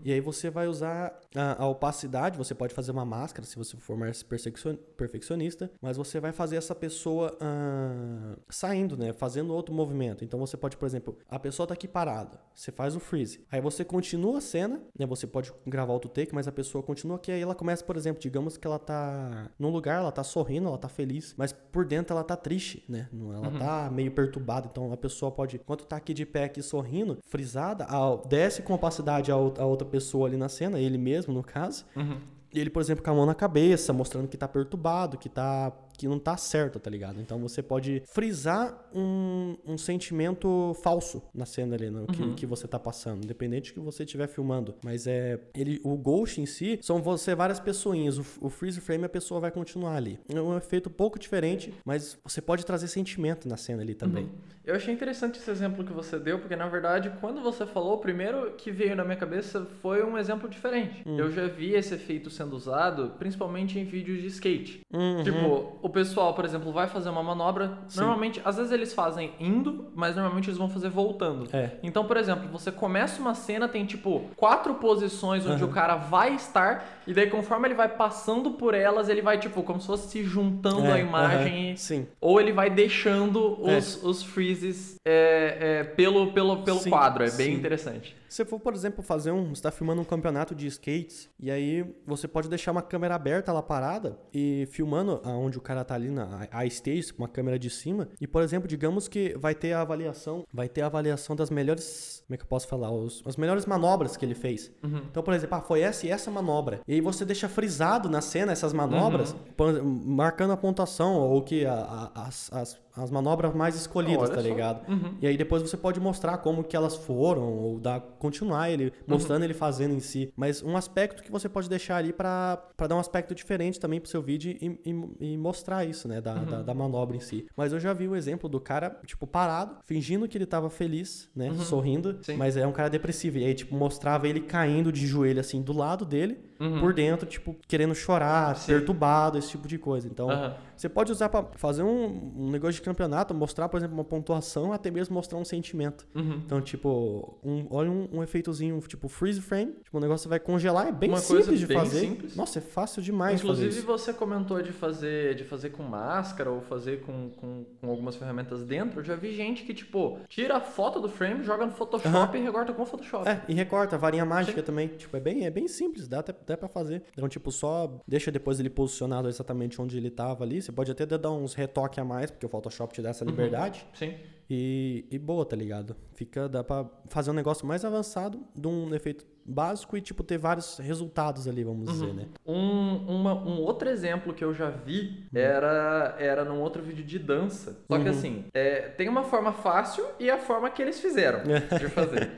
e 0.04 0.12
aí 0.12 0.20
você 0.20 0.50
vai 0.50 0.66
usar 0.66 1.18
a, 1.34 1.62
a 1.62 1.68
opacidade, 1.68 2.36
você 2.36 2.54
pode 2.54 2.74
fazer 2.74 2.90
uma 2.90 3.04
máscara 3.04 3.46
se 3.46 3.56
você 3.56 3.76
for 3.76 3.96
mais 3.96 4.22
perfeccion- 4.24 4.76
perfeccionista, 4.96 5.70
mas 5.80 5.96
você 5.96 6.18
vai 6.18 6.32
fazer 6.32 6.56
essa 6.56 6.74
pessoa 6.74 7.36
ah, 7.40 8.36
saindo, 8.48 8.96
né? 8.96 9.12
Fazendo 9.12 9.54
outro 9.54 9.74
movimento. 9.74 10.24
Então 10.24 10.38
você 10.38 10.56
pode, 10.56 10.76
por 10.76 10.86
exemplo, 10.86 11.16
a 11.28 11.38
pessoa 11.38 11.66
tá 11.66 11.74
aqui 11.74 11.86
parada, 11.86 12.40
você 12.54 12.72
faz 12.72 12.96
o 12.96 13.00
freeze. 13.00 13.44
Aí 13.50 13.60
você 13.60 13.84
continua 13.84 14.38
a 14.38 14.40
cena, 14.40 14.80
né? 14.98 15.06
Você 15.06 15.26
pode 15.26 15.52
gravar 15.66 15.92
outro 15.92 16.08
take, 16.08 16.34
mas 16.34 16.48
a 16.48 16.52
pessoa 16.52 16.82
continua 16.82 17.16
aqui. 17.16 17.32
Aí 17.32 17.40
ela 17.40 17.54
começa, 17.54 17.84
por 17.84 17.96
exemplo, 17.96 18.20
digamos 18.20 18.56
que 18.56 18.66
ela 18.66 18.78
tá 18.78 19.50
num 19.58 19.70
lugar, 19.70 20.00
ela 20.00 20.12
tá 20.12 20.22
sorrindo, 20.22 20.68
ela 20.68 20.78
tá 20.78 20.88
feliz, 20.88 21.34
mas 21.36 21.52
por 21.52 21.84
dentro 21.84 22.14
ela 22.14 22.24
tá 22.24 22.36
triste, 22.36 22.84
né? 22.88 23.08
Ela 23.12 23.48
uhum. 23.48 23.58
tá 23.58 23.90
meio 23.90 24.10
perturbada. 24.10 24.68
Então 24.70 24.92
a 24.92 24.96
pessoa 24.96 25.30
pode, 25.30 25.56
enquanto 25.56 25.84
tá 25.84 25.96
aqui 25.96 26.14
de 26.14 26.24
pé, 26.24 26.44
aqui 26.44 26.62
sorrindo, 26.62 27.18
frisada, 27.26 27.86
desce 28.28 28.62
com 28.62 28.74
opacidade 28.74 29.30
a 29.30 29.36
outra 29.36 29.86
pessoa 29.86 30.26
ali 30.26 30.36
na 30.36 30.48
cena, 30.48 30.78
ele 30.78 30.98
mesmo, 30.98 31.32
no 31.32 31.42
caso. 31.42 31.84
Uhum. 31.96 32.20
E 32.52 32.58
ele, 32.58 32.68
por 32.68 32.82
exemplo, 32.82 33.04
com 33.04 33.10
a 33.10 33.14
mão 33.14 33.24
na 33.24 33.34
cabeça, 33.34 33.92
mostrando 33.92 34.26
que 34.26 34.36
tá 34.36 34.48
perturbado, 34.48 35.16
que 35.16 35.28
tá 35.28 35.72
que 36.00 36.08
não 36.08 36.18
tá 36.18 36.34
certo, 36.34 36.80
tá 36.80 36.88
ligado? 36.88 37.20
Então 37.20 37.38
você 37.38 37.62
pode 37.62 38.02
frisar 38.06 38.88
um, 38.94 39.54
um 39.66 39.76
sentimento 39.76 40.74
falso 40.82 41.22
na 41.34 41.44
cena 41.44 41.76
ali, 41.76 41.90
no, 41.90 42.06
que, 42.06 42.22
uhum. 42.22 42.34
que 42.34 42.46
você 42.46 42.66
tá 42.66 42.78
passando, 42.78 43.22
independente 43.22 43.70
do 43.70 43.74
que 43.74 43.80
você 43.80 44.04
estiver 44.04 44.26
filmando. 44.26 44.74
Mas 44.82 45.06
é. 45.06 45.38
Ele, 45.54 45.78
o 45.84 45.98
Ghost 45.98 46.40
em 46.40 46.46
si 46.46 46.78
são 46.80 47.02
você 47.02 47.34
várias 47.34 47.60
pessoinhas. 47.60 48.16
O, 48.16 48.24
o 48.40 48.48
freeze 48.48 48.80
frame 48.80 49.04
a 49.04 49.10
pessoa 49.10 49.40
vai 49.40 49.50
continuar 49.50 49.96
ali. 49.96 50.18
É 50.26 50.40
um 50.40 50.56
efeito 50.56 50.88
um 50.88 50.92
pouco 50.92 51.18
diferente, 51.18 51.74
mas 51.84 52.18
você 52.24 52.40
pode 52.40 52.64
trazer 52.64 52.88
sentimento 52.88 53.46
na 53.46 53.58
cena 53.58 53.82
ali 53.82 53.94
também. 53.94 54.24
Uhum. 54.24 54.60
Eu 54.64 54.76
achei 54.76 54.94
interessante 54.94 55.38
esse 55.38 55.50
exemplo 55.50 55.84
que 55.84 55.92
você 55.92 56.18
deu, 56.18 56.38
porque 56.38 56.54
na 56.54 56.68
verdade, 56.68 57.12
quando 57.20 57.42
você 57.42 57.66
falou, 57.66 57.94
o 57.94 57.98
primeiro 57.98 58.52
que 58.52 58.70
veio 58.70 58.94
na 58.94 59.04
minha 59.04 59.16
cabeça 59.16 59.66
foi 59.82 60.02
um 60.04 60.16
exemplo 60.16 60.48
diferente. 60.48 61.02
Uhum. 61.04 61.18
Eu 61.18 61.30
já 61.30 61.46
vi 61.46 61.72
esse 61.72 61.94
efeito 61.94 62.30
sendo 62.30 62.54
usado, 62.54 63.14
principalmente 63.18 63.78
em 63.78 63.84
vídeos 63.84 64.20
de 64.20 64.28
skate. 64.28 64.80
Uhum. 64.92 65.24
Tipo, 65.24 65.78
o 65.82 65.88
pessoal, 65.90 66.34
por 66.34 66.44
exemplo, 66.44 66.72
vai 66.72 66.86
fazer 66.86 67.08
uma 67.08 67.22
manobra. 67.22 67.78
Sim. 67.88 68.00
Normalmente, 68.00 68.40
às 68.44 68.56
vezes 68.56 68.72
eles 68.72 68.92
fazem 68.92 69.32
indo, 69.38 69.90
mas 69.94 70.16
normalmente 70.16 70.48
eles 70.48 70.58
vão 70.58 70.68
fazer 70.68 70.88
voltando. 70.88 71.48
É. 71.52 71.72
Então, 71.82 72.04
por 72.04 72.16
exemplo, 72.16 72.48
você 72.48 72.70
começa 72.70 73.20
uma 73.20 73.34
cena, 73.34 73.68
tem 73.68 73.84
tipo 73.84 74.22
quatro 74.36 74.74
posições 74.74 75.46
onde 75.46 75.62
uhum. 75.62 75.70
o 75.70 75.72
cara 75.72 75.96
vai 75.96 76.34
estar, 76.34 77.00
e 77.06 77.14
daí 77.14 77.28
conforme 77.28 77.68
ele 77.68 77.74
vai 77.74 77.88
passando 77.88 78.52
por 78.52 78.74
elas, 78.74 79.08
ele 79.08 79.22
vai, 79.22 79.38
tipo, 79.38 79.62
como 79.62 79.80
se 79.80 79.86
fosse 79.86 80.08
se 80.08 80.24
juntando 80.24 80.86
é. 80.86 80.92
a 80.92 80.98
imagem. 80.98 81.76
Sim. 81.76 82.06
Ou 82.20 82.40
ele 82.40 82.52
vai 82.52 82.70
deixando 82.70 83.60
os, 83.60 84.02
é. 84.02 84.06
os 84.06 84.22
freezes 84.22 84.96
é, 85.06 85.56
é, 85.60 85.84
pelo, 85.84 86.32
pelo, 86.32 86.62
pelo 86.62 86.78
sim, 86.78 86.90
quadro. 86.90 87.24
É 87.24 87.30
bem 87.30 87.52
sim. 87.52 87.54
interessante. 87.54 88.19
Se 88.30 88.44
for, 88.44 88.60
por 88.60 88.72
exemplo, 88.74 89.02
fazer 89.02 89.32
um. 89.32 89.46
Você 89.46 89.54
está 89.54 89.72
filmando 89.72 90.00
um 90.00 90.04
campeonato 90.04 90.54
de 90.54 90.64
skates, 90.68 91.28
e 91.38 91.50
aí 91.50 91.84
você 92.06 92.28
pode 92.28 92.48
deixar 92.48 92.70
uma 92.70 92.80
câmera 92.80 93.16
aberta 93.16 93.52
lá 93.52 93.60
parada 93.60 94.16
e 94.32 94.68
filmando 94.70 95.20
aonde 95.24 95.58
o 95.58 95.60
cara 95.60 95.84
tá 95.84 95.96
ali 95.96 96.10
na 96.10 96.46
a 96.52 96.64
stage, 96.66 97.12
com 97.12 97.24
uma 97.24 97.28
câmera 97.28 97.58
de 97.58 97.68
cima. 97.68 98.08
E, 98.20 98.28
por 98.28 98.40
exemplo, 98.42 98.68
digamos 98.68 99.08
que 99.08 99.36
vai 99.36 99.52
ter 99.52 99.72
a 99.72 99.80
avaliação, 99.80 100.46
vai 100.54 100.68
ter 100.68 100.82
a 100.82 100.86
avaliação 100.86 101.34
das 101.34 101.50
melhores. 101.50 102.22
Como 102.24 102.34
é 102.36 102.38
que 102.38 102.44
eu 102.44 102.48
posso 102.48 102.68
falar? 102.68 102.92
Os, 102.92 103.20
as 103.26 103.36
melhores 103.36 103.66
manobras 103.66 104.16
que 104.16 104.24
ele 104.24 104.36
fez. 104.36 104.70
Uhum. 104.80 105.02
Então, 105.10 105.24
por 105.24 105.34
exemplo, 105.34 105.56
ah, 105.56 105.60
foi 105.60 105.80
essa 105.80 106.06
e 106.06 106.10
essa 106.10 106.30
manobra. 106.30 106.82
E 106.86 106.94
aí 106.94 107.00
você 107.00 107.24
deixa 107.24 107.48
frisado 107.48 108.08
na 108.08 108.20
cena 108.20 108.52
essas 108.52 108.72
manobras, 108.72 109.34
uhum. 109.58 110.02
marcando 110.06 110.52
a 110.52 110.56
pontuação, 110.56 111.16
ou 111.16 111.42
que 111.42 111.66
a, 111.66 111.74
a, 112.14 112.28
as, 112.28 112.48
as 112.52 112.80
as 112.96 113.10
manobras 113.10 113.54
mais 113.54 113.74
escolhidas, 113.74 114.28
Olha 114.28 114.36
tá 114.36 114.42
ligado? 114.42 114.88
Uhum. 114.88 115.14
E 115.20 115.26
aí 115.26 115.36
depois 115.36 115.62
você 115.62 115.76
pode 115.76 116.00
mostrar 116.00 116.38
como 116.38 116.64
que 116.64 116.76
elas 116.76 116.96
foram, 116.96 117.42
ou 117.42 117.78
dar, 117.78 118.00
continuar 118.00 118.70
ele, 118.70 118.92
mostrando 119.06 119.40
uhum. 119.40 119.46
ele 119.46 119.54
fazendo 119.54 119.94
em 119.94 120.00
si. 120.00 120.32
Mas 120.36 120.62
um 120.62 120.76
aspecto 120.76 121.22
que 121.22 121.30
você 121.30 121.48
pode 121.48 121.68
deixar 121.68 121.96
ali 121.96 122.12
para 122.12 122.62
dar 122.88 122.96
um 122.96 122.98
aspecto 122.98 123.34
diferente 123.34 123.78
também 123.78 124.00
pro 124.00 124.10
seu 124.10 124.22
vídeo 124.22 124.56
e, 124.60 124.80
e, 124.84 125.32
e 125.32 125.36
mostrar 125.36 125.84
isso, 125.84 126.08
né? 126.08 126.20
Da, 126.20 126.34
uhum. 126.34 126.44
da, 126.44 126.62
da, 126.62 126.74
manobra 126.74 127.16
em 127.16 127.20
si. 127.20 127.46
Mas 127.56 127.72
eu 127.72 127.80
já 127.80 127.92
vi 127.92 128.08
o 128.08 128.16
exemplo 128.16 128.48
do 128.48 128.60
cara, 128.60 128.98
tipo, 129.06 129.26
parado, 129.26 129.76
fingindo 129.84 130.28
que 130.28 130.36
ele 130.36 130.46
tava 130.46 130.68
feliz, 130.68 131.28
né? 131.34 131.50
Uhum. 131.50 131.58
Sorrindo. 131.60 132.18
Sim. 132.22 132.36
Mas 132.36 132.56
é 132.56 132.66
um 132.66 132.72
cara 132.72 132.90
depressivo. 132.90 133.38
E 133.38 133.44
aí, 133.44 133.54
tipo, 133.54 133.74
mostrava 133.74 134.28
ele 134.28 134.40
caindo 134.40 134.90
de 134.90 135.06
joelho, 135.06 135.40
assim, 135.40 135.62
do 135.62 135.72
lado 135.72 136.04
dele, 136.04 136.49
uhum. 136.60 136.80
por 136.80 136.92
dentro, 136.92 137.26
tipo, 137.26 137.56
querendo 137.66 137.94
chorar, 137.94 138.56
Sim. 138.56 138.72
perturbado, 138.72 139.38
esse 139.38 139.48
tipo 139.48 139.66
de 139.66 139.78
coisa. 139.78 140.06
Então, 140.06 140.28
você 140.76 140.88
pode 140.88 141.10
usar 141.12 141.28
para 141.28 141.46
fazer 141.56 141.82
um, 141.82 142.32
um 142.36 142.50
negócio 142.50 142.74
de 142.74 142.82
campeonato, 142.82 143.34
mostrar, 143.34 143.68
por 143.68 143.78
exemplo, 143.78 143.94
uma 143.94 144.04
pontuação, 144.04 144.72
até 144.72 144.90
mesmo 144.90 145.14
mostrar 145.14 145.38
um 145.38 145.44
sentimento. 145.44 146.06
Uhum. 146.14 146.40
Então, 146.44 146.60
tipo, 146.60 147.38
um, 147.44 147.66
olha 147.70 147.90
um, 147.90 148.08
um, 148.12 148.22
efeitozinho, 148.22 148.78
tipo, 148.80 149.08
freeze 149.08 149.40
frame. 149.40 149.72
Tipo, 149.84 149.98
o 149.98 150.00
negócio 150.00 150.28
vai 150.28 150.40
congelar, 150.40 150.86
é 150.88 150.92
bem 150.92 151.10
uma 151.10 151.18
simples 151.18 151.58
de 151.58 151.66
bem 151.66 151.78
fazer. 151.78 152.00
Simples. 152.00 152.36
Nossa, 152.36 152.58
é 152.58 152.62
fácil 152.62 153.02
demais 153.02 153.40
Inclusive, 153.40 153.80
você 153.80 154.12
comentou 154.12 154.62
de 154.62 154.72
fazer, 154.72 155.34
de 155.34 155.44
fazer 155.44 155.70
com 155.70 155.82
máscara 155.82 156.50
ou 156.50 156.60
fazer 156.60 157.00
com, 157.02 157.30
com, 157.30 157.64
com, 157.80 157.90
algumas 157.90 158.16
ferramentas 158.16 158.64
dentro. 158.64 159.00
Eu 159.00 159.04
já 159.04 159.16
vi 159.16 159.34
gente 159.34 159.64
que, 159.64 159.74
tipo, 159.74 160.18
tira 160.28 160.56
a 160.56 160.60
foto 160.60 161.00
do 161.00 161.08
frame, 161.08 161.44
joga 161.44 161.66
no 161.66 161.72
Photoshop 161.72 162.36
uhum. 162.36 162.42
e 162.42 162.46
recorta 162.46 162.72
com 162.72 162.82
o 162.82 162.86
Photoshop. 162.86 163.28
É, 163.28 163.42
e 163.48 163.54
recorta, 163.54 163.98
varinha 163.98 164.24
mágica 164.24 164.60
Sim. 164.60 164.66
também. 164.66 164.88
Tipo, 164.88 165.16
é 165.16 165.20
bem, 165.20 165.44
é 165.44 165.50
bem 165.50 165.68
simples, 165.68 166.08
dá 166.08 166.20
até, 166.20 166.32
até 166.50 166.56
pra 166.56 166.68
fazer. 166.68 167.02
Então, 167.12 167.28
tipo, 167.28 167.50
só 167.52 168.00
deixa 168.06 168.30
depois 168.30 168.58
ele 168.58 168.70
posicionado 168.70 169.28
exatamente 169.28 169.80
onde 169.80 169.96
ele 169.96 170.10
tava 170.10 170.44
ali. 170.44 170.60
Você 170.60 170.72
pode 170.72 170.90
até 170.90 171.06
dar 171.06 171.30
uns 171.30 171.54
retoques 171.54 171.98
a 171.98 172.04
mais, 172.04 172.30
porque 172.30 172.44
o 172.44 172.48
Photoshop 172.48 172.92
te 172.92 173.00
dá 173.00 173.10
essa 173.10 173.24
uhum. 173.24 173.30
liberdade. 173.30 173.86
Uhum. 173.90 173.94
Sim. 173.94 174.14
E, 174.52 175.06
e 175.08 175.18
boa, 175.18 175.46
tá 175.46 175.54
ligado? 175.54 175.94
Fica, 176.14 176.48
dá 176.48 176.64
pra 176.64 176.84
fazer 177.06 177.30
um 177.30 177.34
negócio 177.34 177.64
mais 177.64 177.84
avançado 177.84 178.40
de 178.54 178.66
um 178.66 178.92
efeito 178.92 179.24
básico 179.44 179.96
e, 179.96 180.00
tipo, 180.00 180.24
ter 180.24 180.38
vários 180.38 180.78
resultados 180.78 181.46
ali, 181.46 181.62
vamos 181.62 181.86
uhum. 181.88 181.92
dizer, 181.92 182.14
né? 182.14 182.26
Um, 182.44 182.96
uma, 182.96 183.34
um 183.34 183.60
outro 183.60 183.88
exemplo 183.88 184.34
que 184.34 184.42
eu 184.42 184.52
já 184.52 184.70
vi 184.70 185.28
uhum. 185.32 185.40
era, 185.40 186.16
era 186.18 186.44
num 186.44 186.60
outro 186.60 186.82
vídeo 186.82 187.04
de 187.04 187.18
dança. 187.18 187.80
Só 187.88 187.96
que, 187.96 188.04
uhum. 188.04 188.10
assim, 188.10 188.44
é, 188.52 188.88
tem 188.88 189.08
uma 189.08 189.22
forma 189.22 189.52
fácil 189.52 190.04
e 190.18 190.28
a 190.28 190.38
forma 190.38 190.68
que 190.68 190.82
eles 190.82 191.00
fizeram 191.00 191.42
de 191.78 191.88
fazer. 191.88 192.28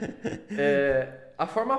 é, 0.50 1.21
a 1.36 1.46
forma 1.46 1.78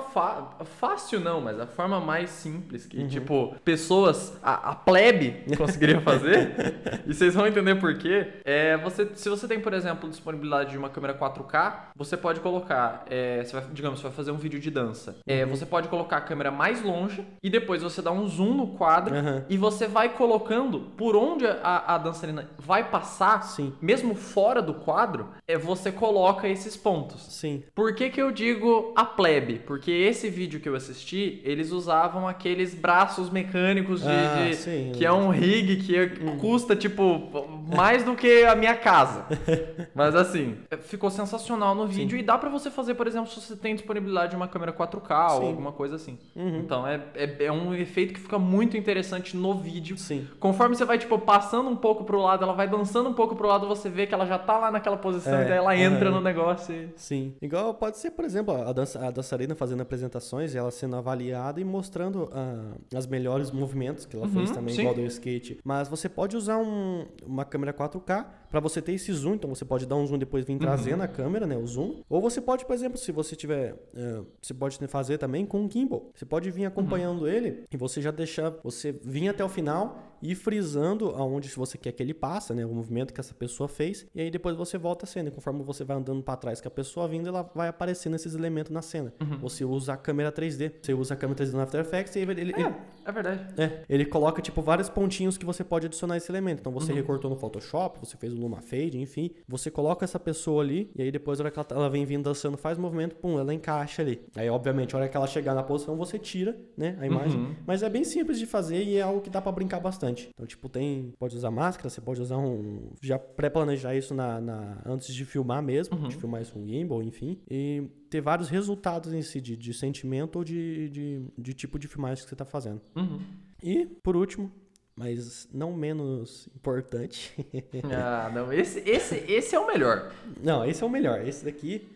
fácil 0.79 1.19
não, 1.19 1.39
mas 1.39 1.59
a 1.59 1.65
forma 1.67 1.99
mais 1.99 2.29
simples 2.29 2.85
que, 2.85 2.97
uhum. 2.97 3.07
tipo, 3.07 3.55
pessoas, 3.63 4.37
a, 4.41 4.71
a 4.71 4.75
plebe 4.75 5.43
conseguiria 5.57 6.01
fazer, 6.01 7.01
e 7.05 7.13
vocês 7.13 7.33
vão 7.33 7.47
entender 7.47 7.75
por 7.75 7.97
quê, 7.97 8.27
é 8.43 8.77
você, 8.77 9.09
se 9.15 9.29
você 9.29 9.47
tem, 9.47 9.59
por 9.59 9.73
exemplo, 9.73 10.09
disponibilidade 10.09 10.71
de 10.71 10.77
uma 10.77 10.89
câmera 10.89 11.17
4K, 11.17 11.73
você 11.95 12.17
pode 12.17 12.39
colocar, 12.39 13.05
é, 13.09 13.43
você 13.43 13.53
vai, 13.53 13.65
digamos, 13.71 13.99
você 13.99 14.07
vai 14.07 14.15
fazer 14.15 14.31
um 14.31 14.37
vídeo 14.37 14.59
de 14.59 14.69
dança, 14.69 15.15
é, 15.27 15.43
uhum. 15.43 15.49
você 15.49 15.65
pode 15.65 15.87
colocar 15.87 16.17
a 16.17 16.21
câmera 16.21 16.51
mais 16.51 16.81
longe 16.81 17.25
e 17.41 17.49
depois 17.49 17.81
você 17.81 18.01
dá 18.01 18.11
um 18.11 18.27
zoom 18.27 18.53
no 18.53 18.67
quadro 18.67 19.15
uhum. 19.15 19.43
e 19.49 19.57
você 19.57 19.87
vai 19.87 20.09
colocando 20.09 20.79
por 20.97 21.15
onde 21.15 21.45
a, 21.45 21.95
a 21.95 21.97
dançarina 21.97 22.49
vai 22.57 22.89
passar, 22.89 23.43
Sim. 23.43 23.73
mesmo 23.81 24.15
fora 24.15 24.61
do 24.61 24.73
quadro, 24.73 25.29
é, 25.47 25.57
você 25.57 25.91
coloca 25.91 26.47
esses 26.47 26.75
pontos. 26.75 27.21
Sim. 27.33 27.63
Por 27.73 27.93
que 27.95 28.09
que 28.09 28.21
eu 28.21 28.31
digo 28.31 28.93
a 28.95 29.05
plebe? 29.05 29.42
Porque 29.65 29.91
esse 29.91 30.29
vídeo 30.29 30.59
que 30.59 30.67
eu 30.67 30.75
assisti, 30.75 31.41
eles 31.43 31.71
usavam 31.71 32.27
aqueles 32.27 32.73
braços 32.73 33.29
mecânicos 33.29 34.01
de, 34.01 34.07
ah, 34.07 34.45
de 34.47 34.55
sim, 34.55 34.91
que 34.93 35.05
é 35.05 35.11
um 35.11 35.29
rig 35.29 35.77
que 35.77 36.09
custa 36.39 36.75
tipo 36.75 37.29
mais 37.73 38.03
do 38.03 38.15
que 38.15 38.43
a 38.43 38.55
minha 38.55 38.75
casa. 38.75 39.25
Mas 39.93 40.15
assim, 40.15 40.57
ficou 40.81 41.09
sensacional 41.09 41.75
no 41.75 41.87
vídeo 41.87 42.17
sim. 42.17 42.23
e 42.23 42.25
dá 42.25 42.37
para 42.37 42.49
você 42.49 42.69
fazer, 42.69 42.95
por 42.95 43.07
exemplo, 43.07 43.29
se 43.29 43.39
você 43.39 43.55
tem 43.55 43.75
disponibilidade 43.75 44.31
de 44.31 44.35
uma 44.35 44.47
câmera 44.47 44.71
4K 44.73 45.29
sim. 45.29 45.35
ou 45.37 45.47
alguma 45.47 45.71
coisa 45.71 45.95
assim. 45.95 46.17
Uhum. 46.35 46.59
Então 46.59 46.87
é, 46.87 47.01
é, 47.15 47.45
é, 47.45 47.51
um 47.51 47.73
efeito 47.73 48.13
que 48.13 48.19
fica 48.19 48.37
muito 48.39 48.77
interessante 48.77 49.35
no 49.35 49.55
vídeo. 49.55 49.97
Sim. 49.97 50.27
Conforme 50.39 50.75
você 50.75 50.85
vai 50.85 50.97
tipo 50.97 51.17
passando 51.19 51.69
um 51.69 51.75
pouco 51.75 52.03
pro 52.03 52.21
lado, 52.21 52.43
ela 52.43 52.53
vai 52.53 52.67
dançando 52.67 53.09
um 53.09 53.13
pouco 53.13 53.35
pro 53.35 53.47
lado, 53.47 53.67
você 53.67 53.89
vê 53.89 54.05
que 54.05 54.13
ela 54.13 54.25
já 54.25 54.37
tá 54.37 54.57
lá 54.57 54.71
naquela 54.71 54.97
posição 54.97 55.35
é, 55.39 55.45
e 55.45 55.45
daí 55.45 55.57
ela 55.57 55.77
entra 55.77 56.09
uhum. 56.09 56.15
no 56.15 56.21
negócio. 56.21 56.73
E... 56.73 56.89
Sim. 56.95 57.33
Igual 57.41 57.73
pode 57.73 57.97
ser, 57.97 58.11
por 58.11 58.25
exemplo, 58.25 58.55
a 58.55 58.71
dança 58.71 58.99
a 58.99 59.11
dançarina 59.33 59.55
fazendo 59.55 59.81
apresentações, 59.81 60.55
ela 60.55 60.71
sendo 60.71 60.95
avaliada 60.95 61.59
e 61.59 61.63
mostrando 61.63 62.25
uh, 62.25 62.79
as 62.95 63.07
melhores 63.07 63.51
movimentos 63.51 64.05
que 64.05 64.15
ela 64.15 64.25
uhum, 64.25 64.33
fez 64.33 64.51
também, 64.51 64.75
sim. 64.75 64.81
igual 64.81 64.95
do 64.95 65.01
skate. 65.01 65.59
Mas 65.63 65.87
você 65.87 66.07
pode 66.07 66.37
usar 66.37 66.57
um, 66.57 67.05
uma 67.25 67.43
câmera 67.43 67.73
4K 67.73 68.25
para 68.53 68.59
você 68.59 68.83
ter 68.83 68.91
esse 68.91 69.11
zoom, 69.11 69.33
então 69.33 69.49
você 69.49 69.65
pode 69.65 69.87
dar 69.87 69.95
um 69.95 70.05
zoom 70.05 70.19
depois 70.19 70.45
vir 70.45 70.59
trazendo 70.59 70.99
uhum. 70.99 71.05
a 71.05 71.07
câmera, 71.07 71.47
né, 71.47 71.57
o 71.57 71.65
zoom. 71.65 72.03
Ou 72.07 72.21
você 72.21 72.39
pode, 72.39 72.63
por 72.67 72.75
exemplo, 72.75 72.99
se 72.99 73.11
você 73.11 73.35
tiver, 73.35 73.73
uh, 73.73 74.27
você 74.39 74.53
pode 74.53 74.77
fazer 74.87 75.17
também 75.17 75.43
com 75.43 75.61
um 75.61 75.67
gimbal. 75.67 76.11
Você 76.13 76.23
pode 76.23 76.51
vir 76.51 76.65
acompanhando 76.65 77.21
uhum. 77.21 77.27
ele 77.27 77.63
e 77.71 77.75
você 77.75 77.99
já 77.99 78.11
deixar, 78.11 78.53
você 78.63 78.91
vir 78.91 79.27
até 79.27 79.43
o 79.43 79.49
final 79.49 80.13
e 80.21 80.35
frisando 80.35 81.09
aonde 81.17 81.49
você 81.49 81.79
quer 81.79 81.91
que 81.91 82.01
ele 82.01 82.13
passe, 82.13 82.53
né, 82.53 82.63
o 82.63 82.69
movimento 82.69 83.11
que 83.11 83.19
essa 83.19 83.33
pessoa 83.33 83.67
fez, 83.67 84.05
e 84.13 84.21
aí 84.21 84.29
depois 84.29 84.55
você 84.55 84.77
volta 84.77 85.05
a 85.05 85.07
cena. 85.07 85.29
E 85.29 85.31
conforme 85.31 85.63
você 85.63 85.83
vai 85.83 85.97
andando 85.97 86.21
para 86.21 86.37
trás 86.37 86.61
que 86.61 86.67
a 86.67 86.71
pessoa 86.71 87.07
vindo, 87.07 87.27
ela 87.27 87.49
vai 87.55 87.67
aparecendo 87.67 88.15
esses 88.15 88.35
elementos 88.35 88.71
na 88.71 88.83
cena. 88.83 89.11
Uhum. 89.19 89.39
Você 89.39 89.65
usa 89.65 89.93
a 89.93 89.97
câmera 89.97 90.31
3D, 90.31 90.73
você 90.79 90.93
usa 90.93 91.15
a 91.15 91.17
câmera 91.17 91.43
3D 91.43 91.53
no 91.53 91.61
After 91.61 91.81
Effects 91.81 92.15
e 92.15 92.19
ele, 92.19 92.39
ele, 92.39 92.53
é. 92.53 92.59
ele 92.61 92.75
É 93.03 93.11
verdade. 93.11 93.61
É, 93.61 93.83
ele 93.89 94.05
coloca, 94.05 94.43
tipo, 94.43 94.61
vários 94.61 94.89
pontinhos 94.89 95.37
que 95.37 95.45
você 95.45 95.63
pode 95.63 95.87
adicionar 95.87 96.17
esse 96.17 96.31
elemento. 96.31 96.59
Então, 96.59 96.71
você 96.71 96.93
recortou 96.93 97.29
no 97.29 97.35
Photoshop, 97.35 97.99
você 97.99 98.15
fez 98.15 98.31
o 98.31 98.42
Luma 98.43 98.61
Fade, 98.61 98.99
enfim. 98.99 99.31
Você 99.47 99.71
coloca 99.71 100.03
essa 100.05 100.19
pessoa 100.19 100.61
ali, 100.63 100.91
e 100.95 101.01
aí 101.01 101.11
depois, 101.11 101.39
na 101.39 101.43
hora 101.43 101.51
que 101.51 101.57
ela, 101.59 101.63
tá- 101.65 101.75
ela 101.75 101.89
vem 101.89 102.05
vindo 102.05 102.23
dançando, 102.23 102.57
faz 102.57 102.77
movimento, 102.77 103.15
pum, 103.15 103.39
ela 103.39 103.53
encaixa 103.53 104.01
ali. 104.01 104.21
Aí, 104.35 104.49
obviamente, 104.49 104.95
a 104.95 104.99
hora 104.99 105.09
que 105.09 105.17
ela 105.17 105.27
chegar 105.27 105.53
na 105.55 105.63
posição, 105.63 105.95
você 105.95 106.19
tira, 106.19 106.57
né, 106.77 106.97
a 106.99 107.05
imagem. 107.05 107.39
Uhum. 107.39 107.55
Mas 107.65 107.81
é 107.83 107.89
bem 107.89 108.03
simples 108.03 108.37
de 108.39 108.45
fazer 108.45 108.83
e 108.83 108.97
é 108.97 109.01
algo 109.01 109.21
que 109.21 109.29
dá 109.29 109.41
pra 109.41 109.51
brincar 109.51 109.79
bastante. 109.79 110.29
Então, 110.33 110.45
tipo, 110.45 110.69
tem... 110.69 111.13
Pode 111.19 111.35
usar 111.35 111.51
máscara, 111.51 111.89
você 111.89 112.01
pode 112.01 112.21
usar 112.21 112.37
um... 112.37 112.89
Já 113.01 113.17
pré-planejar 113.19 113.95
isso 113.95 114.13
na, 114.13 114.39
na- 114.41 114.81
antes 114.85 115.13
de 115.13 115.25
filmar 115.25 115.61
mesmo, 115.63 115.97
Uhum. 115.97 116.07
de 116.07 116.15
filmar 116.15 116.41
isso 116.41 116.53
com 116.53 116.65
gimbal, 116.65 117.01
enfim. 117.03 117.39
E 117.49 117.83
ter 118.09 118.21
vários 118.21 118.49
resultados 118.49 119.13
em 119.13 119.21
si, 119.21 119.39
de, 119.41 119.55
de 119.57 119.73
sentimento 119.73 120.37
ou 120.37 120.43
de, 120.43 120.89
de, 120.89 121.21
de 121.37 121.53
tipo 121.53 121.79
de 121.79 121.87
filmagem 121.87 122.23
que 122.23 122.29
você 122.29 122.35
tá 122.35 122.45
fazendo. 122.45 122.81
Uhum. 122.95 123.19
E, 123.61 123.85
por 124.03 124.15
último, 124.15 124.51
mas 124.95 125.47
não 125.53 125.73
menos 125.73 126.47
importante. 126.55 127.33
Ah, 127.95 128.29
não. 128.33 128.51
Esse, 128.53 128.79
esse, 128.87 129.15
esse 129.27 129.55
é 129.55 129.59
o 129.59 129.67
melhor. 129.67 130.11
não, 130.41 130.63
esse 130.65 130.81
é 130.83 130.85
o 130.85 130.89
melhor. 130.89 131.21
Esse 131.27 131.43
daqui 131.45 131.87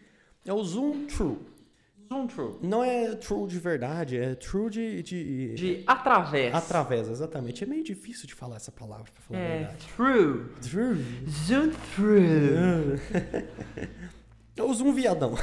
é 0.45 0.53
o 0.53 0.63
Zoom 0.63 1.05
True. 1.07 1.37
Zoom 2.09 2.27
True. 2.27 2.55
Não 2.61 2.83
é 2.83 3.15
true 3.15 3.47
de 3.47 3.59
verdade, 3.59 4.17
é 4.17 4.33
true 4.35 4.69
de. 4.69 5.03
de, 5.03 5.53
De 5.55 5.83
através. 5.85 6.53
Através, 6.55 7.09
exatamente. 7.09 7.63
É 7.63 7.67
meio 7.67 7.83
difícil 7.83 8.25
de 8.27 8.33
falar 8.33 8.55
essa 8.55 8.71
palavra, 8.71 9.11
pra 9.11 9.21
falar 9.21 9.39
a 9.39 9.43
É, 9.43 9.57
verdade. 9.59 9.87
true. 9.95 10.45
True. 10.61 11.05
Zoom 11.29 11.71
True. 11.95 12.99
É 14.57 14.63
o 14.63 14.73
Zoom 14.73 14.91
viadão. 14.91 15.35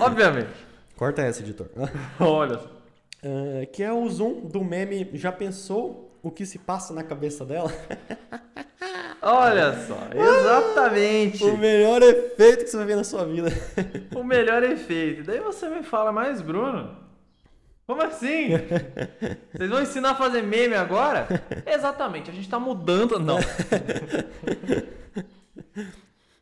Obviamente. 0.00 0.50
Corta 0.96 1.22
essa, 1.22 1.40
editor. 1.42 1.68
Olha 2.18 2.58
só. 2.58 2.81
Ah, 3.22 3.66
que 3.72 3.82
é 3.82 3.92
o 3.92 4.08
Zoom 4.08 4.40
do 4.40 4.64
meme 4.64 5.10
Já 5.14 5.30
pensou 5.30 6.10
o 6.22 6.30
que 6.30 6.44
se 6.44 6.58
passa 6.58 6.92
na 6.92 7.02
cabeça 7.02 7.44
dela? 7.44 7.72
Olha 9.22 9.72
só. 9.86 9.96
Exatamente. 10.12 11.44
o 11.44 11.56
melhor 11.56 12.02
efeito 12.02 12.64
que 12.64 12.70
você 12.70 12.76
vai 12.76 12.86
ver 12.86 12.96
na 12.96 13.04
sua 13.04 13.24
vida. 13.24 13.50
O 14.16 14.24
melhor 14.24 14.64
efeito. 14.64 15.22
Daí 15.22 15.38
você 15.38 15.68
me 15.68 15.84
fala, 15.84 16.10
mas 16.10 16.42
Bruno, 16.42 16.96
como 17.86 18.02
assim? 18.02 18.48
Vocês 19.52 19.70
vão 19.70 19.80
ensinar 19.80 20.10
a 20.10 20.14
fazer 20.16 20.42
meme 20.42 20.74
agora? 20.74 21.28
Exatamente, 21.64 22.30
a 22.30 22.34
gente 22.34 22.48
tá 22.48 22.58
mudando. 22.58 23.20
Não. 23.20 23.38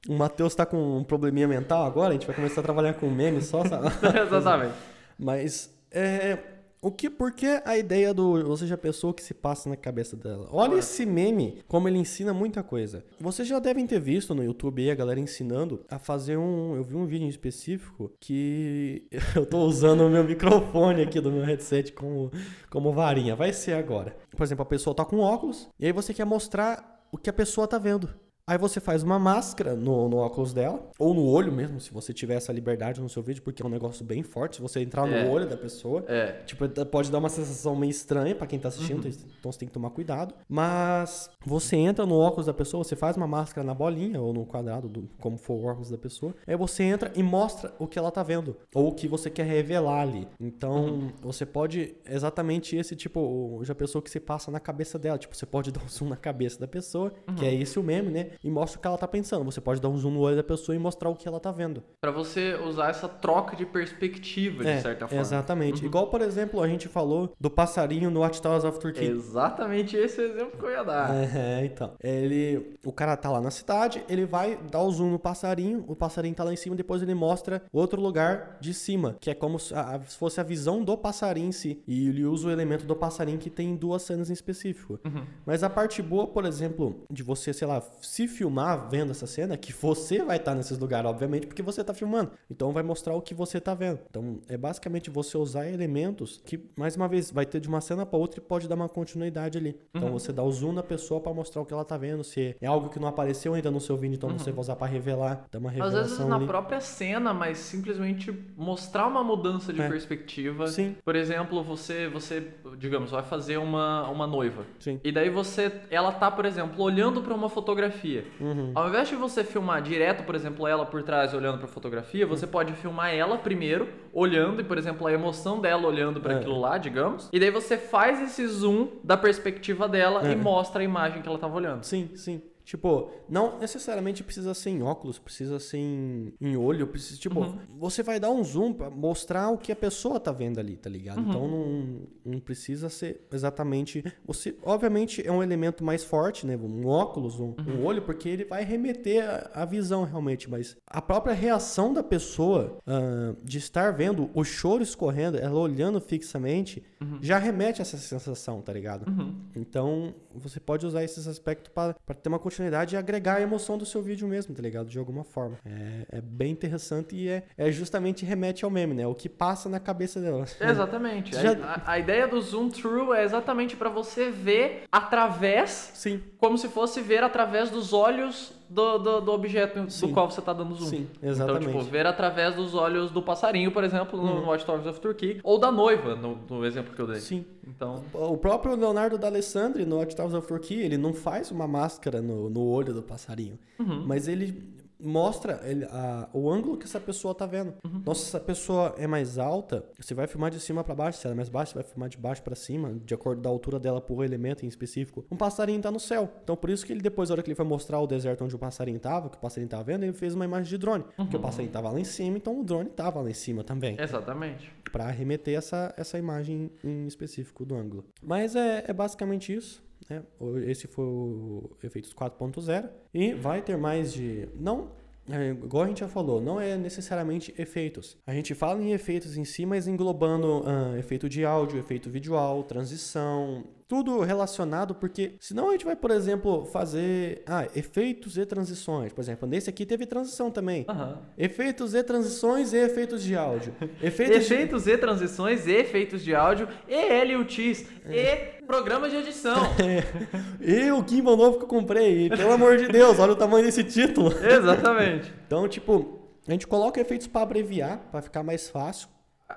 O 0.09 0.15
Matheus 0.15 0.55
tá 0.55 0.65
com 0.65 0.99
um 0.99 1.05
probleminha 1.05 1.47
mental 1.47 1.85
agora, 1.85 2.09
a 2.09 2.13
gente 2.13 2.27
vai 2.27 2.35
começar 2.35 2.63
a 2.63 2.65
trabalhar 2.65 2.95
com 2.95 3.11
meme 3.11 3.43
só, 3.43 3.63
sabe? 3.67 3.89
Exatamente. 4.27 4.75
Mas 5.19 5.71
é. 5.91 6.39
O 6.83 6.91
que, 6.91 7.11
por 7.11 7.33
que 7.33 7.61
a 7.63 7.77
ideia 7.77 8.15
do 8.15 8.43
você 8.47 8.67
já 8.67 8.77
pensou 8.77 9.13
que 9.13 9.23
se 9.23 9.35
passa 9.35 9.69
na 9.69 9.77
cabeça 9.77 10.17
dela? 10.17 10.49
Olha 10.51 10.77
esse 10.77 11.05
meme, 11.05 11.63
como 11.69 11.87
ele 11.87 11.99
ensina 11.99 12.33
muita 12.33 12.63
coisa. 12.63 13.05
Vocês 13.21 13.47
já 13.47 13.59
devem 13.59 13.87
ter 13.87 14.01
visto 14.01 14.35
no 14.35 14.43
YouTube 14.43 14.81
aí 14.81 14.91
a 14.91 14.95
galera 14.95 15.21
ensinando 15.21 15.85
a 15.91 15.99
fazer 15.99 16.39
um. 16.39 16.75
Eu 16.75 16.83
vi 16.83 16.97
um 16.97 17.05
vídeo 17.05 17.27
em 17.27 17.29
específico 17.29 18.11
que 18.19 19.07
eu 19.37 19.45
tô 19.45 19.59
usando 19.59 20.07
o 20.07 20.09
meu 20.09 20.25
microfone 20.25 21.03
aqui 21.03 21.21
do 21.21 21.31
meu 21.31 21.45
headset 21.45 21.93
como, 21.93 22.31
como 22.71 22.93
varinha. 22.93 23.37
Vai 23.37 23.53
ser 23.53 23.75
agora. 23.75 24.17
Por 24.31 24.43
exemplo, 24.43 24.63
a 24.63 24.67
pessoa 24.67 24.97
tá 24.97 25.05
com 25.05 25.19
óculos 25.19 25.69
e 25.79 25.85
aí 25.85 25.93
você 25.93 26.15
quer 26.15 26.25
mostrar 26.25 27.07
o 27.13 27.19
que 27.19 27.29
a 27.29 27.33
pessoa 27.33 27.69
tá 27.69 27.77
vendo. 27.77 28.09
Aí 28.51 28.59
você 28.59 28.81
faz 28.81 29.05
uma 29.05 29.17
máscara 29.17 29.77
no, 29.77 30.09
no 30.09 30.17
óculos 30.17 30.53
dela, 30.53 30.83
ou 30.99 31.15
no 31.15 31.25
olho 31.25 31.53
mesmo, 31.53 31.79
se 31.81 31.93
você 31.93 32.13
tiver 32.13 32.35
essa 32.35 32.53
liberdade 32.53 33.01
no 33.01 33.09
seu 33.09 33.23
vídeo, 33.23 33.41
porque 33.45 33.63
é 33.63 33.65
um 33.65 33.69
negócio 33.69 34.05
bem 34.05 34.25
forte. 34.25 34.57
Se 34.57 34.61
você 34.63 34.81
entrar 34.81 35.07
no 35.07 35.15
É. 35.15 35.25
olho 35.31 35.49
da 35.49 35.57
pessoa, 35.57 36.05
É. 36.09 36.33
tipo, 36.47 36.69
pode 36.87 37.13
dar 37.13 37.19
uma 37.19 37.29
sensação 37.29 37.77
meio 37.77 37.91
estranha 37.93 38.35
pra 38.35 38.49
quem 38.49 38.59
tá 38.59 38.67
assistindo, 38.67 39.07
então 39.07 39.53
você 39.53 39.61
tem 39.61 39.69
que 39.69 39.73
tomar 39.73 39.91
cuidado. 39.91 40.35
Mas 40.49 41.31
você 41.47 41.77
entra 41.77 42.05
no 42.05 42.19
óculos 42.19 42.47
da 42.47 42.53
pessoa, 42.53 42.83
você 42.83 42.97
faz 42.97 43.17
uma 43.17 43.29
máscara 43.29 43.65
na 43.65 43.73
bolinha 43.73 44.21
ou 44.21 44.33
no 44.33 44.45
quadrado, 44.45 44.89
do, 44.89 45.09
como 45.21 45.37
for 45.37 45.55
o 45.55 45.67
óculos 45.67 45.89
da 45.89 45.97
pessoa, 45.99 46.35
aí 46.45 46.57
você 46.57 46.83
entra 46.83 47.13
e 47.15 47.23
mostra 47.23 47.73
o 47.79 47.87
que 47.87 48.01
ela 48.01 48.11
tá 48.11 48.25
vendo, 48.25 48.57
ou 48.75 48.89
o 48.89 48.93
que 48.97 49.07
você 49.07 49.31
quer 49.31 49.47
revelar 49.47 50.01
ali. 50.01 50.27
Então, 50.41 51.13
você 51.23 51.47
pode 51.47 51.95
exatamente 52.05 52.75
esse 52.75 52.97
tipo, 52.97 53.61
já 53.63 53.77
pensou 53.77 54.03
que 54.03 54.11
se 54.11 54.19
passa 54.19 54.51
na 54.51 54.59
cabeça 54.59 54.99
dela, 54.99 55.17
tipo, 55.19 55.37
você 55.37 55.47
pode 55.47 55.71
dar 55.71 55.85
um 55.85 55.89
zoom 55.89 56.09
na 56.09 56.17
cabeça 56.17 56.59
da 56.59 56.67
pessoa, 56.67 57.13
que 57.39 57.47
é 57.47 57.55
esse 57.55 57.79
o 57.79 57.83
meme, 57.85 58.11
né? 58.11 58.31
E 58.43 58.51
mostra 58.51 58.79
o 58.79 58.81
que 58.83 58.87
ela 58.87 58.97
tá 58.99 59.07
pensando. 59.09 59.45
Você 59.45 59.61
pode 59.61 59.81
dar 59.81 59.89
um 59.89 59.99
zoom 59.99 60.11
no 60.13 60.21
olho 60.21 60.37
da 60.37 60.43
pessoa 60.43 60.75
e 60.75 60.79
mostrar 60.79 61.11
o 61.11 61.15
que 61.15 61.29
ela 61.29 61.39
tá 61.41 61.51
vendo. 61.53 61.83
Pra 62.01 62.11
você 62.11 62.55
usar 62.55 62.89
essa 62.91 63.09
troca 63.09 63.55
de 63.57 63.67
perspectiva, 63.67 64.63
de 64.65 64.71
É, 64.71 64.81
certa 64.81 65.07
forma. 65.07 65.21
Exatamente. 65.21 65.85
Igual, 65.85 66.07
por 66.09 66.21
exemplo, 66.23 66.63
a 66.63 66.69
gente 66.69 66.89
falou 66.89 67.33
do 67.39 67.51
passarinho 67.51 68.11
no 68.11 68.21
Watch 68.21 68.41
Towers 68.41 68.65
of 68.65 68.79
Turkey. 68.79 69.05
Exatamente 69.07 69.97
esse 69.97 70.21
é 70.21 70.25
exemplo 70.25 70.59
que 70.59 70.65
eu 70.65 70.71
ia 70.71 70.83
dar. 70.83 71.11
É, 71.15 71.65
então. 71.65 71.93
Ele. 72.03 72.77
O 72.85 72.93
cara 72.93 73.17
tá 73.17 73.31
lá 73.31 73.41
na 73.41 73.51
cidade, 73.51 74.03
ele 74.09 74.25
vai 74.25 74.57
dar 74.71 74.83
o 74.83 74.91
zoom 74.91 75.11
no 75.11 75.19
passarinho, 75.19 75.85
o 75.87 75.95
passarinho 75.95 76.35
tá 76.35 76.43
lá 76.45 76.53
em 76.53 76.57
cima, 76.57 76.75
depois 76.75 77.03
ele 77.03 77.15
mostra 77.15 77.63
outro 77.73 78.01
lugar 78.01 78.59
de 78.61 78.73
cima, 78.73 79.17
que 79.21 79.31
é 79.31 79.35
como 79.35 79.59
se, 79.59 79.75
a- 79.75 80.01
se 80.07 80.17
fosse 80.17 80.41
a 80.41 80.43
visão 80.43 80.83
do 80.83 80.97
passarinho 80.97 81.49
em 81.49 81.53
si. 81.53 81.83
E 81.87 82.09
ele 82.09 82.25
usa 82.25 82.49
o 82.49 82.51
elemento 82.51 82.85
do 82.87 82.97
passarinho 82.97 83.39
que 83.39 83.51
tem 83.51 83.77
duas 83.77 84.03
cenas 84.03 84.31
em 84.31 84.33
específico. 84.33 84.99
Mas 85.45 85.63
a 85.63 85.69
parte 85.71 86.01
boa, 86.03 86.27
por 86.27 86.45
exemplo, 86.45 87.03
de 87.11 87.23
você, 87.23 87.53
sei 87.53 87.67
lá, 87.69 87.83
se 88.01 88.20
filmar 88.29 88.89
vendo 88.91 89.11
essa 89.11 89.27
cena, 89.27 89.57
que 89.57 89.73
você 89.73 90.23
vai 90.23 90.37
estar 90.37 90.55
nesses 90.55 90.79
lugares, 90.79 91.09
obviamente, 91.11 91.47
porque 91.47 91.63
você 91.63 91.83
tá 91.85 91.93
filmando. 91.95 92.31
Então 92.51 92.73
vai 92.73 92.83
mostrar 92.83 93.15
o 93.15 93.21
que 93.23 93.35
você 93.35 93.61
tá 93.61 93.75
vendo. 93.75 93.99
Então 94.11 94.39
é 94.49 94.57
basicamente 94.57 95.11
você 95.11 95.37
usar 95.39 95.69
elementos 95.69 96.41
que, 96.45 96.61
mais 96.77 96.97
uma 96.97 97.09
vez, 97.09 97.31
vai 97.31 97.47
ter 97.47 97.61
de 97.61 97.69
uma 97.69 97.81
cena 97.81 98.05
pra 98.07 98.19
outra 98.19 98.41
e 98.41 98.43
pode 98.43 98.69
dar 98.69 98.75
uma 98.75 98.89
continuidade 98.89 99.59
ali. 99.59 99.77
Então 99.95 100.11
você 100.11 100.33
dá 100.33 100.43
o 100.43 100.51
zoom 100.51 100.73
na 100.73 100.83
pessoa 100.83 101.21
pra 101.21 101.33
mostrar 101.33 101.63
o 101.63 101.67
que 101.67 101.73
ela 101.75 101.85
tá 101.85 101.97
vendo. 101.97 102.23
Se 102.25 102.57
é 102.61 102.67
algo 102.67 102.89
que 102.89 102.99
não 102.99 103.09
apareceu 103.09 103.55
ainda 103.55 103.71
no 103.71 103.81
seu 103.81 103.97
vídeo, 103.97 104.17
então 104.17 104.31
você 104.31 104.51
vai 104.51 104.61
usar 104.61 104.77
pra 104.77 104.87
revelar. 104.87 105.45
Dá 105.51 105.59
uma 105.59 105.69
Às 105.71 105.75
revelação 105.77 106.03
vezes 106.03 106.27
na 106.27 106.37
ali. 106.37 106.47
própria 106.47 106.81
cena, 106.81 107.33
mas 107.35 107.59
simplesmente 107.59 108.33
mostrar 108.57 109.07
uma 109.07 109.23
mudança 109.25 109.73
de 109.73 109.81
É. 109.81 109.89
perspectiva. 109.89 110.67
Sim. 110.67 110.97
Por 111.05 111.15
exemplo, 111.17 111.63
você, 111.63 112.09
você, 112.09 112.47
digamos, 112.79 113.11
vai 113.11 113.23
fazer 113.23 113.57
uma, 113.59 114.09
uma 114.09 114.27
noiva. 114.27 114.65
Sim. 114.79 115.01
E 115.03 115.11
daí 115.13 115.31
você, 115.31 115.73
ela 115.91 116.13
tá, 116.13 116.31
por 116.31 116.45
exemplo, 116.45 116.83
olhando 116.83 117.23
pra 117.23 117.35
uma 117.35 117.49
fotografia. 117.49 118.10
Uhum. 118.41 118.73
Ao 118.75 118.89
invés 118.89 119.09
de 119.09 119.17
você 119.17 119.43
filmar 119.45 119.81
direto, 119.83 120.25
por 120.25 120.35
exemplo, 120.35 120.67
ela 120.67 120.85
por 120.87 121.03
trás 121.03 121.33
olhando 121.35 121.59
pra 121.59 121.67
fotografia, 121.69 122.27
você 122.27 122.45
Uhum. 122.45 122.51
pode 122.51 122.73
filmar 122.75 123.15
ela 123.15 123.39
primeiro, 123.39 123.89
olhando, 124.13 124.61
e 124.61 124.65
por 124.65 124.77
exemplo, 124.79 125.07
a 125.07 125.13
emoção 125.13 125.61
dela 125.61 125.87
olhando 125.87 126.21
pra 126.21 126.35
É. 126.35 126.37
aquilo 126.37 126.59
lá, 126.61 126.77
digamos. 126.79 127.29
E 127.33 127.39
daí 127.41 127.51
você 127.51 127.77
faz 127.77 128.21
esse 128.23 128.47
zoom 128.47 128.89
da 129.05 129.17
perspectiva 129.17 129.89
dela 129.89 130.27
É. 130.29 130.33
e 130.33 130.37
mostra 130.37 130.81
a 130.83 130.85
imagem 130.85 131.23
que 131.23 131.29
ela 131.29 131.39
tava 131.39 131.55
olhando. 131.57 131.85
Sim, 131.85 132.11
sim. 132.15 132.43
Tipo, 132.71 133.11
não 133.29 133.59
necessariamente 133.59 134.23
precisa 134.23 134.55
ser 134.55 134.71
em 134.71 134.81
óculos, 134.81 135.19
precisa 135.19 135.59
ser 135.59 135.79
em, 135.79 136.33
em 136.41 136.57
olho, 136.57 136.87
precisa, 136.87 137.19
tipo, 137.19 137.41
Uhum. 137.41 137.59
você 137.77 138.01
vai 138.01 138.21
dar 138.21 138.31
um 138.31 138.45
zoom 138.45 138.73
pra 138.73 138.89
mostrar 138.89 139.49
o 139.51 139.59
que 139.59 139.73
a 139.73 139.77
pessoa 139.77 140.21
tá 140.21 140.31
vendo 140.31 140.61
ali, 140.61 140.77
tá 140.77 140.89
ligado? 140.89 141.19
Uhum. 141.19 141.29
Então 141.29 141.49
não, 141.49 142.33
não 142.35 142.39
precisa 142.39 142.89
ser 142.89 143.27
exatamente. 143.33 144.05
Você, 144.25 144.55
obviamente, 144.63 145.21
é 145.27 145.33
um 145.33 145.43
elemento 145.43 145.83
mais 145.83 146.05
forte, 146.05 146.47
né? 146.47 146.57
Um 146.57 146.87
óculos, 146.87 147.41
um, 147.41 147.57
Uhum. 147.59 147.81
um 147.81 147.85
olho, 147.85 148.03
porque 148.03 148.29
ele 148.29 148.45
vai 148.45 148.63
remeter 148.63 149.29
a, 149.29 149.63
a 149.63 149.65
visão 149.65 150.05
realmente, 150.05 150.49
mas 150.49 150.77
a 150.87 151.03
própria 151.03 151.35
reação 151.35 151.93
da 151.93 152.05
pessoa 152.05 152.79
ah, 152.87 153.35
de 153.43 153.59
estar 153.59 153.93
vendo 153.95 154.31
o 154.33 154.45
choro 154.45 154.81
escorrendo, 154.81 155.37
ela 155.39 155.59
olhando 155.59 156.01
fixamente, 156.01 156.85
já 157.21 157.37
remete 157.37 157.81
a 157.81 157.83
essa 157.83 157.97
sensação, 157.97 158.61
tá 158.63 158.73
ligado? 158.73 159.09
Uhum. 159.11 159.35
Então, 159.57 160.15
você 160.33 160.61
pode 160.61 160.87
usar 160.87 161.03
esses 161.03 161.27
aspectos 161.27 161.73
para 161.73 161.95
ter 162.15 162.29
uma 162.29 162.39
continuidade 162.39 162.60
e 162.95 162.97
agregar 162.97 163.37
a 163.37 163.41
emoção 163.41 163.79
do 163.79 163.87
seu 163.87 164.03
vídeo 164.03 164.27
mesmo, 164.29 164.55
tá 164.55 164.63
ligado? 164.63 164.89
De 164.89 164.99
alguma 164.99 165.25
forma. 165.25 165.59
É, 165.65 166.19
é 166.19 166.21
bem 166.21 166.53
interessante 166.53 167.15
e 167.17 167.29
é, 167.29 167.45
é 167.57 167.71
justamente 167.71 168.25
remete 168.25 168.65
ao 168.65 168.71
meme, 168.71 168.95
né? 168.95 169.07
O 169.07 169.15
que 169.15 169.29
passa 169.29 169.69
na 169.69 169.81
cabeça 169.81 170.21
dela. 170.21 170.45
Exatamente. 170.61 171.37
A- 171.37 171.43
Já- 171.43 171.53
A, 171.85 171.93
a 171.93 171.99
ideia 171.99 172.27
do 172.29 172.41
zoom 172.41 172.69
through 172.69 173.15
é 173.15 173.25
exatamente 173.25 173.77
pra 173.77 173.89
você 173.89 174.31
ver 174.31 174.85
através, 174.93 175.93
Sim, 175.95 176.23
como 176.39 176.57
se 176.59 176.69
fosse 176.69 177.01
ver 177.01 177.23
através 177.23 177.71
dos 177.71 177.93
olhos 177.93 178.53
do, 178.71 178.99
do, 178.99 179.21
do 179.21 179.33
objeto 179.33 179.91
Sim. 179.91 180.07
do 180.07 180.13
qual 180.15 180.31
você 180.31 180.41
tá 180.41 180.53
dando 180.53 180.75
zoom. 180.77 180.87
sim, 180.87 181.09
exatamente. 181.21 181.67
Então, 181.67 181.81
tipo, 181.81 181.91
ver 181.91 182.07
através 182.07 182.55
dos 182.55 182.73
olhos 182.75 183.11
do 183.11 183.21
passarinho, 183.21 183.73
por 183.73 183.83
exemplo, 183.83 184.17
no 184.17 184.41
Uhum. 184.41 184.47
Watch 184.47 184.65
Towers 184.65 184.87
of 184.87 185.01
Turkey, 185.01 185.41
ou 185.43 185.59
da 185.59 185.73
noiva, 185.73 186.15
no, 186.15 186.39
no 186.49 186.65
exemplo 186.65 186.95
que 186.95 187.01
eu 187.03 187.07
dei. 187.09 187.19
Sim. 187.21 187.45
Então, 187.67 188.03
O 188.15 188.37
próprio 188.37 188.77
Leonardo 188.77 189.19
D'Alessandri, 189.19 189.85
no 189.85 189.97
Watch 189.99 190.15
Towers 190.15 190.35
of 190.35 190.47
Turkey, 190.47 190.81
ele 190.81 190.97
não 190.97 191.13
faz 191.13 191.51
uma 191.51 191.67
máscara 191.67 192.23
no, 192.23 192.49
no 192.49 192.65
olho 192.65 192.95
do 192.95 193.03
passarinho. 193.03 193.59
uhum. 193.79 194.05
Mas 194.07 194.29
ele 194.29 194.63
mostra 195.03 195.61
ele- 195.65 195.85
a- 195.87 196.29
o 196.33 196.51
ângulo 196.51 196.77
que 196.77 196.85
essa 196.85 197.01
pessoa 197.01 197.35
tá 197.35 197.47
vendo. 197.47 197.75
Uhum. 197.85 197.99
Então, 197.99 198.15
se 198.15 198.25
essa 198.29 198.41
pessoa 198.41 198.95
é 198.99 199.07
mais 199.07 199.39
alta, 199.39 199.85
você 199.99 200.15
vai 200.15 200.27
filmar 200.27 200.51
de 200.51 200.61
cima 200.61 200.83
pra 200.85 200.95
baixo. 200.95 201.19
Se 201.19 201.27
ela 201.27 201.35
é 201.35 201.37
mais 201.37 201.49
baixa, 201.49 201.73
você 201.73 201.75
vai 201.79 201.85
filmar 201.85 202.09
de 202.09 202.19
baixo 202.19 202.43
pra 202.43 202.55
cima, 202.55 202.95
de 203.05 203.15
acordo 203.15 203.43
da 203.43 203.49
altura 203.51 203.79
dela 203.79 204.01
por 204.01 204.25
elemento 204.25 204.65
em 204.65 204.69
específico. 204.69 205.25
Um 205.31 205.37
passarinho 205.37 205.81
tá 205.81 205.91
no 205.91 206.01
céu. 206.01 206.31
Então, 206.43 206.57
por 206.57 206.71
isso 206.71 206.85
que 206.85 206.93
ele 206.93 207.01
depois, 207.01 207.29
na 207.29 207.35
hora 207.35 207.43
que 207.43 207.49
ele 207.49 207.55
foi 207.57 207.65
mostrar 207.65 208.01
o 208.01 208.07
deserto 208.07 208.45
onde 208.45 208.55
o 208.55 208.59
passarinho 208.59 208.99
tava, 209.01 209.29
que 209.31 209.37
o 209.37 209.41
passarinho 209.41 209.69
tava 209.69 209.83
vendo, 209.85 210.03
ele 210.05 210.13
fez 210.13 210.35
uma 210.35 210.45
imagem 210.45 210.69
de 210.69 210.79
drone. 210.79 211.05
Porque 211.17 211.37
Uhum. 211.37 211.41
o 211.41 211.45
passarinho 211.45 211.73
tava 211.73 211.91
lá 211.91 212.01
em 212.01 212.05
cima, 212.05 212.37
então 212.37 212.61
o 212.61 212.65
drone 212.65 212.91
tava 212.91 213.21
lá 213.21 213.31
em 213.31 213.35
cima 213.35 213.63
também. 213.65 213.97
Exatamente. 214.01 214.73
Pra 214.93 215.07
remeter 215.11 215.57
essa, 215.57 215.95
essa 215.97 216.19
imagem 216.19 216.71
em 216.83 217.07
específico 217.07 217.65
do 217.65 217.75
ângulo. 217.75 218.05
Mas 218.23 218.57
é, 218.57 218.85
é 218.89 218.93
basicamente 218.93 219.55
isso. 219.55 219.83
Né? 220.09 220.23
Esse 220.67 220.87
foi 220.87 221.05
o 221.05 221.71
Efeitos 221.83 222.13
4.0. 222.15 222.89
E 223.13 223.33
vai 223.35 223.63
ter 223.63 223.77
mais 223.77 224.13
de. 224.13 224.49
Não. 224.55 224.93
é, 225.31 225.51
igual 225.51 225.85
a 225.85 225.87
gente 225.89 226.01
já 226.01 226.09
falou, 226.09 226.41
não 226.41 226.61
é 226.61 226.77
necessariamente 226.77 227.55
efeitos. 227.59 228.17
A 228.27 228.33
gente 228.33 228.55
fala 228.55 228.83
em 228.83 228.93
efeitos 228.93 229.37
em 229.37 229.45
si, 229.45 229.65
mas 229.67 229.87
englobando 229.87 230.63
ah, 230.67 230.99
efeito 230.99 231.29
de 231.29 231.45
áudio, 231.45 231.79
efeito 231.79 232.11
visual, 232.11 232.65
transição, 232.65 233.65
tudo 233.87 234.21
relacionado, 234.21 234.95
porque 234.95 235.35
senão 235.41 235.69
a 235.69 235.73
gente 235.73 235.85
vai, 235.85 235.97
por 235.97 236.11
exemplo, 236.13 236.65
fazer 236.65 237.43
ah, 237.47 237.67
efeitos 237.75 238.37
e 238.39 238.47
transições. 238.47 239.13
Por 239.13 239.21
exemplo, 239.21 239.49
nesse 239.49 239.69
aqui 239.69 239.85
teve 239.85 240.07
transição 240.07 240.51
também. 240.51 240.85
Aham. 240.89 241.19
Efeitos 241.37 241.93
e 241.95 242.03
transições 242.03 242.73
e 242.73 242.77
efeitos 242.77 243.23
de 243.23 243.35
áudio. 243.37 243.73
Efeitos 244.03 244.47
de- 244.47 244.55
Efeitos 244.55 244.87
e 244.87 244.97
transições, 244.97 245.67
e 245.67 245.73
efeitos 245.73 246.23
de 246.23 246.35
áudio, 246.35 246.69
e 246.89 247.25
LUTs, 247.37 247.85
e 248.09 248.60
programas 248.71 249.11
de 249.11 249.17
edição. 249.19 249.57
E 250.61 250.91
o 250.93 251.05
gimbal 251.07 251.37
novo 251.37 251.59
que 251.59 251.65
eu 251.65 251.69
comprei. 251.69 252.27
E, 252.27 252.29
pelo 252.31 252.53
amor 252.53 252.77
de 252.77 252.87
Deus, 252.89 253.19
olha 253.19 253.33
o 253.33 253.37
tamanho 253.37 253.65
desse 253.65 253.83
título. 253.83 254.31
Exatamente. 254.45 255.33
Então, 255.47 255.67
tipo, 255.69 256.21
a 256.47 256.53
gente 256.53 256.67
coloca 256.67 257.01
efeitos 257.01 257.27
para 257.27 257.43
abreviar, 257.43 257.99
para 258.11 258.23
ficar 258.23 258.43
mais 258.43 258.69
fácil. 258.69 259.09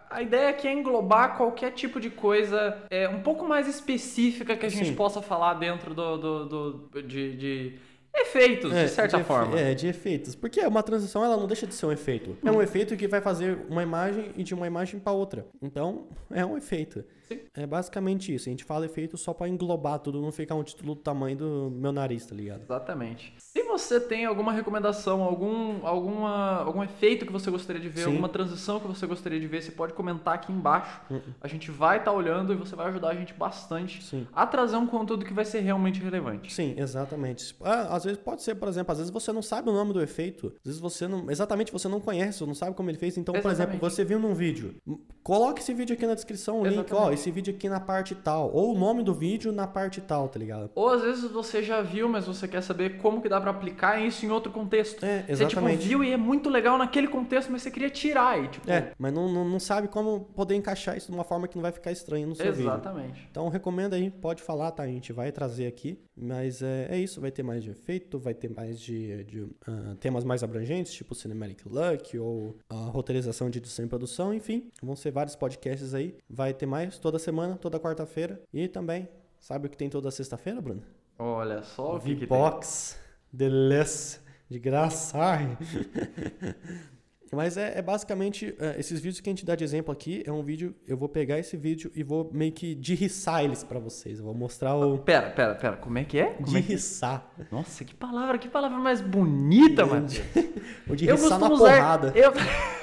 A 0.10 0.22
ideia 0.22 0.50
aqui 0.50 0.68
é 0.68 0.74
englobar 0.74 1.38
qualquer 1.38 1.72
tipo 1.72 2.00
de 2.00 2.10
coisa 2.10 2.78
é, 2.90 3.08
um 3.08 3.22
pouco 3.22 3.46
mais 3.48 3.68
específica 3.68 4.56
que 4.56 4.66
a 4.66 4.70
gente 4.70 4.88
Sim. 4.88 4.96
possa 4.96 5.22
falar 5.22 5.54
dentro 5.56 5.94
do, 5.94 6.18
do, 6.18 6.46
do- 6.90 7.02
de, 7.04 7.36
de 7.36 7.80
efeitos, 8.16 8.72
de 8.74 8.88
certa 8.90 9.18
efe- 9.18 9.26
forma. 9.26 9.60
É, 9.60 9.76
de 9.76 9.88
efeitos. 9.88 10.34
Porque 10.36 10.60
uma 10.62 10.82
transição, 10.82 11.24
ela 11.24 11.38
não 11.38 11.46
deixa 11.46 11.68
de 11.68 11.76
ser 11.76 11.86
um 11.86 11.92
efeito. 11.92 12.36
É 12.44 12.52
um 12.52 12.62
efeito 12.62 12.96
que 12.98 13.08
vai 13.08 13.22
fazer 13.22 13.60
uma 13.70 13.84
imagem 13.84 14.32
e 14.36 14.44
de 14.44 14.54
uma 14.56 14.66
imagem 14.66 15.00
para 15.00 15.12
outra. 15.14 15.46
Então, 15.62 16.08
é 16.32 16.44
um 16.46 16.58
efeito. 16.58 17.04
Sim. 17.28 17.40
É 17.54 17.66
basicamente 17.66 18.34
isso. 18.34 18.50
A 18.50 18.52
gente 18.52 18.64
fala 18.64 18.86
efeito 18.86 19.18
só 19.18 19.34
para 19.34 19.48
englobar 19.48 20.00
tudo, 20.00 20.22
não 20.22 20.32
ficar 20.32 20.56
um 20.56 20.64
título 20.64 20.96
do 20.96 21.02
tamanho 21.02 21.38
do 21.38 21.72
meu 21.74 21.92
nariz, 21.92 22.26
tá 22.26 22.36
ligado? 22.36 22.64
Exatamente. 22.64 23.34
Se 23.38 23.64
você 23.64 24.00
tem 24.00 24.26
alguma 24.26 24.52
recomendação, 24.52 25.22
algum, 25.24 25.86
alguma, 25.86 26.58
algum 26.64 26.84
efeito 26.84 27.26
que 27.26 27.32
você 27.32 27.50
gostaria 27.50 27.82
de 27.82 27.90
ver, 27.90 28.02
Sim. 28.02 28.08
alguma 28.08 28.30
transição 28.30 28.80
que 28.80 28.88
você 28.88 29.06
gostaria 29.06 29.40
de 29.40 29.48
ver, 29.48 29.62
você 29.62 29.72
pode 29.72 29.94
comentar 29.94 30.36
aqui 30.36 30.52
embaixo. 30.52 31.02
A 31.42 31.48
gente 31.48 31.72
vai 31.72 31.98
estar 31.98 32.12
olhando 32.12 32.54
e 32.54 32.56
você 32.56 32.76
vai 32.76 32.88
ajudar 32.88 33.10
a 33.10 33.16
gente 33.16 33.34
bastante 33.34 34.04
Sim. 34.04 34.28
a 34.34 34.46
trazer 34.46 34.76
um 34.78 34.88
conteúdo 34.88 35.26
que 35.26 35.34
vai 35.34 35.46
ser 35.46 35.60
realmente 35.62 36.00
relevante. 36.02 36.54
Sim, 36.54 36.76
exatamente. 36.78 37.56
Ah, 37.62 37.96
às 37.96 38.04
vezes 38.04 38.20
pode 38.20 38.44
ser, 38.44 38.56
por 38.56 38.68
exemplo, 38.68 38.92
às 38.92 38.98
vezes 38.98 39.12
você 39.12 39.32
não 39.32 39.42
sabe 39.42 39.70
o 39.70 39.74
nome 39.74 39.94
do 39.94 40.02
efeito, 40.02 40.54
às 40.58 40.66
vezes 40.66 40.80
você 40.80 41.08
não, 41.08 41.30
exatamente 41.30 41.72
você 41.72 41.88
não 41.88 42.00
conhece, 42.00 42.46
não 42.46 42.56
sabe 42.56 42.76
como 42.76 42.90
ele 42.90 42.98
fez. 42.98 43.18
Então, 43.18 43.34
por 43.34 43.40
exemplo, 43.52 43.76
Exatamente. 43.76 43.82
você 43.82 44.04
viu 44.04 44.20
num 44.20 44.34
vídeo, 44.34 44.76
coloque 45.24 45.62
esse 45.62 45.74
vídeo 45.74 45.94
aqui 45.96 46.06
na 46.06 46.16
descrição, 46.16 46.62
o 46.62 46.66
link, 46.66 46.78
ó, 46.94 47.12
Exatamente. 47.12 47.13
Esse 47.14 47.30
vídeo 47.32 47.54
aqui 47.54 47.70
na 47.70 47.80
parte 47.80 48.16
tal, 48.16 48.52
ou 48.54 48.74
o 48.76 48.78
nome 48.78 49.04
do 49.04 49.14
vídeo 49.14 49.52
na 49.52 49.68
parte 49.68 50.02
tal, 50.02 50.28
tá 50.28 50.40
ligado? 50.40 50.70
Ou 50.76 50.90
às 50.90 51.02
vezes 51.02 51.30
você 51.32 51.62
já 51.64 51.82
viu, 51.82 52.08
mas 52.10 52.28
você 52.28 52.48
quer 52.48 52.62
saber 52.62 52.98
como 52.98 53.22
que 53.22 53.30
dá 53.30 53.40
pra 53.40 53.52
aplicar 53.52 54.02
isso 54.02 54.26
em 54.26 54.30
outro 54.30 54.52
contexto. 54.52 55.04
É, 55.04 55.20
Você 55.22 55.46
tipo, 55.46 55.60
exatamente. 55.60 55.88
viu 55.88 56.04
e 56.04 56.12
é 56.12 56.18
muito 56.18 56.50
legal 56.50 56.78
naquele 56.78 57.08
contexto, 57.08 57.52
mas 57.52 57.62
você 57.62 57.72
queria 57.72 57.90
tirar 57.90 58.42
e 58.44 58.48
tipo, 58.48 58.70
É, 58.70 58.92
mas 58.98 59.14
não, 59.14 59.32
não, 59.32 59.48
não 59.48 59.60
sabe 59.60 59.88
como 59.88 60.22
poder 60.36 60.56
encaixar 60.56 60.98
isso 60.98 61.08
de 61.12 61.16
uma 61.16 61.24
forma 61.24 61.48
que 61.48 61.56
não 61.56 61.62
vai 61.62 61.72
ficar 61.72 61.92
estranho 61.92 62.28
no 62.28 62.36
seu 62.36 62.52
vídeo. 62.52 62.70
Exatamente. 62.70 63.28
Então 63.30 63.48
recomenda 63.50 63.96
aí, 63.96 64.10
pode 64.10 64.42
falar, 64.42 64.72
tá? 64.72 64.84
A 64.84 64.88
gente 64.88 65.12
vai 65.14 65.32
trazer 65.32 65.68
aqui. 65.68 66.00
Mas 66.16 66.62
é, 66.62 66.88
é 66.92 66.98
isso, 66.98 67.20
vai 67.20 67.32
ter 67.32 67.42
mais 67.42 67.64
de 67.64 67.72
efeito, 67.72 68.20
vai 68.20 68.34
ter 68.36 68.48
mais 68.50 68.80
de, 68.80 69.24
de, 69.24 69.48
ah, 69.68 69.96
temas 70.00 70.24
mais 70.24 70.44
abrangentes, 70.44 70.94
tipo 70.94 71.16
Cinematic 71.16 71.66
Look 71.66 72.18
ou 72.20 72.56
a 72.70 72.76
roteirização 72.76 73.50
de 73.50 73.58
edição 73.58 73.84
e 73.86 73.88
produção, 73.88 74.32
enfim. 74.34 74.70
Vão 74.82 74.96
ser 74.96 75.12
vários 75.12 75.36
podcasts 75.36 75.94
aí. 75.96 76.16
Vai 76.30 76.54
ter 76.54 76.68
mais 76.68 77.00
toda 77.04 77.20
semana, 77.20 77.58
toda 77.58 77.80
quarta-feira. 77.80 78.42
E 78.54 78.68
também, 78.68 79.08
sabe 79.40 79.68
o 79.68 79.70
que 79.70 79.78
tem 79.78 79.90
toda 79.90 80.10
sexta-feira, 80.10 80.62
Bruno? 80.62 80.82
Olha 81.20 81.62
só 81.62 81.98
o 81.98 82.00
que, 82.00 82.16
que 82.16 82.16
tem. 82.16 82.28
V-Box, 82.28 82.98
Deless, 83.32 84.20
de 84.50 84.58
graça. 84.58 85.18
Ai. 85.18 85.58
Mas 87.32 87.58
é, 87.58 87.80
é 87.80 87.82
basicamente 87.82 88.56
é, 88.60 88.80
esses 88.80 89.00
vídeos 89.00 89.20
que 89.20 89.28
a 89.28 89.32
gente 89.32 89.44
dá 89.44 89.56
de 89.56 89.64
exemplo 89.64 89.92
aqui. 89.92 90.24
É 90.26 90.32
um 90.32 90.44
vídeo, 90.44 90.76
eu 90.88 90.96
vou 90.96 91.10
pegar 91.10 91.40
esse 91.40 91.58
vídeo 91.58 91.92
e 91.96 92.04
vou 92.04 92.30
meio 92.32 92.52
que 92.52 92.76
derriçar 92.76 93.44
eles 93.44 93.64
pra 93.64 93.80
vocês. 93.80 94.20
Eu 94.20 94.26
vou 94.26 94.36
mostrar 94.36 94.76
o. 94.76 95.00
Pera, 95.00 95.32
pera, 95.32 95.56
pera, 95.56 95.78
como 95.78 95.98
é 95.98 96.04
que 96.04 96.20
é? 96.20 96.28
Como 96.34 96.56
é 96.56 96.62
que... 96.62 96.68
Derriçar. 96.68 97.28
Nossa, 97.52 97.84
que 97.84 97.96
palavra, 97.96 98.38
que 98.38 98.48
palavra 98.48 98.78
mais 98.78 99.02
bonita, 99.02 99.86
mano. 99.86 100.08
O 100.88 100.96
derriçar 100.96 101.40
na 101.40 101.50
usar. 101.50 101.58
porrada. 101.58 102.14
Eu... 102.16 102.32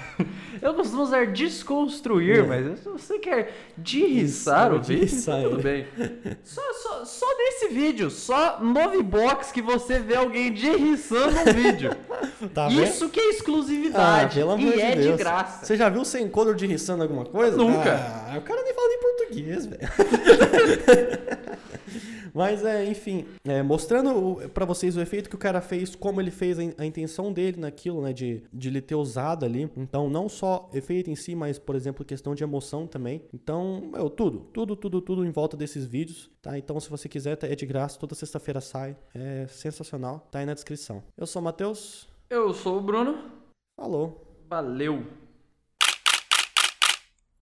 eu 0.62 0.75
costumo 0.75 1.03
usar 1.03 1.27
desconstruir, 1.27 2.40
É. 2.40 2.42
mas 2.42 2.79
se 2.81 2.88
você 2.88 3.18
quer 3.18 3.53
derriçar 3.77 4.73
o 4.73 4.81
vídeo, 4.81 5.07
derriçar 5.07 5.42
tudo 5.42 5.68
ele. 5.68 5.87
bem. 5.96 6.37
Só, 6.44 6.62
só, 6.75 7.05
só 7.05 7.27
nesse 7.38 7.68
vídeo, 7.68 8.11
só 8.11 8.59
no 8.61 9.03
box 9.03 9.53
que 9.53 9.62
você 9.62 9.99
vê 9.99 10.16
alguém 10.16 10.53
derriçando 10.53 11.37
um 11.38 11.53
vídeo. 11.53 11.90
Tá? 12.55 12.68
Isso 12.68 13.09
que 13.11 13.20
é 13.20 13.23
Ah, 13.25 13.29
exclusividade. 13.31 14.40
amor 14.40 14.59
e 14.61 14.73
de 14.73 14.81
é 14.81 14.96
Deus. 14.96 15.07
de 15.12 15.16
graça. 15.23 15.64
Você 15.66 15.77
já 15.77 15.88
viu 15.90 16.05
sem 16.07 16.25
encoder 16.25 16.55
de 16.55 16.66
rissando 16.66 17.03
alguma 17.03 17.25
coisa? 17.25 17.55
Nunca. 17.57 17.94
Ah, 17.94 18.38
o 18.38 18.40
cara 18.42 18.62
nem 18.62 18.73
fala 18.75 18.88
nem 18.88 18.99
português, 19.01 19.66
velho. 19.66 19.81
Mas, 22.35 22.64
é, 22.64 22.85
enfim, 22.88 23.25
é, 23.45 23.62
mostrando 23.62 24.49
pra 24.51 24.64
vocês 24.64 24.97
o 24.97 25.01
efeito 25.01 25.29
que 25.29 25.35
o 25.35 25.38
cara 25.38 25.61
fez, 25.61 25.95
como 25.95 26.21
ele 26.21 26.31
fez 26.31 26.59
a, 26.59 26.62
a 26.79 26.87
intenção 26.87 27.33
dele 27.33 27.59
naquilo, 27.61 28.03
né, 28.03 28.12
de, 28.12 28.43
de 28.53 28.69
ele 28.69 28.81
ter 28.81 28.95
usado 28.95 29.45
ali. 29.45 29.71
Então, 29.77 30.09
não 30.09 30.29
só 30.29 30.69
efeito 30.73 31.11
em 31.11 31.16
si, 31.16 31.35
mas, 31.35 31.59
por 31.59 31.75
exemplo, 31.75 32.05
questão 32.05 32.35
de 32.35 32.43
emoção 32.43 32.87
também. 32.87 33.23
Então, 33.33 33.83
meu, 33.93 34.09
tudo, 34.11 34.40
tudo, 34.53 34.77
tudo, 34.77 35.01
tudo 35.01 35.25
em 35.25 35.31
volta 35.31 35.57
desses 35.57 35.85
vídeos, 35.87 36.31
tá? 36.43 36.59
Então, 36.59 36.79
se 36.81 36.88
você 36.90 37.09
quiser, 37.09 37.37
tá- 37.37 37.47
é 37.47 37.55
de 37.55 37.66
graça, 37.66 37.99
toda 37.99 38.14
sexta-feira 38.14 38.61
sai. 38.61 38.97
É 39.14 39.47
sensacional, 39.49 40.27
tá 40.31 40.38
aí 40.40 40.47
na 40.47 40.55
descrição. 40.55 41.03
Eu 41.16 41.27
sou 41.27 41.40
o 41.40 41.45
Matheus, 41.45 42.09
Eu 42.29 42.53
sou 42.55 42.79
o 42.79 42.81
Bruno. 42.81 43.31
falou. 43.79 44.27
Valeu. 44.49 45.05